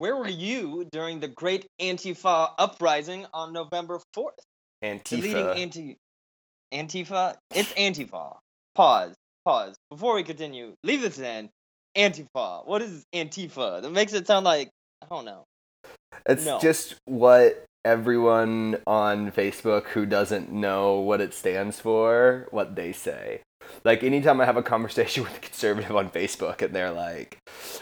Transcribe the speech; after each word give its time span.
where 0.00 0.16
were 0.16 0.28
you 0.28 0.86
during 0.90 1.20
the 1.20 1.28
Great 1.28 1.66
Antifa 1.80 2.50
uprising 2.58 3.26
on 3.34 3.52
November 3.52 4.00
fourth? 4.14 4.34
The 4.80 4.98
leading 5.12 5.34
Antifa. 5.36 5.56
anti 5.56 5.96
Antifa. 6.72 7.36
It's 7.54 7.70
Antifa. 7.74 8.36
Pause. 8.74 9.14
Pause. 9.44 9.76
Before 9.90 10.14
we 10.14 10.22
continue, 10.22 10.72
leave 10.82 11.02
this 11.02 11.18
in. 11.18 11.50
Antifa. 11.96 12.66
What 12.66 12.80
is 12.80 13.04
Antifa? 13.14 13.82
That 13.82 13.90
makes 13.92 14.14
it 14.14 14.26
sound 14.26 14.44
like 14.44 14.70
I 15.02 15.06
don't 15.14 15.26
know. 15.26 15.44
It's 16.26 16.46
No. 16.46 16.58
just 16.60 16.94
what 17.04 17.64
everyone 17.84 18.78
on 18.86 19.30
Facebook 19.32 19.84
who 19.88 20.06
doesn't 20.06 20.50
know 20.50 20.94
what 21.00 21.20
it 21.20 21.34
stands 21.34 21.78
for, 21.78 22.46
what 22.50 22.74
they 22.74 22.92
say. 22.92 23.42
Like 23.84 24.02
anytime 24.02 24.40
I 24.40 24.44
have 24.44 24.56
a 24.56 24.62
conversation 24.62 25.22
with 25.24 25.36
a 25.36 25.40
conservative 25.40 25.94
on 25.94 26.10
Facebook 26.10 26.62
and 26.62 26.74
they're 26.74 26.90
like, 26.92 27.38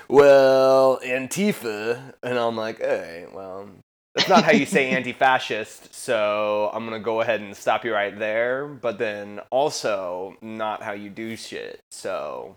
"Well, 0.08 1.00
Antifa," 1.04 2.14
and 2.22 2.38
I'm 2.38 2.56
like, 2.56 2.78
"Hey, 2.78 3.26
well, 3.32 3.68
that's 4.14 4.28
not 4.28 4.44
how 4.44 4.52
you 4.52 4.66
say 4.66 4.90
anti-fascist." 4.96 5.94
So 5.94 6.70
I'm 6.72 6.84
gonna 6.84 7.00
go 7.00 7.20
ahead 7.20 7.40
and 7.40 7.56
stop 7.56 7.84
you 7.84 7.92
right 7.92 8.16
there. 8.18 8.66
But 8.66 8.98
then 8.98 9.40
also 9.50 10.36
not 10.40 10.82
how 10.82 10.92
you 10.92 11.10
do 11.10 11.36
shit. 11.36 11.80
So. 11.90 12.56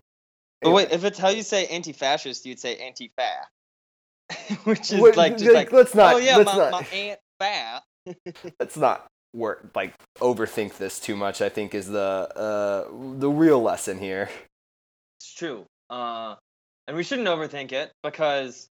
But 0.62 0.72
wait, 0.74 0.92
if 0.92 1.04
it's 1.04 1.18
how 1.18 1.30
you 1.30 1.42
say 1.42 1.66
anti-fascist, 1.68 2.46
you'd 2.46 2.60
say 2.60 2.76
anti-fa, 2.78 3.48
which 4.66 4.92
is 4.92 5.00
Wait, 5.00 5.18
like 5.18 5.38
just 5.38 5.56
like, 5.56 5.72
let's 5.72 5.96
not- 5.96 6.14
oh 6.14 6.18
yeah, 6.18 6.38
let's 6.38 6.52
my, 6.52 6.58
not- 6.58 6.72
my 6.72 6.88
aunt 6.94 7.20
fa. 7.40 7.82
let's 8.60 8.78
not 8.78 9.08
work 9.34 9.70
like 9.76 9.94
overthink 10.20 10.78
this 10.78 11.00
too 11.00 11.16
much. 11.16 11.42
I 11.42 11.50
think 11.50 11.74
is 11.74 11.88
the 11.88 12.00
uh 12.36 12.88
the 13.18 13.30
real 13.30 13.62
lesson 13.62 14.00
here. 14.00 14.30
It's 15.20 15.34
true. 15.34 15.66
Uh, 15.90 16.36
and 16.88 16.98
we 16.98 17.04
shouldn't 17.04 17.28
overthink 17.28 17.72
it 17.74 17.92
because 18.02 18.70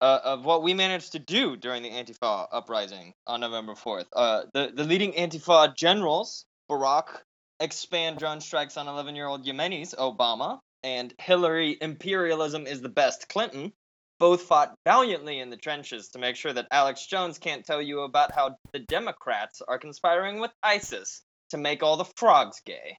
uh, 0.00 0.20
of 0.24 0.44
what 0.44 0.62
we 0.62 0.74
managed 0.74 1.12
to 1.12 1.18
do 1.18 1.56
during 1.56 1.82
the 1.82 1.90
Antifa 1.90 2.46
uprising 2.52 3.12
on 3.26 3.40
November 3.40 3.74
4th. 3.74 4.06
Uh, 4.14 4.42
the, 4.54 4.72
the 4.74 4.84
leading 4.84 5.12
Antifa 5.12 5.74
generals, 5.76 6.44
Barack 6.70 7.22
expand 7.60 8.18
drone 8.18 8.40
strikes 8.40 8.76
on 8.76 8.88
11 8.88 9.14
year 9.14 9.26
old 9.26 9.44
Yemenis, 9.44 9.94
Obama, 9.94 10.58
and 10.82 11.12
Hillary 11.18 11.76
imperialism 11.80 12.66
is 12.66 12.80
the 12.80 12.88
best, 12.88 13.28
Clinton, 13.28 13.72
both 14.20 14.42
fought 14.42 14.74
valiantly 14.84 15.40
in 15.40 15.50
the 15.50 15.56
trenches 15.56 16.10
to 16.10 16.20
make 16.20 16.36
sure 16.36 16.52
that 16.52 16.68
Alex 16.70 17.06
Jones 17.06 17.38
can't 17.38 17.64
tell 17.64 17.82
you 17.82 18.02
about 18.02 18.32
how 18.32 18.54
the 18.72 18.78
Democrats 18.78 19.62
are 19.66 19.78
conspiring 19.78 20.38
with 20.38 20.52
ISIS 20.62 21.22
to 21.48 21.56
make 21.58 21.82
all 21.82 21.96
the 21.96 22.04
frogs 22.16 22.60
gay. 22.64 22.96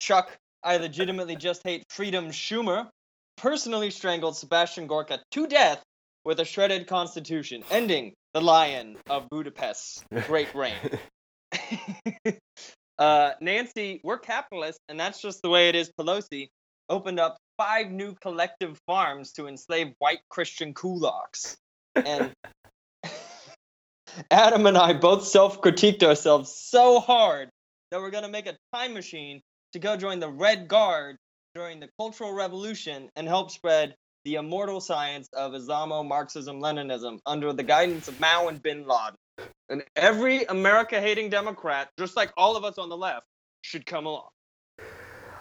Chuck, 0.00 0.30
I 0.62 0.76
legitimately 0.76 1.36
just 1.36 1.62
hate 1.64 1.82
freedom 1.88 2.28
Schumer, 2.28 2.88
personally 3.38 3.90
strangled 3.90 4.36
Sebastian 4.36 4.86
Gorka 4.86 5.20
to 5.32 5.46
death 5.46 5.82
with 6.24 6.38
a 6.40 6.44
shredded 6.44 6.86
constitution, 6.86 7.64
ending 7.70 8.12
the 8.34 8.40
lion 8.40 8.96
of 9.08 9.28
Budapest's 9.30 10.04
great 10.26 10.54
reign. 10.54 10.98
uh, 12.98 13.32
Nancy, 13.40 14.00
we're 14.04 14.18
capitalists, 14.18 14.80
and 14.88 15.00
that's 15.00 15.20
just 15.20 15.40
the 15.42 15.48
way 15.48 15.68
it 15.68 15.74
is. 15.74 15.90
Pelosi 15.98 16.48
opened 16.88 17.18
up 17.18 17.36
five 17.56 17.90
new 17.90 18.14
collective 18.14 18.78
farms 18.86 19.32
to 19.32 19.46
enslave 19.46 19.94
white 19.98 20.20
Christian 20.28 20.74
kulaks. 20.74 21.56
And 21.94 22.32
Adam 24.30 24.66
and 24.66 24.76
I 24.76 24.92
both 24.92 25.26
self 25.26 25.60
critiqued 25.60 26.02
ourselves 26.02 26.54
so 26.54 27.00
hard 27.00 27.50
that 27.90 28.00
we're 28.00 28.10
going 28.10 28.24
to 28.24 28.30
make 28.30 28.46
a 28.46 28.56
time 28.72 28.94
machine 28.94 29.40
to 29.72 29.78
go 29.78 29.96
join 29.96 30.20
the 30.20 30.28
Red 30.28 30.68
Guard 30.68 31.16
during 31.54 31.80
the 31.80 31.88
Cultural 31.98 32.32
Revolution 32.32 33.08
and 33.16 33.28
help 33.28 33.50
spread 33.50 33.94
the 34.24 34.36
immortal 34.36 34.80
science 34.80 35.28
of 35.32 35.52
Islamo 35.52 36.06
Marxism 36.06 36.60
Leninism 36.60 37.18
under 37.26 37.52
the 37.52 37.62
guidance 37.62 38.08
of 38.08 38.18
Mao 38.20 38.48
and 38.48 38.62
bin 38.62 38.86
Laden. 38.86 39.16
And 39.68 39.84
every 39.96 40.44
America 40.44 41.00
hating 41.00 41.30
Democrat, 41.30 41.88
just 41.98 42.16
like 42.16 42.32
all 42.36 42.56
of 42.56 42.64
us 42.64 42.78
on 42.78 42.88
the 42.88 42.96
left, 42.96 43.26
should 43.62 43.86
come 43.86 44.06
along. 44.06 44.28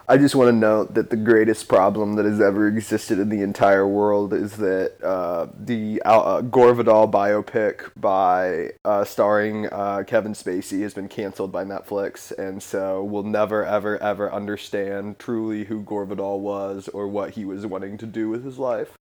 I 0.06 0.18
just 0.18 0.36
want 0.36 0.50
to 0.50 0.54
note 0.54 0.96
that 0.96 1.10
the 1.10 1.16
greatest 1.16 1.70
problem 1.70 2.16
that 2.16 2.26
has 2.26 2.42
ever 2.42 2.68
existed 2.68 3.20
in 3.20 3.30
the 3.30 3.42
entire 3.42 3.88
world 3.88 4.34
is 4.34 4.58
that 4.58 5.02
uh, 5.02 5.48
the 5.58 6.02
uh, 6.04 6.42
Gore 6.42 6.74
Vidal 6.74 7.08
biopic 7.08 7.90
by 7.96 8.72
uh, 8.84 9.06
starring 9.06 9.68
uh, 9.68 10.04
Kevin 10.06 10.34
Spacey 10.34 10.82
has 10.82 10.94
been 10.94 11.08
canceled 11.08 11.54
by 11.54 11.64
Netflix, 11.64 12.38
and 12.38 12.62
so 12.62 13.02
we'll 13.02 13.24
never, 13.24 13.64
ever, 13.66 13.98
ever 14.04 14.32
understand 14.32 15.20
truly 15.20 15.64
who 15.64 15.82
Gore 15.82 16.06
Vidal 16.06 16.42
was 16.42 16.90
or 16.90 17.08
what 17.08 17.30
he 17.32 17.46
was 17.46 17.66
wanting 17.66 17.98
to 18.00 18.06
do 18.06 18.28
with 18.28 18.44
his 18.44 18.60
life. 18.60 18.98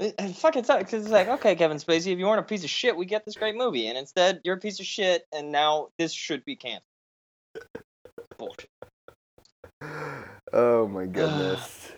It, 0.00 0.14
it 0.18 0.34
fucking 0.36 0.64
sucks 0.64 0.84
because 0.84 1.02
it's 1.02 1.12
like, 1.12 1.28
okay, 1.28 1.54
Kevin 1.56 1.76
Spacey, 1.76 2.12
if 2.12 2.18
you 2.18 2.24
weren't 2.24 2.40
a 2.40 2.42
piece 2.42 2.64
of 2.64 2.70
shit, 2.70 2.96
we 2.96 3.04
get 3.04 3.26
this 3.26 3.36
great 3.36 3.54
movie, 3.54 3.88
and 3.88 3.98
instead 3.98 4.40
you're 4.44 4.56
a 4.56 4.60
piece 4.60 4.80
of 4.80 4.86
shit, 4.86 5.26
and 5.34 5.52
now 5.52 5.88
this 5.98 6.12
should 6.14 6.42
be 6.46 6.56
canceled. 6.56 6.84
Bullshit. 8.38 8.70
Oh 10.52 10.88
my 10.88 11.06
goodness. 11.12 11.92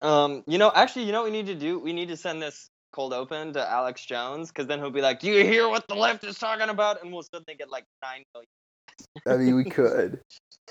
Um, 0.00 0.42
you 0.46 0.58
know, 0.58 0.72
actually, 0.74 1.04
you 1.04 1.12
know 1.12 1.22
what 1.22 1.30
we 1.30 1.36
need 1.36 1.46
to 1.46 1.54
do? 1.54 1.78
We 1.78 1.92
need 1.92 2.08
to 2.08 2.16
send 2.16 2.42
this 2.42 2.68
cold 2.92 3.12
open 3.12 3.52
to 3.54 3.70
Alex 3.70 4.04
Jones, 4.04 4.48
because 4.48 4.66
then 4.66 4.78
he'll 4.78 4.90
be 4.90 5.00
like, 5.00 5.20
"Do 5.20 5.28
you 5.28 5.44
hear 5.44 5.68
what 5.68 5.86
the 5.88 5.94
left 5.94 6.24
is 6.24 6.38
talking 6.38 6.68
about?" 6.68 7.02
And 7.02 7.12
we'll 7.12 7.22
suddenly 7.22 7.56
get 7.56 7.70
like 7.70 7.84
nine 8.02 8.24
million. 8.34 8.48
I 9.26 9.36
mean, 9.36 9.56
we 9.56 9.64
could. 9.64 10.20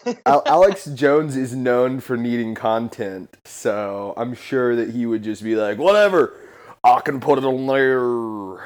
Al- 0.25 0.43
Alex 0.45 0.85
Jones 0.85 1.35
is 1.35 1.55
known 1.55 1.99
for 1.99 2.17
needing 2.17 2.55
content, 2.55 3.37
so 3.45 4.13
I'm 4.17 4.33
sure 4.33 4.75
that 4.75 4.91
he 4.91 5.05
would 5.05 5.23
just 5.23 5.43
be 5.43 5.55
like, 5.55 5.77
whatever, 5.77 6.37
I 6.83 7.01
can 7.01 7.19
put 7.19 7.37
it 7.37 7.45
on 7.45 7.67
there. 7.67 8.59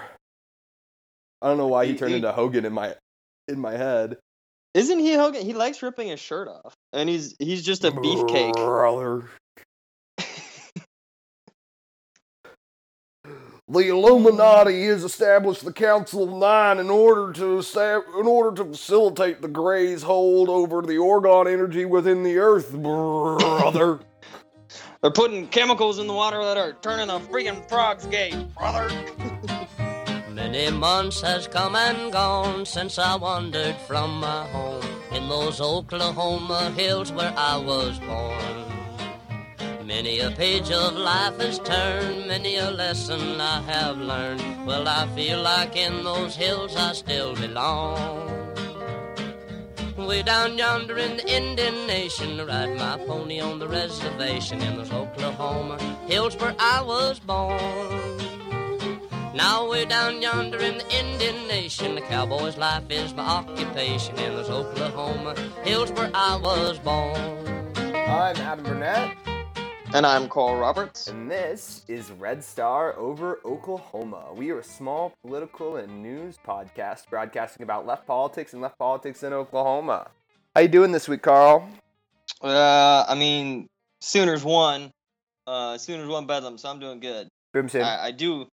I 1.41 1.49
don't 1.49 1.57
know 1.57 1.67
why 1.67 1.85
he 1.85 1.95
turned 1.95 2.15
into 2.15 2.31
Hogan 2.31 2.65
in 2.65 2.73
my 2.73 2.95
in 3.47 3.59
my 3.59 3.73
head. 3.73 4.17
Isn't 4.75 4.99
he 4.99 5.13
Hogan? 5.13 5.45
He 5.45 5.53
likes 5.53 5.81
ripping 5.81 6.09
his 6.09 6.19
shirt 6.19 6.49
off, 6.49 6.75
and 6.91 7.07
he's 7.07 7.33
he's 7.39 7.63
just 7.63 7.85
a 7.85 7.91
beefcake. 7.91 8.53
Brother. 8.53 9.29
The 13.67 13.89
Illuminati 13.89 14.85
has 14.85 15.03
established 15.03 15.65
the 15.65 15.73
Council 15.73 16.25
of 16.25 16.29
Nine 16.29 16.77
in 16.77 16.91
order 16.91 17.33
to 17.33 17.57
estab- 17.57 18.19
in 18.19 18.27
order 18.27 18.55
to 18.63 18.69
facilitate 18.69 19.41
the 19.41 19.47
Greys' 19.47 20.03
hold 20.03 20.49
over 20.49 20.83
the 20.83 20.97
orgone 20.97 21.51
energy 21.51 21.83
within 21.83 22.21
the 22.21 22.37
Earth, 22.37 22.71
brother. 22.71 24.01
They're 25.01 25.09
putting 25.09 25.47
chemicals 25.47 25.97
in 25.97 26.05
the 26.05 26.13
water 26.13 26.43
that 26.43 26.57
are 26.57 26.73
turning 26.83 27.07
the 27.07 27.19
freaking 27.21 27.67
frogs 27.67 28.05
gay, 28.05 28.47
brother. 28.55 28.87
Many 30.35 30.69
months 30.69 31.21
has 31.21 31.47
come 31.47 31.77
and 31.77 32.11
gone 32.11 32.65
since 32.65 32.99
I 32.99 33.15
wandered 33.15 33.77
from 33.87 34.19
my 34.19 34.45
home 34.47 34.83
in 35.13 35.29
those 35.29 35.61
Oklahoma 35.61 36.71
hills 36.71 37.13
where 37.13 37.33
I 37.37 37.55
was 37.55 37.97
born. 37.99 38.65
Many 39.87 40.19
a 40.19 40.31
page 40.31 40.69
of 40.71 40.97
life 40.97 41.39
has 41.39 41.57
turned, 41.59 42.27
many 42.27 42.57
a 42.57 42.69
lesson 42.69 43.39
I 43.39 43.61
have 43.61 43.97
learned. 43.97 44.67
Well, 44.67 44.89
I 44.89 45.07
feel 45.15 45.41
like 45.41 45.77
in 45.77 46.03
those 46.03 46.35
hills 46.35 46.75
I 46.75 46.91
still 46.91 47.33
belong. 47.33 48.29
Way 49.95 50.21
down 50.21 50.57
yonder 50.57 50.97
in 50.97 51.15
the 51.15 51.33
Indian 51.33 51.87
Nation, 51.87 52.41
I 52.41 52.43
ride 52.43 52.77
my 52.77 52.97
pony 53.05 53.39
on 53.39 53.57
the 53.59 53.69
reservation 53.69 54.61
in 54.61 54.75
those 54.75 54.91
Oklahoma 54.91 55.77
hills 56.07 56.35
where 56.35 56.55
I 56.59 56.81
was 56.81 57.19
born. 57.19 58.34
Now 59.35 59.69
way 59.69 59.83
down 59.83 60.21
yonder 60.21 60.59
in 60.59 60.77
the 60.77 60.97
Indian 60.97 61.45
Nation, 61.49 61.95
the 61.95 61.99
cowboy's 61.99 62.55
life 62.55 62.89
is 62.89 63.13
my 63.13 63.25
occupation 63.25 64.17
in 64.17 64.33
those 64.33 64.49
Oklahoma 64.49 65.35
hills 65.65 65.91
where 65.91 66.09
I 66.13 66.37
was 66.37 66.79
born. 66.79 67.17
I'm 67.75 68.37
Adam 68.37 68.63
Burnett. 68.63 69.17
And 69.93 70.05
I'm 70.05 70.29
Carl 70.29 70.55
Roberts. 70.55 71.07
And 71.07 71.29
this 71.29 71.83
is 71.89 72.11
Red 72.11 72.45
Star 72.45 72.97
over 72.97 73.41
Oklahoma. 73.43 74.27
We 74.33 74.51
are 74.51 74.59
a 74.59 74.63
small 74.63 75.13
political 75.21 75.75
and 75.75 76.01
news 76.01 76.39
podcast 76.47 77.09
broadcasting 77.09 77.63
about 77.63 77.85
left 77.85 78.07
politics 78.07 78.53
and 78.53 78.61
left 78.61 78.79
politics 78.79 79.21
in 79.21 79.33
Oklahoma. 79.33 80.11
How 80.55 80.61
you 80.61 80.69
doing 80.69 80.93
this 80.93 81.09
week, 81.09 81.23
Carl? 81.23 81.67
Uh, 82.41 83.03
I 83.05 83.15
mean, 83.15 83.67
Sooners 83.99 84.45
won. 84.45 84.91
Uh, 85.45 85.77
Sooners 85.77 86.07
won 86.07 86.25
Bedlam, 86.25 86.57
so 86.57 86.69
I'm 86.69 86.79
doing 86.79 87.01
good. 87.01 87.27
Boomson. 87.53 87.83
I, 87.83 88.05
I 88.05 88.11
do, 88.11 88.47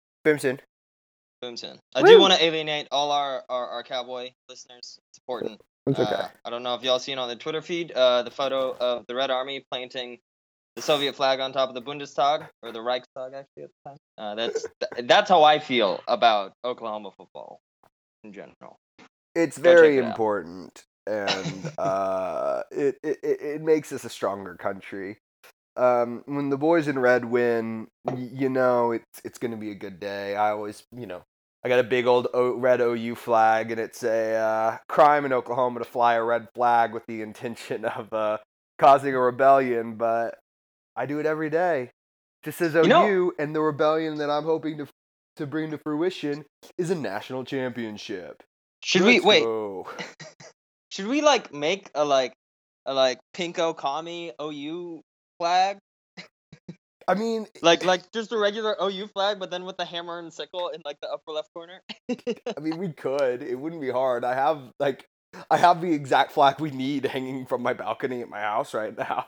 Boomson. 1.42 1.78
I 1.94 2.02
Woo! 2.02 2.08
do 2.08 2.20
want 2.20 2.34
to 2.34 2.44
alienate 2.44 2.88
all 2.90 3.12
our, 3.12 3.42
our, 3.48 3.68
our 3.68 3.82
cowboy 3.82 4.30
listeners. 4.48 4.98
It's 5.10 5.18
important. 5.18 5.60
It's 5.86 5.98
okay. 5.98 6.14
Uh, 6.14 6.28
I 6.44 6.50
don't 6.50 6.62
know 6.62 6.74
if 6.74 6.82
y'all 6.82 6.98
seen 6.98 7.18
on 7.18 7.28
the 7.28 7.36
Twitter 7.36 7.62
feed 7.62 7.92
uh, 7.92 8.22
the 8.22 8.30
photo 8.30 8.76
of 8.78 9.06
the 9.06 9.14
Red 9.14 9.30
Army 9.30 9.64
planting 9.70 10.18
the 10.76 10.82
Soviet 10.82 11.14
flag 11.14 11.40
on 11.40 11.52
top 11.52 11.68
of 11.68 11.74
the 11.74 11.82
Bundestag 11.82 12.46
or 12.62 12.72
the 12.72 12.80
Reichstag 12.80 13.34
actually 13.34 13.64
at 13.64 13.70
the 13.84 13.90
time. 13.90 13.96
Uh, 14.18 14.34
that's 14.34 14.66
th- 14.94 15.06
that's 15.08 15.28
how 15.28 15.42
I 15.42 15.58
feel 15.58 16.00
about 16.06 16.52
Oklahoma 16.64 17.10
football 17.16 17.60
in 18.24 18.32
general. 18.32 18.78
it's 19.34 19.56
very 19.58 19.98
it 19.98 20.04
out. 20.04 20.10
important, 20.10 20.84
and 21.06 21.72
uh, 21.78 22.62
it 22.70 22.98
it 23.02 23.18
it 23.22 23.62
makes 23.62 23.92
us 23.92 24.04
a 24.04 24.10
stronger 24.10 24.56
country. 24.56 25.18
Um, 25.80 26.22
when 26.26 26.50
the 26.50 26.58
boys 26.58 26.88
in 26.88 26.98
red 26.98 27.24
win, 27.24 27.88
y- 28.04 28.28
you 28.32 28.48
know 28.48 28.92
it's 28.92 29.20
it's 29.24 29.38
gonna 29.38 29.56
be 29.56 29.70
a 29.70 29.74
good 29.74 29.98
day. 30.00 30.36
I 30.36 30.50
always, 30.50 30.82
you 30.94 31.06
know, 31.06 31.22
I 31.64 31.68
got 31.68 31.78
a 31.78 31.84
big 31.84 32.06
old 32.06 32.28
o- 32.34 32.56
red 32.56 32.80
OU 32.80 33.14
flag, 33.14 33.70
and 33.70 33.80
it's 33.80 34.02
a 34.02 34.34
uh, 34.36 34.76
crime 34.88 35.24
in 35.24 35.32
Oklahoma 35.32 35.80
to 35.80 35.84
fly 35.84 36.14
a 36.14 36.22
red 36.22 36.48
flag 36.54 36.92
with 36.92 37.06
the 37.06 37.22
intention 37.22 37.84
of 37.96 38.12
uh, 38.12 38.38
causing 38.78 39.14
a 39.14 39.20
rebellion. 39.20 39.96
But 39.96 40.38
I 40.96 41.06
do 41.06 41.18
it 41.18 41.26
every 41.26 41.50
day. 41.50 41.90
Just 42.44 42.58
says 42.58 42.74
OU, 42.74 42.88
know- 42.88 43.32
and 43.38 43.54
the 43.54 43.60
rebellion 43.60 44.16
that 44.18 44.30
I'm 44.30 44.44
hoping 44.44 44.78
to 44.78 44.86
to 45.36 45.46
bring 45.46 45.70
to 45.70 45.78
fruition 45.78 46.44
is 46.76 46.90
a 46.90 46.94
national 46.94 47.44
championship. 47.44 48.42
Should 48.82 49.02
we 49.02 49.14
Let's 49.14 49.24
wait? 49.24 49.44
go. 49.44 49.88
Should 50.90 51.06
we 51.06 51.20
like 51.22 51.52
make 51.54 51.90
a 51.94 52.04
like 52.04 52.32
a 52.86 52.92
like 52.94 53.18
pinko 53.34 53.76
kami 53.76 54.32
OU 54.40 55.02
flag? 55.40 55.78
I 57.08 57.14
mean, 57.14 57.46
Like 57.62 57.82
eh 57.82 57.86
like 57.86 58.12
just 58.12 58.32
a 58.32 58.38
regular 58.38 58.76
OU 58.80 59.08
flag, 59.08 59.40
but 59.40 59.50
then 59.50 59.64
with 59.64 59.76
the 59.76 59.84
hammer 59.84 60.18
and 60.18 60.32
sickle 60.32 60.68
in 60.68 60.82
like 60.84 61.00
the 61.00 61.08
upper 61.08 61.32
left 61.32 61.48
corner. 61.54 61.80
I 62.08 62.60
mean, 62.60 62.78
we 62.78 62.92
could. 63.04 63.42
It 63.42 63.58
wouldn't 63.58 63.80
be 63.80 63.90
hard. 63.90 64.24
I 64.24 64.34
have 64.34 64.60
like, 64.78 65.06
I 65.50 65.56
have 65.56 65.80
the 65.80 65.92
exact 65.92 66.32
flag 66.32 66.60
we 66.60 66.70
need 66.70 67.06
hanging 67.06 67.46
from 67.46 67.62
my 67.62 67.72
balcony 67.72 68.20
at 68.20 68.28
my 68.28 68.40
house 68.40 68.74
right 68.74 68.96
now. 68.96 69.26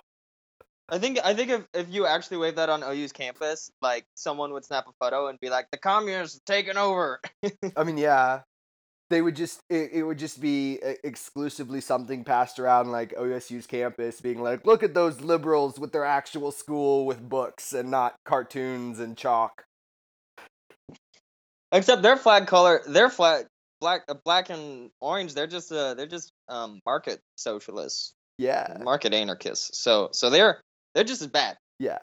I 0.88 0.98
think 0.98 1.18
I 1.24 1.32
think 1.32 1.50
if, 1.50 1.62
if 1.72 1.86
you 1.90 2.06
actually 2.06 2.36
wave 2.36 2.56
that 2.56 2.68
on 2.68 2.82
OU's 2.82 3.12
campus, 3.12 3.70
like 3.80 4.04
someone 4.14 4.52
would 4.52 4.64
snap 4.64 4.84
a 4.86 4.92
photo 5.02 5.28
and 5.28 5.40
be 5.40 5.48
like, 5.48 5.66
"The 5.70 5.78
communists 5.78 6.34
have 6.36 6.44
taken 6.44 6.76
over." 6.76 7.20
I 7.76 7.84
mean, 7.84 7.96
yeah, 7.96 8.42
they 9.12 9.20
would 9.22 9.36
just 9.36 9.60
it, 9.68 9.90
it 9.92 10.02
would 10.02 10.18
just 10.18 10.40
be 10.40 10.74
e- 10.84 10.94
exclusively 11.04 11.80
something 11.80 12.24
passed 12.24 12.58
around 12.58 12.90
like 12.90 13.14
OSU's 13.14 13.66
campus, 13.66 14.20
being 14.20 14.42
like, 14.42 14.66
look 14.66 14.82
at 14.82 14.94
those 14.94 15.20
liberals 15.20 15.78
with 15.78 15.92
their 15.92 16.04
actual 16.04 16.50
school 16.50 17.04
with 17.04 17.20
books 17.28 17.72
and 17.74 17.90
not 17.90 18.14
cartoons 18.24 18.98
and 18.98 19.16
chalk. 19.16 19.64
Except 21.70 22.02
their 22.02 22.16
flag 22.16 22.46
color, 22.46 22.82
their 22.86 23.08
flag 23.10 23.46
black, 23.80 24.02
uh, 24.08 24.14
black 24.24 24.50
and 24.50 24.90
orange. 25.00 25.34
They're 25.34 25.46
just 25.46 25.70
uh, 25.70 25.94
they're 25.94 26.06
just 26.06 26.32
um 26.48 26.80
market 26.86 27.20
socialists, 27.36 28.14
Yeah, 28.38 28.78
market 28.82 29.12
anarchists. 29.12 29.78
So 29.78 30.08
so 30.12 30.30
they're 30.30 30.60
they're 30.94 31.04
just 31.04 31.22
as 31.22 31.28
bad. 31.28 31.56
yeah, 31.78 31.98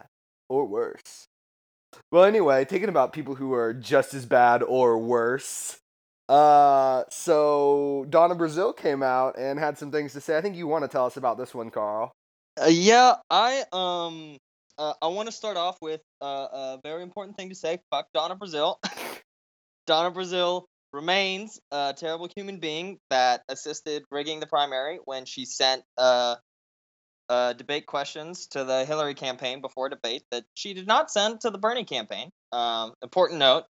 or 0.47 0.65
worse. 0.67 1.25
Well, 2.11 2.23
anyway, 2.23 2.65
thinking 2.65 2.89
about 2.89 3.13
people 3.13 3.35
who 3.35 3.53
are 3.53 3.73
just 3.73 4.13
as 4.13 4.25
bad 4.27 4.61
or 4.61 4.99
worse. 4.99 5.77
Uh, 6.29 7.03
so 7.09 8.05
Donna 8.09 8.35
Brazile 8.35 8.77
came 8.77 9.01
out 9.01 9.37
and 9.37 9.57
had 9.57 9.79
some 9.79 9.91
things 9.91 10.13
to 10.13 10.21
say. 10.21 10.37
I 10.37 10.41
think 10.41 10.55
you 10.55 10.67
want 10.67 10.83
to 10.83 10.87
tell 10.87 11.07
us 11.07 11.17
about 11.17 11.39
this 11.39 11.55
one, 11.55 11.71
Carl. 11.71 12.11
Uh, 12.61 12.67
yeah, 12.67 13.15
I 13.31 13.63
um 13.73 14.37
uh, 14.77 14.93
I 15.01 15.07
want 15.07 15.27
to 15.27 15.31
start 15.31 15.57
off 15.57 15.77
with 15.81 16.01
uh, 16.21 16.47
a 16.51 16.79
very 16.83 17.01
important 17.01 17.35
thing 17.35 17.49
to 17.49 17.55
say. 17.55 17.79
Fuck 17.89 18.07
Donna 18.13 18.35
Brazile. 18.35 18.75
Donna 19.87 20.11
Brazile 20.11 20.65
remains 20.93 21.59
a 21.71 21.95
terrible 21.97 22.29
human 22.35 22.59
being 22.59 22.99
that 23.09 23.41
assisted 23.49 24.03
rigging 24.11 24.39
the 24.39 24.47
primary 24.47 24.99
when 25.05 25.25
she 25.25 25.45
sent 25.45 25.83
uh, 25.97 26.35
uh, 27.27 27.53
debate 27.53 27.87
questions 27.87 28.47
to 28.47 28.63
the 28.63 28.85
Hillary 28.85 29.15
campaign 29.15 29.61
before 29.61 29.89
debate 29.89 30.23
that 30.31 30.43
she 30.53 30.75
did 30.75 30.85
not 30.85 31.09
send 31.09 31.41
to 31.41 31.49
the 31.49 31.57
Bernie 31.57 31.85
campaign. 31.85 32.29
Um, 32.51 32.93
important 33.01 33.39
note, 33.39 33.65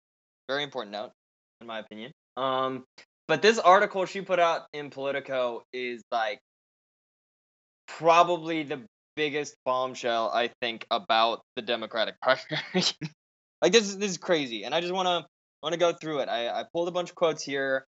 very 0.49 0.65
important 0.65 0.93
note, 0.93 1.13
in 1.61 1.69
my 1.69 1.79
opinion. 1.79 2.13
Um, 2.39 2.85
but 3.27 3.43
this 3.43 3.59
article 3.59 4.07
she 4.07 4.21
put 4.21 4.39
out 4.39 4.63
in 4.73 4.91
Politico 4.91 5.63
is 5.73 6.03
like 6.11 6.41
probably 7.87 8.63
the 8.63 8.83
biggest 9.17 9.57
bombshell 9.65 10.31
I 10.33 10.51
think 10.61 10.87
about 10.91 11.43
the 11.57 11.63
Democratic 11.63 12.15
primary. 12.23 12.87
like 13.61 13.73
this 13.73 13.89
is 13.89 13.99
this 13.99 14.13
is 14.13 14.19
crazy, 14.19 14.65
and 14.65 14.75
I 14.75 14.81
just 14.81 14.93
want 14.93 15.07
to 15.07 15.27
want 15.63 15.73
to 15.73 15.79
go 15.79 15.93
through 15.93 16.21
it. 16.21 16.29
I 16.29 16.49
I 16.49 16.65
pulled 16.73 16.89
a 16.89 16.93
bunch 16.93 17.11
of 17.11 17.17
quotes 17.17 17.43
here, 17.43 17.85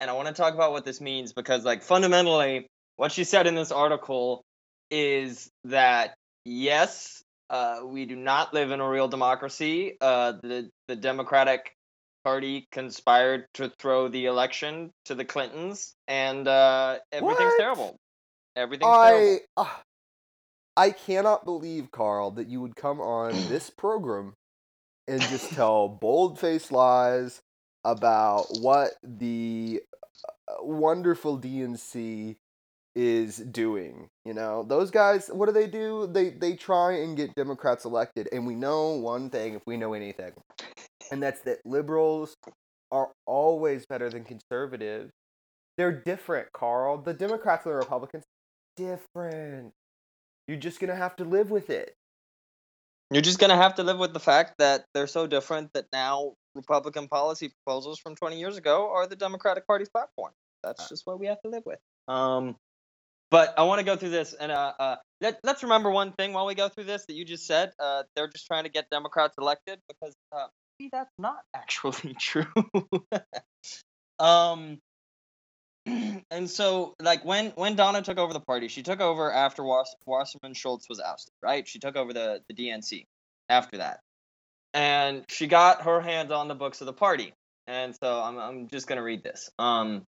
and 0.00 0.10
I 0.10 0.12
want 0.12 0.28
to 0.28 0.34
talk 0.34 0.54
about 0.54 0.72
what 0.72 0.84
this 0.84 1.00
means 1.00 1.32
because 1.32 1.64
like 1.64 1.82
fundamentally, 1.82 2.66
what 2.96 3.10
she 3.10 3.24
said 3.24 3.46
in 3.46 3.54
this 3.54 3.72
article 3.72 4.44
is 4.90 5.50
that 5.64 6.14
yes, 6.44 7.24
uh, 7.48 7.80
we 7.84 8.04
do 8.04 8.16
not 8.16 8.52
live 8.52 8.70
in 8.70 8.80
a 8.80 8.88
real 8.88 9.08
democracy. 9.08 9.96
Uh, 10.00 10.34
the 10.42 10.68
the 10.88 10.96
Democratic 10.96 11.73
Party 12.24 12.66
conspired 12.72 13.46
to 13.54 13.70
throw 13.78 14.08
the 14.08 14.26
election 14.26 14.90
to 15.04 15.14
the 15.14 15.24
Clintons, 15.24 15.94
and 16.08 16.48
uh, 16.48 16.98
everything's 17.12 17.38
What? 17.38 17.58
terrible. 17.58 17.96
Everything's 18.56 18.96
terrible. 18.96 19.38
I 19.56 19.60
uh, 19.60 19.68
I 20.76 20.90
cannot 20.90 21.44
believe, 21.44 21.90
Carl, 21.92 22.32
that 22.32 22.48
you 22.48 22.60
would 22.60 22.76
come 22.76 23.00
on 23.00 23.32
this 23.48 23.70
program 23.70 24.34
and 25.06 25.20
just 25.22 25.52
tell 25.52 25.88
bold-faced 25.88 26.72
lies 26.72 27.42
about 27.84 28.46
what 28.60 28.92
the 29.02 29.82
uh, 30.48 30.64
wonderful 30.64 31.38
DNC 31.38 32.36
is 32.94 33.36
doing. 33.36 34.08
You 34.24 34.34
know, 34.34 34.62
those 34.62 34.90
guys. 34.90 35.28
What 35.28 35.46
do 35.46 35.52
they 35.52 35.66
do? 35.66 36.06
They 36.06 36.30
they 36.30 36.54
try 36.54 36.92
and 36.98 37.16
get 37.16 37.34
Democrats 37.34 37.84
elected, 37.84 38.28
and 38.32 38.46
we 38.46 38.54
know 38.54 38.92
one 38.92 39.30
thing 39.30 39.54
if 39.54 39.62
we 39.66 39.76
know 39.76 39.92
anything, 39.92 40.32
and 41.10 41.22
that's 41.22 41.40
that 41.42 41.58
liberals 41.64 42.36
are 42.90 43.10
always 43.26 43.86
better 43.86 44.08
than 44.08 44.24
conservatives. 44.24 45.10
They're 45.76 45.92
different, 45.92 46.52
Carl. 46.52 46.98
The 46.98 47.14
Democrats 47.14 47.66
and 47.66 47.74
the 47.74 47.78
Republicans 47.78 48.24
different. 48.76 49.72
You're 50.46 50.58
just 50.58 50.80
gonna 50.80 50.94
have 50.94 51.16
to 51.16 51.24
live 51.24 51.50
with 51.50 51.70
it. 51.70 51.94
You're 53.10 53.22
just 53.22 53.38
gonna 53.38 53.56
have 53.56 53.76
to 53.76 53.82
live 53.82 53.98
with 53.98 54.12
the 54.12 54.20
fact 54.20 54.54
that 54.58 54.84
they're 54.94 55.06
so 55.06 55.26
different 55.26 55.72
that 55.74 55.86
now 55.92 56.34
Republican 56.54 57.08
policy 57.08 57.50
proposals 57.64 57.98
from 57.98 58.14
20 58.14 58.38
years 58.38 58.56
ago 58.56 58.90
are 58.90 59.06
the 59.06 59.16
Democratic 59.16 59.66
Party's 59.66 59.88
platform. 59.88 60.32
That's 60.62 60.88
just 60.88 61.06
what 61.06 61.20
we 61.20 61.26
have 61.26 61.40
to 61.42 61.48
live 61.48 61.64
with. 61.66 61.78
Um, 62.08 62.56
but 63.30 63.54
I 63.58 63.64
want 63.64 63.80
to 63.80 63.84
go 63.84 63.96
through 63.96 64.10
this, 64.10 64.32
and 64.32 64.52
uh, 64.52 64.72
uh, 64.78 64.96
let, 65.20 65.40
let's 65.42 65.62
remember 65.62 65.90
one 65.90 66.12
thing 66.12 66.32
while 66.32 66.46
we 66.46 66.54
go 66.54 66.68
through 66.68 66.84
this 66.84 67.04
that 67.06 67.14
you 67.14 67.24
just 67.24 67.46
said. 67.46 67.72
Uh, 67.78 68.04
they're 68.14 68.28
just 68.28 68.46
trying 68.46 68.64
to 68.64 68.70
get 68.70 68.88
Democrats 68.90 69.34
elected 69.38 69.80
because 69.88 70.14
uh, 70.32 70.46
maybe 70.78 70.90
that's 70.92 71.12
not 71.18 71.38
actually 71.54 72.14
true. 72.18 72.46
um, 74.18 74.78
and 75.86 76.48
so, 76.48 76.94
like 77.00 77.24
when 77.24 77.50
when 77.56 77.76
Donna 77.76 78.02
took 78.02 78.18
over 78.18 78.32
the 78.32 78.40
party, 78.40 78.68
she 78.68 78.82
took 78.82 79.00
over 79.00 79.32
after 79.32 79.62
Was- 79.62 79.96
Wasserman 80.06 80.54
Schultz 80.54 80.88
was 80.88 81.00
ousted, 81.00 81.32
right? 81.42 81.66
She 81.66 81.78
took 81.78 81.96
over 81.96 82.12
the 82.12 82.40
the 82.48 82.54
DNC 82.54 83.04
after 83.48 83.78
that, 83.78 84.00
and 84.72 85.24
she 85.28 85.46
got 85.46 85.82
her 85.82 86.00
hands 86.00 86.30
on 86.30 86.48
the 86.48 86.54
books 86.54 86.80
of 86.80 86.86
the 86.86 86.92
party. 86.92 87.32
And 87.66 87.94
so 88.02 88.20
I'm 88.22 88.38
I'm 88.38 88.68
just 88.68 88.86
gonna 88.86 89.02
read 89.02 89.22
this. 89.22 89.50
Um, 89.58 90.04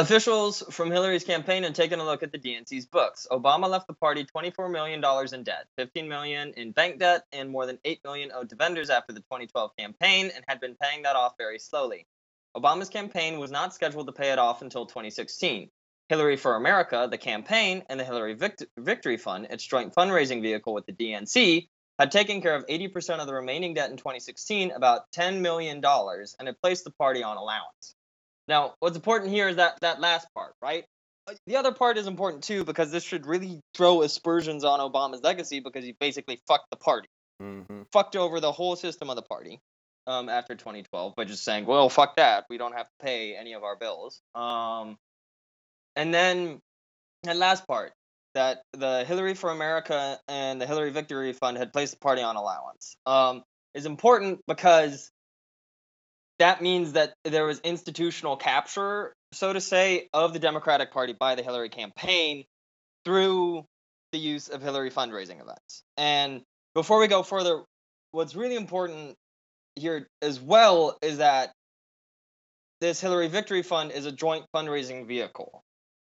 officials 0.00 0.62
from 0.70 0.90
Hillary's 0.90 1.24
campaign 1.24 1.62
had 1.62 1.74
taken 1.74 2.00
a 2.00 2.04
look 2.04 2.22
at 2.22 2.32
the 2.32 2.38
DNC's 2.38 2.86
books. 2.86 3.26
Obama 3.30 3.68
left 3.68 3.86
the 3.86 3.92
party 3.92 4.24
24 4.24 4.70
million 4.70 5.00
dollars 5.02 5.34
in 5.34 5.42
debt, 5.42 5.66
15 5.76 6.08
million 6.08 6.54
in 6.56 6.72
bank 6.72 6.98
debt, 6.98 7.24
and 7.32 7.50
more 7.50 7.66
than 7.66 7.78
8 7.84 8.00
million 8.02 8.32
owed 8.34 8.48
to 8.48 8.56
vendors 8.56 8.88
after 8.88 9.12
the 9.12 9.20
2012 9.20 9.72
campaign, 9.78 10.30
and 10.34 10.42
had 10.48 10.58
been 10.58 10.74
paying 10.80 11.02
that 11.02 11.16
off 11.16 11.34
very 11.36 11.58
slowly. 11.58 12.06
Obama's 12.56 12.88
campaign 12.88 13.38
was 13.38 13.50
not 13.50 13.74
scheduled 13.74 14.06
to 14.06 14.12
pay 14.12 14.32
it 14.32 14.38
off 14.38 14.62
until 14.62 14.86
2016. 14.86 15.70
Hillary 16.08 16.36
for 16.38 16.56
America, 16.56 17.06
the 17.10 17.18
campaign, 17.18 17.84
and 17.90 18.00
the 18.00 18.04
Hillary 18.04 18.34
Vict- 18.34 18.64
Victory 18.78 19.18
Fund, 19.18 19.48
its 19.50 19.64
joint 19.64 19.94
fundraising 19.94 20.40
vehicle 20.40 20.72
with 20.72 20.86
the 20.86 20.92
DNC, 20.92 21.68
had 21.98 22.10
taken 22.10 22.40
care 22.40 22.56
of 22.56 22.66
80% 22.66 23.20
of 23.20 23.26
the 23.26 23.34
remaining 23.34 23.74
debt 23.74 23.90
in 23.90 23.98
2016, 23.98 24.70
about 24.70 25.12
$10 25.12 25.40
million, 25.40 25.84
and 25.84 26.48
had 26.48 26.60
placed 26.62 26.84
the 26.84 26.90
party 26.90 27.22
on 27.22 27.36
allowance. 27.36 27.94
Now, 28.50 28.74
what's 28.80 28.96
important 28.96 29.30
here 29.30 29.48
is 29.48 29.56
that 29.56 29.78
that 29.80 30.00
last 30.00 30.26
part, 30.34 30.54
right? 30.60 30.84
Uh, 31.28 31.34
The 31.46 31.56
other 31.56 31.70
part 31.70 31.96
is 31.98 32.08
important 32.08 32.42
too 32.42 32.64
because 32.64 32.90
this 32.90 33.04
should 33.04 33.24
really 33.24 33.60
throw 33.74 34.02
aspersions 34.02 34.64
on 34.64 34.80
Obama's 34.80 35.22
legacy 35.22 35.60
because 35.60 35.84
he 35.84 35.92
basically 35.92 36.40
fucked 36.46 36.68
the 36.70 36.76
party 36.76 37.08
Mm-hmm. 37.40 37.82
fucked 37.90 38.16
over 38.16 38.38
the 38.38 38.52
whole 38.52 38.76
system 38.76 39.08
of 39.08 39.16
the 39.16 39.22
party 39.22 39.60
um, 40.06 40.28
after 40.28 40.54
2012 40.54 41.14
by 41.16 41.24
just 41.24 41.42
saying, 41.42 41.64
well, 41.64 41.88
fuck 41.88 42.16
that. 42.16 42.44
We 42.50 42.58
don't 42.58 42.74
have 42.74 42.84
to 42.84 42.92
pay 43.00 43.34
any 43.34 43.54
of 43.54 43.64
our 43.64 43.76
bills. 43.76 44.20
Um, 44.34 44.98
and 45.96 46.12
then 46.12 46.58
that 47.22 47.38
last 47.38 47.66
part 47.66 47.92
that 48.34 48.62
the 48.74 49.04
Hillary 49.04 49.32
for 49.32 49.50
America 49.50 50.18
and 50.28 50.60
the 50.60 50.66
Hillary 50.66 50.90
Victory 50.90 51.32
Fund 51.32 51.56
had 51.56 51.72
placed 51.72 51.92
the 51.94 51.98
party 51.98 52.20
on 52.20 52.36
allowance 52.36 52.94
um, 53.06 53.42
is 53.72 53.86
important 53.86 54.40
because 54.46 55.10
that 56.40 56.62
means 56.62 56.92
that 56.92 57.12
there 57.24 57.44
was 57.44 57.60
institutional 57.60 58.36
capture, 58.36 59.12
so 59.32 59.52
to 59.52 59.60
say, 59.60 60.08
of 60.12 60.32
the 60.32 60.38
Democratic 60.38 60.90
Party 60.90 61.12
by 61.12 61.34
the 61.34 61.42
Hillary 61.42 61.68
campaign 61.68 62.44
through 63.04 63.64
the 64.12 64.18
use 64.18 64.48
of 64.48 64.62
Hillary 64.62 64.90
fundraising 64.90 65.40
events. 65.40 65.82
And 65.98 66.40
before 66.74 66.98
we 66.98 67.08
go 67.08 67.22
further, 67.22 67.62
what's 68.12 68.34
really 68.34 68.56
important 68.56 69.14
here 69.76 70.06
as 70.22 70.40
well 70.40 70.96
is 71.02 71.18
that 71.18 71.52
this 72.80 73.00
Hillary 73.00 73.28
Victory 73.28 73.62
Fund 73.62 73.92
is 73.92 74.06
a 74.06 74.12
joint 74.12 74.46
fundraising 74.54 75.06
vehicle. 75.06 75.62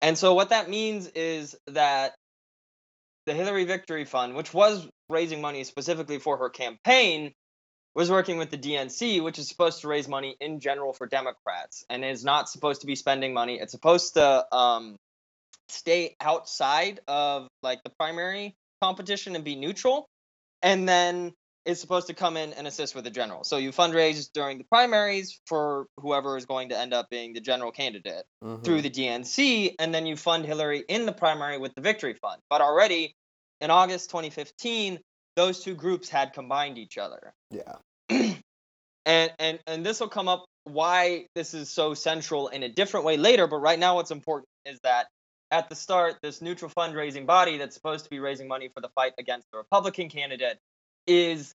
And 0.04 0.16
so 0.16 0.36
what 0.36 0.50
that 0.50 0.70
means 0.70 1.08
is 1.08 1.56
that 1.68 2.14
the 3.26 3.34
Hillary 3.34 3.66
Victory 3.66 4.06
Fund, 4.06 4.36
which 4.36 4.54
was 4.54 4.88
raising 5.10 5.42
money 5.42 5.64
specifically 5.64 6.20
for 6.20 6.38
her 6.38 6.50
campaign, 6.50 7.34
was 7.94 8.10
working 8.10 8.38
with 8.38 8.50
the 8.50 8.58
DNC, 8.58 9.22
which 9.24 9.38
is 9.38 9.48
supposed 9.48 9.82
to 9.82 9.88
raise 9.88 10.08
money 10.08 10.36
in 10.40 10.60
general 10.60 10.94
for 10.94 11.08
Democrats 11.08 11.84
and 11.90 12.06
is 12.06 12.24
not 12.24 12.50
supposed 12.50 12.82
to 12.82 12.88
be 12.88 12.96
spending 12.96 13.34
money. 13.34 13.60
It's 13.60 13.72
supposed 13.72 14.14
to 14.14 14.56
um, 14.56 14.96
stay 15.68 16.16
outside 16.22 17.02
of 17.08 17.48
like 17.64 17.84
the 17.84 17.92
primary 18.00 18.56
competition 18.82 19.36
and 19.36 19.44
be 19.44 19.56
neutral. 19.56 20.08
And 20.64 20.88
then 20.88 21.34
is 21.66 21.80
supposed 21.80 22.08
to 22.08 22.14
come 22.14 22.38
in 22.38 22.54
and 22.54 22.66
assist 22.66 22.96
with 22.96 23.04
the 23.04 23.12
general. 23.12 23.44
So 23.44 23.58
you 23.58 23.72
fundraise 23.72 24.30
during 24.34 24.58
the 24.58 24.64
primaries 24.64 25.40
for 25.46 25.86
whoever 25.98 26.36
is 26.38 26.46
going 26.46 26.70
to 26.70 26.78
end 26.78 26.94
up 26.94 27.10
being 27.10 27.34
the 27.34 27.40
general 27.40 27.72
candidate 27.72 28.26
Mhm. 28.44 28.64
through 28.64 28.82
the 28.82 28.90
DNC, 28.90 29.76
and 29.78 29.94
then 29.94 30.08
you 30.08 30.16
fund 30.16 30.46
Hillary 30.46 30.84
in 30.88 31.06
the 31.06 31.12
primary 31.12 31.60
with 31.60 31.76
the 31.76 31.82
Victory 31.82 32.16
Fund. 32.16 32.42
But 32.50 32.62
already 32.62 33.16
in 33.60 33.70
August 33.70 34.10
2015, 34.10 35.00
those 35.36 35.64
two 35.64 35.76
groups 35.76 36.10
had 36.10 36.34
combined 36.34 36.78
each 36.78 36.98
other. 36.98 37.34
Yeah. 37.50 37.76
and 39.06 39.34
and 39.40 39.60
and 39.68 39.86
this 39.86 40.00
will 40.00 40.10
come 40.10 40.28
up 40.28 40.46
why 40.66 41.26
this 41.36 41.54
is 41.54 41.70
so 41.70 41.94
central 41.94 42.50
in 42.50 42.64
a 42.64 42.70
different 42.70 43.06
way 43.06 43.18
later. 43.18 43.48
But 43.48 43.58
right 43.58 43.80
now, 43.80 43.96
what's 43.96 44.12
important 44.12 44.48
is 44.66 44.80
that 44.84 45.08
at 45.50 45.70
the 45.70 45.76
start, 45.76 46.16
this 46.22 46.42
neutral 46.42 46.72
fundraising 46.78 47.26
body 47.26 47.58
that's 47.58 47.76
supposed 47.76 48.06
to 48.06 48.10
be 48.10 48.20
raising 48.20 48.48
money 48.48 48.70
for 48.74 48.82
the 48.82 48.90
fight 48.90 49.14
against 49.18 49.48
the 49.52 49.58
Republican 49.58 50.10
candidate 50.10 50.58
is 51.08 51.54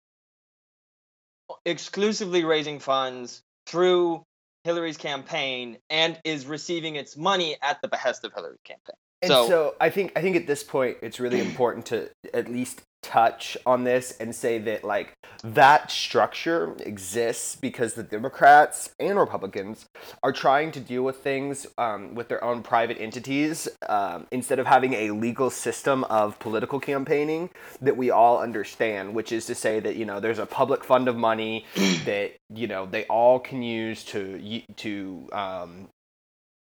exclusively 1.65 2.45
raising 2.45 2.79
funds 2.81 3.41
through 3.67 4.23
Hillary's 4.65 4.97
campaign 4.97 5.79
and 5.89 6.21
is 6.25 6.47
receiving 6.47 6.97
its 6.97 7.17
money 7.17 7.57
at 7.63 7.81
the 7.83 7.89
behest 7.89 8.25
of 8.25 8.33
Hillary's 8.35 8.59
campaign. 8.65 8.97
And 9.23 9.29
So- 9.29 9.49
so, 9.49 9.77
I 9.81 9.91
think 9.91 10.13
I 10.17 10.21
think 10.23 10.37
at 10.37 10.47
this 10.47 10.63
point 10.65 10.99
it's 11.03 11.21
really 11.21 11.41
important 11.41 11.87
to 11.87 12.11
at 12.35 12.49
least 12.49 12.83
touch 13.07 13.57
on 13.65 13.85
this 13.85 14.17
and 14.19 14.35
say 14.35 14.59
that 14.59 14.83
like 14.83 15.13
that 15.45 15.91
structure 15.91 16.75
exists 16.81 17.55
because 17.55 17.95
the 17.95 18.03
Democrats 18.03 18.91
and 18.99 19.17
Republicans 19.17 19.87
are 20.23 20.33
trying 20.33 20.73
to 20.73 20.81
deal 20.81 21.03
with 21.03 21.17
things 21.19 21.67
um, 21.79 22.17
with 22.17 22.29
their 22.29 22.43
own 22.43 22.63
private 22.63 23.01
entities 23.01 23.69
um, 23.89 24.27
instead 24.33 24.59
of 24.59 24.67
having 24.67 24.95
a 24.95 25.13
legal 25.13 25.51
system 25.51 26.03
of 26.05 26.39
political 26.41 26.81
campaigning 26.81 27.49
that 27.81 27.97
we 27.97 28.11
all 28.11 28.41
understand, 28.41 29.15
which 29.15 29.31
is 29.31 29.47
to 29.47 29.55
say 29.55 29.79
that 29.79 29.95
you 29.95 30.05
know 30.05 30.19
there's 30.19 30.41
a 30.41 30.47
public 30.47 30.83
fund 30.83 31.07
of 31.07 31.17
money 31.17 31.65
that 32.05 32.33
you 32.53 32.67
know 32.67 32.87
they 32.87 33.05
all 33.05 33.39
can 33.39 33.63
use 33.63 34.03
to 34.05 34.63
to 34.77 35.29
um, 35.33 35.89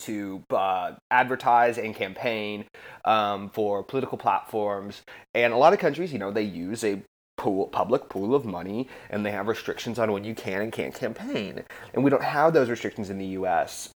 to 0.01 0.43
uh, 0.51 0.93
advertise 1.09 1.77
and 1.77 1.95
campaign 1.95 2.65
um, 3.05 3.49
for 3.49 3.83
political 3.83 4.17
platforms. 4.17 5.01
And 5.33 5.53
a 5.53 5.57
lot 5.57 5.73
of 5.73 5.79
countries, 5.79 6.13
you 6.13 6.19
know, 6.19 6.31
they 6.31 6.43
use 6.43 6.83
a 6.83 7.01
pool, 7.37 7.67
public 7.67 8.07
pool 8.09 8.35
of 8.35 8.45
money, 8.45 8.87
and 9.09 9.25
they 9.25 9.31
have 9.31 9.47
restrictions 9.47 9.97
on 9.97 10.11
when 10.11 10.23
you 10.23 10.35
can 10.35 10.61
and 10.61 10.71
can't 10.71 10.93
campaign. 10.93 11.63
And 11.93 12.03
we 12.03 12.09
don't 12.09 12.23
have 12.23 12.53
those 12.53 12.69
restrictions 12.69 13.09
in 13.09 13.17
the 13.17 13.25
U.S. 13.27 13.89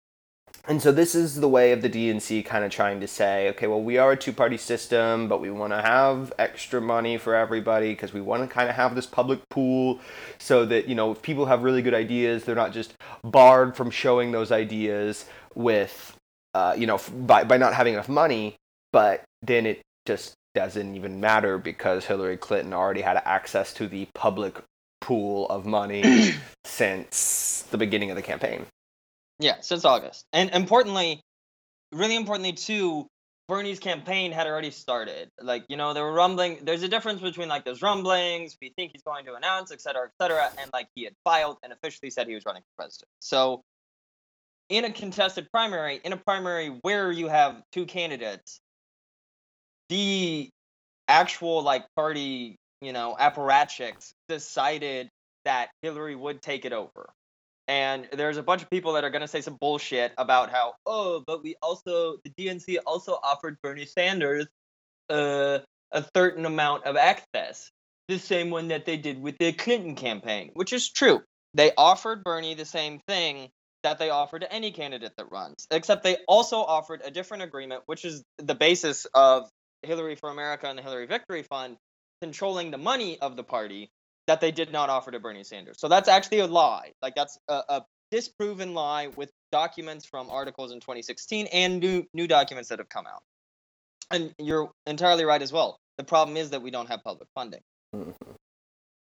And 0.68 0.80
so 0.80 0.92
this 0.92 1.16
is 1.16 1.40
the 1.40 1.48
way 1.48 1.72
of 1.72 1.82
the 1.82 1.90
DNC 1.90 2.44
kind 2.46 2.64
of 2.64 2.70
trying 2.70 3.00
to 3.00 3.08
say, 3.08 3.48
okay, 3.48 3.66
well, 3.66 3.82
we 3.82 3.98
are 3.98 4.12
a 4.12 4.16
two-party 4.16 4.58
system, 4.58 5.26
but 5.26 5.40
we 5.40 5.50
want 5.50 5.72
to 5.72 5.82
have 5.82 6.32
extra 6.38 6.80
money 6.80 7.18
for 7.18 7.34
everybody 7.34 7.90
because 7.90 8.12
we 8.12 8.20
want 8.20 8.48
to 8.48 8.54
kind 8.54 8.70
of 8.70 8.76
have 8.76 8.94
this 8.94 9.06
public 9.06 9.40
pool 9.48 9.98
so 10.38 10.64
that, 10.66 10.86
you 10.86 10.94
know, 10.94 11.10
if 11.10 11.20
people 11.20 11.46
have 11.46 11.64
really 11.64 11.82
good 11.82 11.94
ideas, 11.94 12.44
they're 12.44 12.54
not 12.54 12.72
just 12.72 12.94
barred 13.24 13.76
from 13.76 13.90
showing 13.90 14.30
those 14.30 14.52
ideas 14.52 15.24
with, 15.54 16.16
uh, 16.54 16.74
you 16.76 16.86
know, 16.86 16.96
f- 16.96 17.12
by, 17.14 17.44
by 17.44 17.56
not 17.56 17.74
having 17.74 17.94
enough 17.94 18.08
money, 18.08 18.56
but 18.92 19.22
then 19.42 19.66
it 19.66 19.82
just 20.06 20.34
doesn't 20.54 20.94
even 20.94 21.20
matter 21.20 21.58
because 21.58 22.04
Hillary 22.04 22.36
Clinton 22.36 22.72
already 22.72 23.00
had 23.00 23.20
access 23.24 23.72
to 23.74 23.86
the 23.86 24.06
public 24.14 24.62
pool 25.00 25.46
of 25.48 25.66
money 25.66 26.32
since 26.64 27.66
the 27.70 27.78
beginning 27.78 28.10
of 28.10 28.16
the 28.16 28.22
campaign. 28.22 28.66
Yeah, 29.38 29.56
since 29.60 29.84
August. 29.84 30.24
And 30.32 30.50
importantly, 30.50 31.20
really 31.92 32.16
importantly 32.16 32.52
too, 32.52 33.06
Bernie's 33.48 33.80
campaign 33.80 34.30
had 34.32 34.46
already 34.46 34.70
started. 34.70 35.28
Like, 35.40 35.64
you 35.68 35.76
know, 35.76 35.94
there 35.94 36.04
were 36.04 36.12
rumbling 36.12 36.58
there's 36.62 36.82
a 36.82 36.88
difference 36.88 37.20
between 37.20 37.48
like 37.48 37.64
those 37.64 37.82
rumblings, 37.82 38.56
we 38.62 38.72
think 38.76 38.92
he's 38.92 39.02
going 39.02 39.26
to 39.26 39.34
announce, 39.34 39.72
et 39.72 39.80
cetera, 39.80 40.06
et 40.06 40.12
cetera, 40.20 40.50
and 40.58 40.70
like 40.72 40.86
he 40.94 41.04
had 41.04 41.14
filed 41.24 41.58
and 41.62 41.72
officially 41.72 42.10
said 42.10 42.28
he 42.28 42.34
was 42.34 42.44
running 42.46 42.62
for 42.62 42.84
president. 42.84 43.08
So 43.20 43.62
in 44.72 44.86
a 44.86 44.90
contested 44.90 45.52
primary, 45.52 46.00
in 46.02 46.14
a 46.14 46.16
primary 46.16 46.68
where 46.80 47.12
you 47.12 47.28
have 47.28 47.62
two 47.72 47.84
candidates, 47.84 48.58
the 49.90 50.48
actual 51.08 51.62
like 51.62 51.84
party, 51.94 52.56
you 52.80 52.94
know, 52.94 53.14
apparatchiks 53.20 54.14
decided 54.30 55.10
that 55.44 55.68
Hillary 55.82 56.16
would 56.16 56.40
take 56.40 56.64
it 56.64 56.72
over. 56.72 57.10
And 57.68 58.08
there's 58.14 58.38
a 58.38 58.42
bunch 58.42 58.62
of 58.62 58.70
people 58.70 58.94
that 58.94 59.04
are 59.04 59.10
going 59.10 59.20
to 59.20 59.28
say 59.28 59.42
some 59.42 59.58
bullshit 59.60 60.12
about 60.16 60.50
how 60.50 60.74
oh 60.86 61.22
but 61.26 61.42
we 61.44 61.54
also 61.62 62.16
the 62.24 62.30
dnc 62.30 62.76
also 62.86 63.18
offered 63.22 63.56
bernie 63.62 63.86
sanders 63.86 64.46
uh, 65.10 65.60
a 65.92 66.04
certain 66.14 66.44
amount 66.44 66.84
of 66.84 66.96
access 66.96 67.70
the 68.08 68.18
same 68.18 68.50
one 68.50 68.68
that 68.68 68.84
they 68.84 68.96
did 68.96 69.22
with 69.22 69.38
the 69.38 69.52
clinton 69.52 69.94
campaign 69.94 70.50
which 70.54 70.72
is 70.72 70.90
true. 70.90 71.22
They 71.54 71.70
offered 71.78 72.24
bernie 72.24 72.54
the 72.54 72.64
same 72.64 73.00
thing 73.06 73.48
that 73.82 73.98
they 73.98 74.10
offer 74.10 74.38
to 74.38 74.52
any 74.52 74.70
candidate 74.70 75.12
that 75.16 75.30
runs 75.30 75.66
except 75.70 76.02
they 76.02 76.16
also 76.28 76.58
offered 76.58 77.02
a 77.04 77.10
different 77.10 77.42
agreement 77.42 77.82
which 77.86 78.04
is 78.04 78.22
the 78.38 78.54
basis 78.54 79.06
of 79.14 79.48
hillary 79.82 80.14
for 80.14 80.30
america 80.30 80.68
and 80.68 80.78
the 80.78 80.82
hillary 80.82 81.06
victory 81.06 81.42
fund 81.42 81.76
controlling 82.20 82.70
the 82.70 82.78
money 82.78 83.18
of 83.18 83.36
the 83.36 83.42
party 83.42 83.90
that 84.26 84.40
they 84.40 84.52
did 84.52 84.72
not 84.72 84.88
offer 84.88 85.10
to 85.10 85.18
Bernie 85.18 85.44
Sanders. 85.44 85.76
So 85.78 85.88
that's 85.88 86.08
actually 86.08 86.38
a 86.38 86.46
lie. 86.46 86.92
Like 87.02 87.14
that's 87.14 87.38
a, 87.48 87.62
a 87.68 87.82
disproven 88.10 88.74
lie 88.74 89.08
with 89.08 89.30
documents 89.50 90.06
from 90.06 90.30
articles 90.30 90.72
in 90.72 90.80
2016 90.80 91.48
and 91.52 91.80
new 91.80 92.06
new 92.14 92.28
documents 92.28 92.68
that 92.68 92.78
have 92.78 92.88
come 92.88 93.06
out. 93.06 93.22
And 94.10 94.32
you're 94.38 94.70
entirely 94.86 95.24
right 95.24 95.42
as 95.42 95.52
well. 95.52 95.78
The 95.98 96.04
problem 96.04 96.36
is 96.36 96.50
that 96.50 96.62
we 96.62 96.70
don't 96.70 96.88
have 96.88 97.02
public 97.02 97.28
funding. 97.34 97.60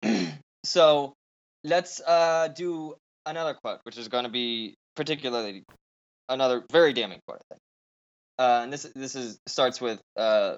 so 0.64 1.14
let's 1.64 2.02
uh, 2.02 2.50
do 2.50 2.96
another 3.30 3.54
quote, 3.54 3.80
which 3.84 3.98
is 3.98 4.08
going 4.08 4.24
to 4.24 4.30
be 4.30 4.76
particularly 4.96 5.64
another 6.28 6.64
very 6.72 6.94
damning 6.94 7.20
quote, 7.28 7.40
I 7.40 7.54
think. 7.54 7.62
Uh, 8.38 8.60
and 8.64 8.74
this 8.74 8.84
this 8.96 9.16
is 9.16 9.40
starts 9.48 9.82
with 9.82 10.02
uh, 10.16 10.58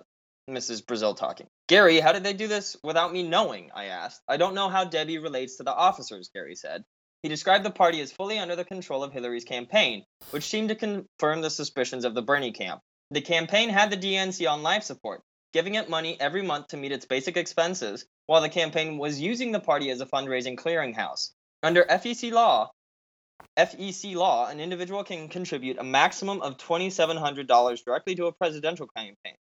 Mrs. 0.50 0.84
Brazile 0.84 1.16
talking. 1.16 1.48
Gary, 1.68 2.00
how 2.00 2.12
did 2.12 2.24
they 2.24 2.34
do 2.34 2.48
this 2.48 2.78
without 2.84 3.12
me 3.12 3.24
knowing? 3.24 3.72
I 3.74 3.86
asked. 3.86 4.22
I 4.28 4.38
don't 4.38 4.56
know 4.56 4.70
how 4.70 4.86
Debbie 4.86 5.18
relates 5.18 5.58
to 5.58 5.64
the 5.64 5.74
officers, 5.74 6.30
Gary 6.34 6.56
said. 6.56 6.84
He 7.24 7.30
described 7.30 7.64
the 7.64 7.72
party 7.72 8.02
as 8.02 8.12
fully 8.12 8.40
under 8.40 8.56
the 8.56 8.66
control 8.66 9.04
of 9.04 9.14
Hillary's 9.14 9.44
campaign, 9.44 10.04
which 10.32 10.44
seemed 10.48 10.70
to 10.70 10.76
confirm 10.76 11.42
the 11.42 11.50
suspicions 11.50 12.04
of 12.04 12.16
the 12.16 12.24
Bernie 12.24 12.52
camp. 12.52 12.82
The 13.12 13.22
campaign 13.22 13.70
had 13.70 13.92
the 13.92 13.98
DNC 13.98 14.50
on 14.50 14.64
life 14.64 14.84
support, 14.84 15.22
giving 15.54 15.76
it 15.76 15.90
money 15.90 16.20
every 16.20 16.42
month 16.42 16.70
to 16.70 16.78
meet 16.78 16.92
its 16.92 17.06
basic 17.06 17.38
expenses, 17.38 18.06
while 18.26 18.42
the 18.42 18.50
campaign 18.50 18.98
was 18.98 19.22
using 19.22 19.52
the 19.52 19.60
party 19.60 19.92
as 19.92 20.02
a 20.02 20.06
fundraising 20.06 20.56
clearinghouse. 20.56 21.32
Under 21.64 21.84
FEC 21.84 22.32
law, 22.32 22.72
FEC 23.58 24.16
law, 24.16 24.48
an 24.48 24.60
individual 24.60 25.04
can 25.04 25.30
contribute 25.30 25.78
a 25.78 25.84
maximum 25.84 26.42
of 26.42 26.58
$2,700 26.58 27.84
directly 27.84 28.16
to 28.16 28.26
a 28.26 28.32
presidential 28.32 28.88
campaign 28.96 29.36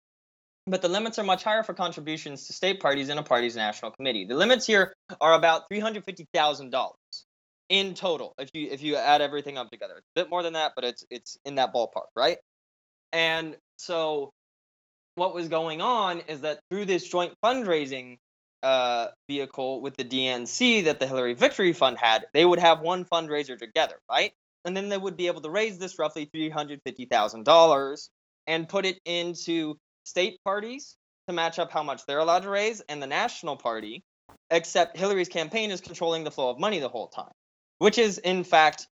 but 0.67 0.83
the 0.83 0.89
limits 0.89 1.19
are 1.19 1.25
much 1.25 1.43
higher 1.43 1.63
for 1.63 1.75
contributions 1.75 2.47
to 2.47 2.53
state 2.53 2.81
parties 2.81 3.09
and 3.09 3.19
a 3.19 3.23
party's 3.23 3.57
national 3.57 3.91
committee. 3.93 4.25
The 4.25 4.35
limits 4.35 4.67
here 4.67 4.95
are 5.21 5.35
about 5.35 5.69
three 5.69 5.81
hundred 5.81 6.05
fifty 6.05 6.27
thousand 6.33 6.71
dollars 6.71 6.97
in 7.69 7.95
total. 7.95 8.35
If 8.39 8.51
you 8.55 8.69
if 8.71 8.83
you 8.83 8.97
add 8.97 9.21
everything 9.21 9.59
up 9.59 9.71
together, 9.71 9.95
it's 9.99 10.07
a 10.17 10.21
bit 10.23 10.31
more 10.31 10.43
than 10.43 10.55
that, 10.55 10.73
but 10.75 10.85
it's 10.85 11.05
it's 11.11 11.39
in 11.45 11.57
that 11.57 11.75
ballpark, 11.75 12.09
right? 12.15 12.39
And 13.13 13.57
so, 13.79 14.31
what 15.17 15.35
was 15.35 15.49
going 15.49 15.81
on 15.81 16.21
is 16.29 16.43
that 16.43 16.61
through 16.71 16.85
this 16.85 17.09
joint 17.09 17.35
fundraising 17.45 18.19
uh, 18.63 19.09
vehicle 19.29 19.81
with 19.81 19.97
the 19.97 20.05
DNC 20.05 20.85
that 20.85 21.01
the 21.01 21.07
Hillary 21.07 21.35
Victory 21.35 21.73
Fund 21.73 21.99
had, 21.99 22.27
they 22.35 22.45
would 22.45 22.59
have 22.59 22.81
one 22.81 23.05
fundraiser 23.05 23.59
together, 23.59 23.97
right? 24.11 24.33
And 24.65 24.77
then 24.77 24.89
they 24.89 24.99
would 24.99 25.17
be 25.17 25.27
able 25.29 25.41
to 25.43 25.51
raise 25.51 25.79
this 25.79 25.99
roughly 25.99 26.27
three 26.27 26.51
hundred 26.51 26.81
fifty 26.85 27.07
thousand 27.07 27.45
dollars 27.45 28.11
and 28.47 28.69
put 28.69 28.85
it 28.85 28.99
into 29.05 29.77
state 30.05 30.39
parties 30.45 30.97
to 31.29 31.33
match 31.33 31.59
up 31.59 31.71
how 31.71 31.83
much 31.83 32.05
they're 32.07 32.19
allowed 32.19 32.43
to 32.43 32.51
raise 32.51 32.81
and 32.89 33.03
the 33.03 33.07
national 33.07 33.57
party 33.57 34.03
except 34.51 34.97
hillary's 34.97 35.29
campaign 35.29 35.71
is 35.71 35.81
controlling 35.81 36.25
the 36.25 36.31
flow 36.31 36.51
of 36.51 36.59
money 36.59 36.81
the 36.81 36.89
whole 36.89 37.09
time 37.09 37.31
which 37.79 37.99
is 37.99 38.19
in 38.19 38.43
fact 38.43 38.89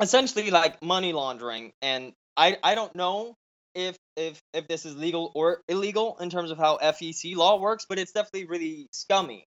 essentially 0.00 0.50
like 0.50 0.80
money 0.82 1.12
laundering 1.12 1.72
and 1.82 2.12
i 2.36 2.56
i 2.62 2.74
don't 2.74 2.94
know 2.94 3.34
if 3.74 3.96
if 4.20 4.40
if 4.52 4.68
this 4.68 4.84
is 4.84 4.96
legal 4.96 5.32
or 5.34 5.62
illegal 5.68 6.16
in 6.20 6.30
terms 6.30 6.50
of 6.50 6.58
how 6.58 6.78
fec 6.78 7.36
law 7.36 7.58
works 7.58 7.86
but 7.88 7.98
it's 7.98 8.12
definitely 8.12 8.46
really 8.46 8.88
scummy 8.92 9.46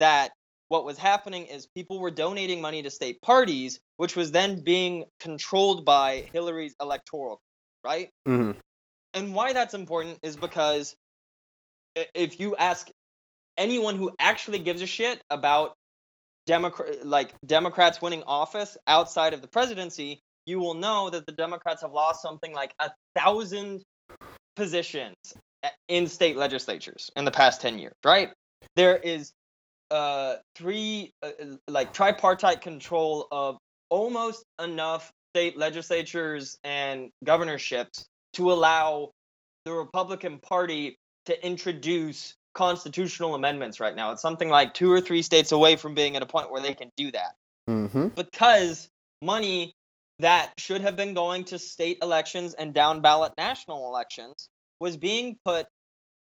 that 0.00 0.30
what 0.68 0.84
was 0.84 0.98
happening 0.98 1.46
is 1.46 1.68
people 1.76 2.00
were 2.00 2.10
donating 2.10 2.60
money 2.60 2.82
to 2.82 2.90
state 2.90 3.20
parties 3.22 3.78
which 3.98 4.16
was 4.16 4.32
then 4.32 4.64
being 4.64 5.04
controlled 5.20 5.84
by 5.84 6.28
hillary's 6.32 6.74
electoral 6.80 7.40
right 7.84 8.08
Mm-hmm. 8.26 8.58
and 9.12 9.34
why 9.34 9.52
that's 9.52 9.74
important 9.74 10.18
is 10.22 10.36
because 10.36 10.96
if 12.14 12.40
you 12.40 12.56
ask 12.56 12.88
anyone 13.56 13.96
who 13.96 14.10
actually 14.18 14.58
gives 14.58 14.82
a 14.82 14.86
shit 14.86 15.20
about 15.30 15.74
Democrat 16.46 17.06
like 17.06 17.34
Democrats 17.46 18.02
winning 18.02 18.22
office 18.26 18.76
outside 18.86 19.34
of 19.34 19.40
the 19.42 19.48
presidency, 19.48 20.20
you 20.46 20.58
will 20.58 20.74
know 20.74 21.10
that 21.10 21.26
the 21.26 21.32
Democrats 21.32 21.82
have 21.82 21.92
lost 21.92 22.20
something 22.22 22.52
like 22.52 22.74
a 22.80 22.90
thousand 23.16 23.82
positions 24.56 25.16
in 25.88 26.06
state 26.06 26.36
legislatures 26.36 27.10
in 27.16 27.24
the 27.24 27.30
past 27.30 27.60
10 27.60 27.78
years, 27.78 27.94
right? 28.04 28.30
There 28.76 28.96
is 28.96 29.32
uh 29.90 30.36
three 30.56 31.12
uh, 31.22 31.30
uh, 31.40 31.44
like 31.68 31.92
tripartite 31.92 32.62
control 32.62 33.28
of 33.30 33.58
almost 33.90 34.42
enough 34.62 35.12
state 35.34 35.58
legislatures 35.58 36.56
and 36.64 37.10
governorships 37.22 38.06
to 38.32 38.50
allow 38.50 39.10
the 39.66 39.72
Republican 39.72 40.38
Party 40.38 40.96
to 41.26 41.46
introduce 41.46 42.34
constitutional 42.54 43.34
amendments 43.34 43.78
right 43.78 43.94
now. 43.94 44.12
It's 44.12 44.22
something 44.22 44.48
like 44.48 44.72
two 44.74 44.90
or 44.90 45.00
three 45.00 45.22
states 45.22 45.52
away 45.52 45.76
from 45.76 45.94
being 45.94 46.16
at 46.16 46.22
a 46.22 46.26
point 46.26 46.50
where 46.50 46.62
they 46.62 46.74
can 46.74 46.90
do 46.96 47.10
that 47.12 47.34
Mm-hmm. 47.68 48.08
because 48.08 48.88
money 49.22 49.72
that 50.20 50.52
should 50.58 50.80
have 50.80 50.96
been 50.96 51.14
going 51.14 51.44
to 51.44 51.58
state 51.58 51.98
elections 52.02 52.54
and 52.54 52.72
down 52.72 53.00
ballot 53.00 53.32
national 53.36 53.88
elections 53.88 54.48
was 54.80 54.96
being 54.96 55.36
put 55.44 55.66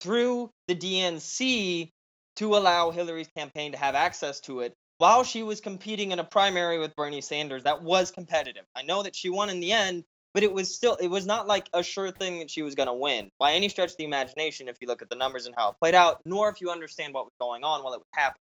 through 0.01 0.49
the 0.67 0.75
DNC 0.75 1.91
to 2.37 2.55
allow 2.55 2.91
Hillary's 2.91 3.29
campaign 3.35 3.73
to 3.73 3.77
have 3.77 3.95
access 3.95 4.39
to 4.41 4.61
it 4.61 4.73
while 4.97 5.23
she 5.23 5.43
was 5.43 5.61
competing 5.61 6.11
in 6.11 6.19
a 6.19 6.23
primary 6.23 6.77
with 6.77 6.95
Bernie 6.95 7.21
Sanders 7.21 7.63
that 7.63 7.81
was 7.81 8.11
competitive. 8.11 8.65
I 8.75 8.83
know 8.83 9.03
that 9.03 9.15
she 9.15 9.29
won 9.29 9.49
in 9.49 9.59
the 9.59 9.71
end, 9.71 10.03
but 10.33 10.43
it 10.43 10.53
was 10.53 10.73
still 10.73 10.95
it 10.95 11.07
was 11.07 11.25
not 11.25 11.47
like 11.47 11.67
a 11.73 11.81
sure 11.81 12.11
thing 12.11 12.39
that 12.39 12.51
she 12.51 12.61
was 12.61 12.75
going 12.75 12.87
to 12.87 12.93
win 12.93 13.29
by 13.39 13.53
any 13.53 13.69
stretch 13.69 13.91
of 13.91 13.97
the 13.97 14.05
imagination 14.05 14.67
if 14.67 14.77
you 14.81 14.87
look 14.87 15.01
at 15.01 15.09
the 15.09 15.15
numbers 15.15 15.45
and 15.45 15.55
how 15.57 15.69
it 15.69 15.75
played 15.81 15.95
out, 15.95 16.21
nor 16.25 16.49
if 16.49 16.61
you 16.61 16.69
understand 16.69 17.13
what 17.13 17.25
was 17.25 17.33
going 17.39 17.63
on 17.63 17.83
while 17.83 17.93
it 17.93 17.99
was 17.99 18.07
happening. 18.13 18.41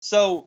So 0.00 0.46